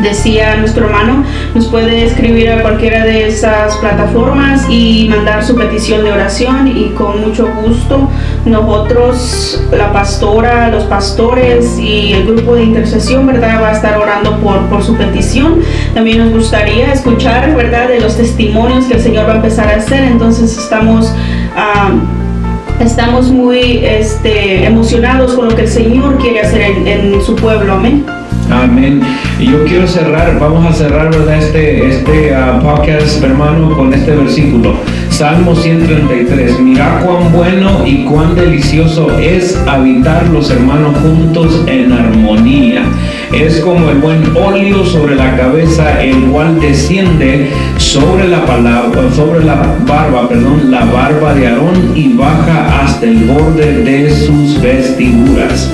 decía 0.01 0.55
nuestro 0.55 0.85
hermano, 0.85 1.23
nos 1.53 1.67
puede 1.67 2.05
escribir 2.05 2.51
a 2.51 2.61
cualquiera 2.61 3.03
de 3.03 3.27
esas 3.27 3.75
plataformas 3.77 4.65
y 4.69 5.07
mandar 5.09 5.43
su 5.43 5.55
petición 5.55 6.03
de 6.03 6.11
oración 6.11 6.67
y 6.67 6.89
con 6.91 7.21
mucho 7.21 7.47
gusto 7.63 8.09
nosotros, 8.45 9.63
la 9.71 9.91
pastora, 9.91 10.69
los 10.69 10.85
pastores 10.85 11.77
y 11.79 12.13
el 12.13 12.25
grupo 12.25 12.55
de 12.55 12.63
intercesión, 12.63 13.27
¿verdad? 13.27 13.61
Va 13.61 13.69
a 13.69 13.73
estar 13.73 13.97
orando 13.97 14.37
por, 14.39 14.67
por 14.67 14.83
su 14.83 14.95
petición. 14.95 15.59
También 15.93 16.19
nos 16.19 16.33
gustaría 16.33 16.93
escuchar, 16.93 17.55
¿verdad? 17.55 17.89
De 17.89 17.99
los 17.99 18.15
testimonios 18.17 18.85
que 18.85 18.95
el 18.95 19.01
Señor 19.01 19.27
va 19.27 19.33
a 19.33 19.35
empezar 19.37 19.67
a 19.67 19.77
hacer. 19.77 20.03
Entonces 20.03 20.57
estamos... 20.57 21.13
Uh, 21.55 22.19
estamos 22.79 23.29
muy 23.29 23.81
este, 23.83 24.65
emocionados 24.65 25.33
con 25.33 25.49
lo 25.49 25.55
que 25.55 25.63
el 25.63 25.67
Señor 25.67 26.17
quiere 26.17 26.39
hacer 26.39 26.61
en, 26.61 26.87
en 26.87 27.21
su 27.21 27.35
pueblo. 27.35 27.73
Amén. 27.73 28.05
Amén. 28.49 29.01
Y 29.39 29.45
yo 29.45 29.63
quiero 29.63 29.87
cerrar, 29.87 30.39
vamos 30.39 30.65
a 30.65 30.73
cerrar, 30.73 31.11
¿verdad? 31.11 31.37
Este, 31.37 31.87
este 31.87 32.31
uh, 32.31 32.59
podcast, 32.59 33.23
hermano, 33.23 33.75
con 33.75 33.93
este 33.93 34.15
versículo. 34.15 34.75
Salmo 35.09 35.55
133. 35.55 36.59
Mira 36.59 37.01
cuán 37.05 37.31
bueno 37.31 37.85
y 37.85 38.05
cuán 38.05 38.35
delicioso 38.35 39.19
es 39.19 39.55
habitar 39.67 40.27
los 40.29 40.49
hermanos 40.49 40.97
juntos 40.97 41.63
en 41.67 41.91
armonía. 41.91 42.83
Es 43.33 43.59
como 43.59 43.91
el 43.91 43.99
buen 43.99 44.35
óleo 44.35 44.83
sobre 44.83 45.15
la 45.15 45.37
cabeza, 45.37 46.01
el 46.01 46.23
cual 46.25 46.59
desciende 46.59 47.51
sobre 47.77 48.27
la 48.27 48.45
palabra, 48.45 49.11
sobre 49.13 49.43
la 49.43 49.75
barba, 49.85 50.27
perdón, 50.27 50.71
la 50.71 50.85
barba 50.85 51.35
de 51.35 51.47
Aarón 51.47 51.91
y 51.95 52.13
baja 52.13 52.81
hasta 52.81 53.05
el 53.05 53.25
borde 53.25 53.83
de 53.83 54.09
sus 54.09 54.59
vestiduras. 54.59 55.71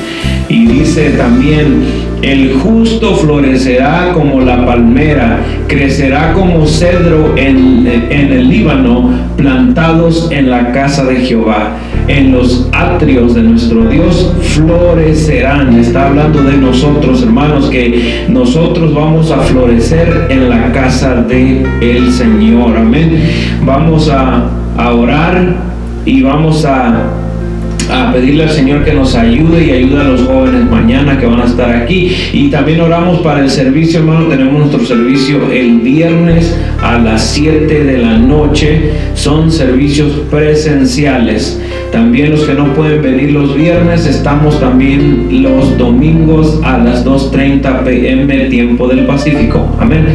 Y 0.49 0.67
dice 0.67 1.11
también, 1.11 2.04
el 2.25 2.53
justo 2.53 3.15
florecerá 3.17 4.11
como 4.11 4.41
la 4.41 4.65
palmera, 4.65 5.41
crecerá 5.67 6.33
como 6.33 6.65
cedro 6.65 7.35
en, 7.35 7.85
el 7.85 8.49
Líbano, 8.49 9.11
plantados 9.37 10.29
en 10.31 10.49
la 10.49 10.71
casa 10.71 11.05
de 11.05 11.17
Jehová. 11.17 11.77
En 12.07 12.31
los 12.31 12.67
atrios 12.71 13.35
de 13.35 13.43
nuestro 13.43 13.85
Dios 13.85 14.33
florecerán. 14.55 15.77
Está 15.77 16.07
hablando 16.07 16.41
de 16.41 16.57
nosotros, 16.57 17.21
hermanos, 17.21 17.69
que 17.69 18.25
nosotros 18.27 18.93
vamos 18.95 19.29
a 19.29 19.37
florecer 19.41 20.25
en 20.29 20.49
la 20.49 20.71
casa 20.71 21.21
de 21.21 21.63
el 21.81 22.11
Señor. 22.11 22.75
Amén. 22.75 23.21
Vamos 23.63 24.09
a, 24.09 24.49
a 24.77 24.93
orar 24.93 25.57
y 26.05 26.23
vamos 26.23 26.65
a 26.65 27.24
a 27.89 28.11
pedirle 28.11 28.43
al 28.43 28.49
Señor 28.49 28.83
que 28.83 28.93
nos 28.93 29.15
ayude 29.15 29.65
y 29.65 29.71
ayude 29.71 30.01
a 30.01 30.05
los 30.05 30.21
jóvenes 30.21 30.69
mañana 30.69 31.17
que 31.17 31.25
van 31.25 31.41
a 31.41 31.45
estar 31.45 31.69
aquí. 31.71 32.15
Y 32.33 32.49
también 32.49 32.81
oramos 32.81 33.19
para 33.21 33.41
el 33.41 33.49
servicio, 33.49 33.99
hermano. 33.99 34.27
Tenemos 34.27 34.53
nuestro 34.53 34.85
servicio 34.85 35.51
el 35.51 35.79
viernes 35.79 36.57
a 36.81 36.97
las 36.97 37.23
7 37.31 37.83
de 37.83 37.97
la 37.97 38.17
noche. 38.17 38.91
Son 39.25 39.51
servicios 39.51 40.11
presenciales. 40.29 41.59
También 41.91 42.29
los 42.29 42.41
que 42.41 42.53
no 42.53 42.75
pueden 42.75 43.01
venir 43.01 43.31
los 43.31 43.55
viernes, 43.55 44.05
estamos 44.05 44.59
también 44.59 45.41
los 45.41 45.79
domingos 45.79 46.59
a 46.63 46.77
las 46.77 47.03
2.30 47.03 47.83
pm 47.83 48.45
tiempo 48.49 48.87
del 48.87 49.07
Pacífico. 49.07 49.65
Amén. 49.79 50.05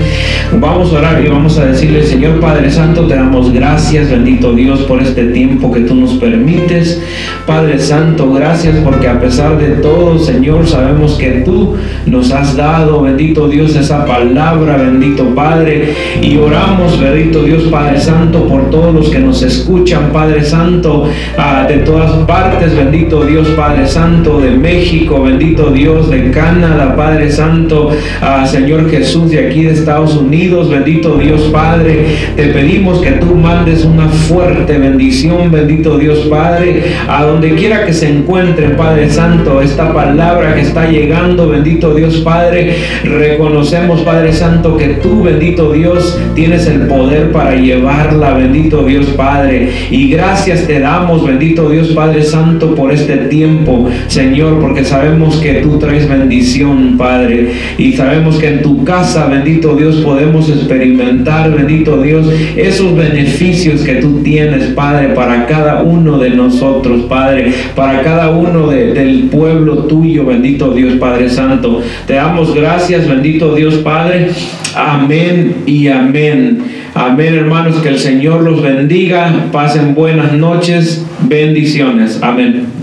Vamos 0.61 0.93
a 0.93 0.99
orar 0.99 1.25
y 1.25 1.29
vamos 1.29 1.59
a 1.59 1.65
decirle, 1.67 2.05
Señor 2.05 2.39
Padre 2.39 2.71
Santo, 2.71 3.09
te 3.09 3.17
damos 3.17 3.53
gracias, 3.53 4.11
bendito 4.11 4.53
Dios, 4.53 4.81
por 4.83 5.03
este 5.03 5.25
tiempo 5.27 5.73
que 5.73 5.81
tú 5.81 5.97
nos 5.97 6.13
permites. 6.15 7.03
Padre 7.47 7.81
Santo, 7.81 8.33
gracias 8.33 8.77
porque 8.85 9.09
a 9.09 9.19
pesar 9.19 9.59
de 9.59 9.81
todo, 9.81 10.19
Señor, 10.19 10.69
sabemos 10.69 11.15
que 11.15 11.43
tú 11.45 11.77
nos 12.07 12.31
has 12.31 12.57
dado, 12.57 13.03
bendito 13.03 13.49
Dios, 13.49 13.75
esa 13.75 14.05
palabra, 14.05 14.77
bendito 14.77 15.35
Padre. 15.35 15.95
Y 16.21 16.37
oramos, 16.37 17.01
bendito 17.01 17.43
Dios, 17.43 17.65
Padre 17.65 17.99
Santo, 17.99 18.47
por 18.47 18.71
todos 18.71 18.95
los 18.95 19.00
que 19.09 19.19
nos 19.19 19.43
escuchan, 19.43 20.11
Padre 20.13 20.45
Santo. 20.45 21.09
a 21.39 21.67
de 21.67 21.79
todas 21.79 22.11
partes, 22.27 22.77
bendito 22.77 23.25
Dios 23.25 23.49
Padre 23.51 23.87
Santo, 23.87 24.41
de 24.41 24.51
México, 24.51 25.23
bendito 25.23 25.71
Dios 25.71 26.11
de 26.11 26.31
Canadá, 26.31 26.97
Padre 26.97 27.31
Santo, 27.31 27.91
a 28.21 28.47
Señor 28.47 28.91
Jesús 28.91 29.31
de 29.31 29.47
aquí 29.47 29.63
de 29.63 29.73
Estados 29.73 30.17
Unidos, 30.17 30.69
bendito 30.69 31.17
Dios 31.17 31.43
Padre, 31.53 32.07
te 32.37 32.47
pedimos 32.49 33.01
que 33.01 33.13
tú 33.13 33.35
mandes 33.37 33.85
una 33.85 34.09
fuerte 34.09 34.79
bendición, 34.79 35.51
bendito 35.51 35.99
Dios 35.99 36.27
Padre, 36.29 36.83
a 37.09 37.25
donde 37.25 37.55
quiera 37.55 37.87
que 37.87 37.93
se 37.93 38.11
encuentre, 38.11 38.71
Padre 38.71 39.09
Santo, 39.09 39.61
esta 39.61 39.93
palabra 39.93 40.55
que 40.55 40.63
está 40.63 40.91
llegando, 40.91 41.49
bendito 41.49 41.95
Dios 41.95 42.17
Padre, 42.19 42.77
reconocemos, 43.05 44.01
Padre 44.01 44.33
Santo, 44.33 44.77
que 44.77 44.89
tú, 44.95 45.23
bendito 45.23 45.73
Dios, 45.73 46.19
tienes 46.35 46.67
el 46.67 46.89
poder 46.89 47.31
para 47.31 47.55
llevarla, 47.55 48.35
bendito 48.35 48.83
Dios 48.85 48.90
Padre, 49.17 49.71
y 49.91 50.09
gracias 50.11 50.67
te 50.67 50.81
damos, 50.81 51.27
bendito 51.27 51.69
Dios 51.69 51.89
Padre 51.89 52.23
Santo 52.23 52.75
por 52.75 52.93
este 52.93 53.17
tiempo, 53.29 53.89
Señor, 54.09 54.61
porque 54.61 54.85
sabemos 54.85 55.37
que 55.37 55.55
tú 55.55 55.79
traes 55.79 56.09
bendición, 56.09 56.97
Padre, 56.97 57.53
y 57.79 57.93
sabemos 57.93 58.39
que 58.39 58.49
en 58.49 58.63
tu 58.63 58.85
casa, 58.85 59.27
bendito 59.27 59.77
Dios, 59.77 59.97
podemos 59.97 60.49
experimentar, 60.49 61.51
bendito 61.55 62.01
Dios, 62.03 62.27
esos 62.57 62.97
beneficios 62.97 63.83
que 63.83 63.97
tú 63.97 64.23
tienes, 64.23 64.69
Padre, 64.69 65.09
para 65.09 65.47
cada 65.47 65.83
uno 65.83 66.19
de 66.19 66.31
nosotros, 66.31 67.03
Padre, 67.03 67.53
para 67.75 68.03
cada 68.03 68.31
uno 68.31 68.69
del 68.69 69.29
pueblo 69.31 69.85
tuyo, 69.85 70.25
bendito 70.25 70.73
Dios, 70.73 70.95
Padre 70.95 71.29
Santo. 71.29 71.83
Te 72.07 72.15
damos 72.15 72.55
gracias, 72.55 73.09
bendito 73.09 73.55
Dios, 73.55 73.77
Padre. 73.77 74.31
Amén 74.75 75.57
y 75.67 75.89
amén. 75.89 76.63
Amén, 76.95 77.35
hermanos, 77.35 77.77
que 77.83 77.89
el 77.89 77.99
Señor 77.99 78.43
los 78.43 78.63
bendiga. 78.63 79.47
Pasen 79.53 79.95
buenas 79.95 80.33
noches. 80.33 81.07
Bendiciones. 81.29 82.21
Amén. 82.23 82.80